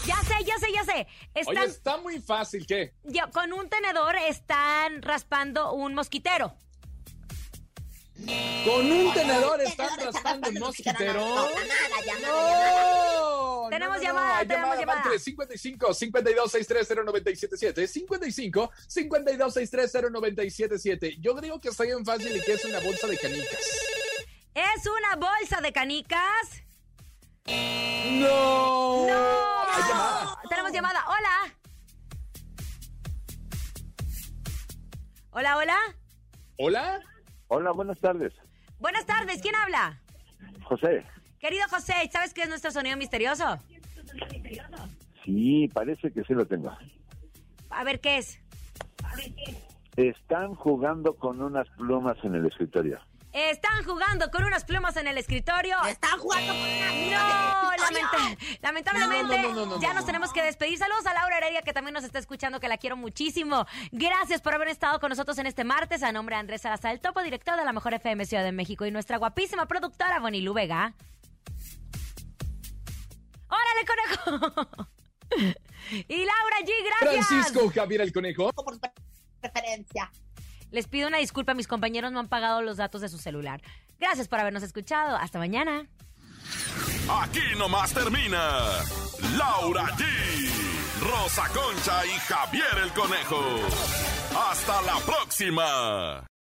Ya 0.06 0.16
sé, 0.24 0.44
ya 0.46 0.58
sé, 0.58 0.68
ya 0.74 0.84
sé. 0.86 0.94
Oye, 0.94 1.08
Están 1.36 1.70
está 1.70 1.98
muy 1.98 2.20
fácil, 2.20 2.66
¿qué? 2.66 2.94
ya- 3.04 3.28
con 3.28 3.54
un 3.54 3.70
tenedor 3.70 4.16
están 4.16 5.02
raspando 5.02 5.74
un 5.74 5.94
mosquitero. 5.94 6.56
Con 8.66 8.92
un 8.92 9.14
tenedor 9.14 9.62
están 9.62 9.98
raspando 10.00 10.50
un 10.50 10.60
mosquitero. 10.60 11.50
No, 12.22 13.68
tenemos 13.70 14.02
llamada, 14.02 14.46
tenemos 14.46 14.78
llamada. 14.78 15.18
55 15.18 15.94
52 15.94 16.52
630 16.52 17.88
55 17.88 18.72
52 18.88 19.54
630 19.54 21.08
Yo 21.20 21.36
creo 21.36 21.60
que 21.60 21.70
está 21.70 21.84
bien 21.84 22.06
fácil 22.06 22.36
y 22.36 22.42
que 22.42 22.54
es 22.54 22.66
una 22.66 22.80
bolsa 22.80 23.08
de 23.08 23.18
canicas. 23.18 23.60
¿Es 24.54 24.86
una 24.86 25.16
bolsa 25.16 25.62
de 25.62 25.72
canicas? 25.72 26.64
No. 27.48 29.08
No. 29.08 29.60
Llamada. 29.88 30.42
Tenemos 30.50 30.72
llamada. 30.72 31.06
Hola. 31.08 31.56
Hola, 35.32 35.58
hola. 35.58 35.78
Hola. 36.58 37.02
Hola, 37.50 37.72
buenas 37.72 38.00
tardes. 38.00 38.32
Buenas 38.80 39.08
tardes, 39.08 39.42
¿quién 39.42 39.56
habla? 39.56 40.00
José. 40.64 41.04
Querido 41.40 41.64
José, 41.68 41.94
¿sabes 42.12 42.32
qué 42.32 42.44
es 42.44 42.50
nuestro 42.50 42.70
sonido 42.70 42.96
misterioso? 42.96 43.58
Sí, 45.26 45.68
parece 45.74 46.12
que 46.12 46.24
sí 46.24 46.34
lo 46.34 46.46
tengo. 46.46 46.72
A 47.72 47.84
ver, 47.84 48.00
¿qué 48.00 48.20
es? 48.20 48.40
Están 49.96 50.54
jugando 50.54 51.16
con 51.16 51.42
unas 51.42 51.68
plumas 51.70 52.18
en 52.24 52.36
el 52.36 52.46
escritorio. 52.46 53.00
Están 53.32 53.84
jugando 53.86 54.32
con 54.32 54.44
unas 54.44 54.66
plumas 54.66 54.98
en 54.98 55.06
el 55.08 55.18
escritorio. 55.18 55.78
Están 55.86 56.18
jugando 56.20 56.52
con 56.52 56.62
unas 56.62 56.94
No, 56.96 57.72
lamenta- 57.84 58.38
lamentablemente 58.62 59.42
No, 59.42 59.50
no, 59.50 59.54
no, 59.54 59.66
no, 59.66 59.76
no, 59.76 59.82
ya 59.82 59.90
no, 59.90 59.94
nos 59.96 60.02
no. 60.04 60.06
tenemos 60.08 60.34
que 60.34 60.42
despedir. 60.42 60.78
Saludos 60.80 61.06
a 61.06 61.14
Laura 61.14 61.38
Heredia 61.38 61.62
que 61.62 61.72
también 61.72 61.94
nos 61.94 62.04
está 62.04 62.18
escuchando, 62.18 62.60
que 62.60 62.68
la 62.68 62.78
quiero 62.78 62.98
muchísimo. 62.98 63.68
Gracias 63.92 64.42
por 64.42 64.56
haber 64.56 64.70
estado 64.70 65.00
con 65.00 65.10
nosotros 65.10 65.38
en 65.38 65.46
este 65.46 65.64
martes. 65.64 66.02
A 66.02 66.12
nombre 66.12 66.36
de 66.36 66.40
Andrés 66.40 66.62
Salazar, 66.62 66.92
el 66.92 67.02
topo 67.02 67.22
director 67.22 67.56
de 67.56 67.66
la 67.66 67.72
Mejor 67.72 67.94
FM 67.94 68.26
Ciudad 68.26 68.44
de 68.44 68.52
México 68.52 68.86
y 68.88 68.92
nuestra 68.92 69.18
guapísima 69.18 69.68
productora 69.68 70.20
Bonilú 70.20 70.54
Vega. 70.56 70.96
¡Órale, 73.48 73.86
conejo! 74.26 74.68
y 76.08 76.18
Laura 76.18 76.58
G, 76.66 76.72
gracias. 77.02 77.28
Francisco 77.28 77.72
Javier 77.74 78.02
el 78.02 78.12
Conejo. 78.14 78.52
por 78.54 78.80
preferencia. 79.40 80.12
Les 80.72 80.88
pido 80.88 81.08
una 81.08 81.18
disculpa, 81.18 81.54
mis 81.54 81.68
compañeros 81.68 82.12
no 82.12 82.20
han 82.20 82.28
pagado 82.28 82.62
los 82.62 82.78
datos 82.78 83.02
de 83.02 83.10
su 83.10 83.18
celular. 83.18 83.62
Gracias 84.00 84.28
por 84.28 84.40
habernos 84.40 84.64
escuchado. 84.64 85.18
Hasta 85.18 85.40
mañana. 85.40 85.88
Aquí 87.22 87.42
nomás 87.58 87.94
termina 87.94 88.60
Laura 89.38 89.86
G, 89.98 90.06
Rosa 91.02 91.48
Concha 91.50 92.06
y 92.06 92.20
Javier 92.20 92.78
el 92.84 92.92
Conejo. 92.94 93.42
Hasta 94.50 94.82
la 94.84 95.00
próxima. 95.06 96.29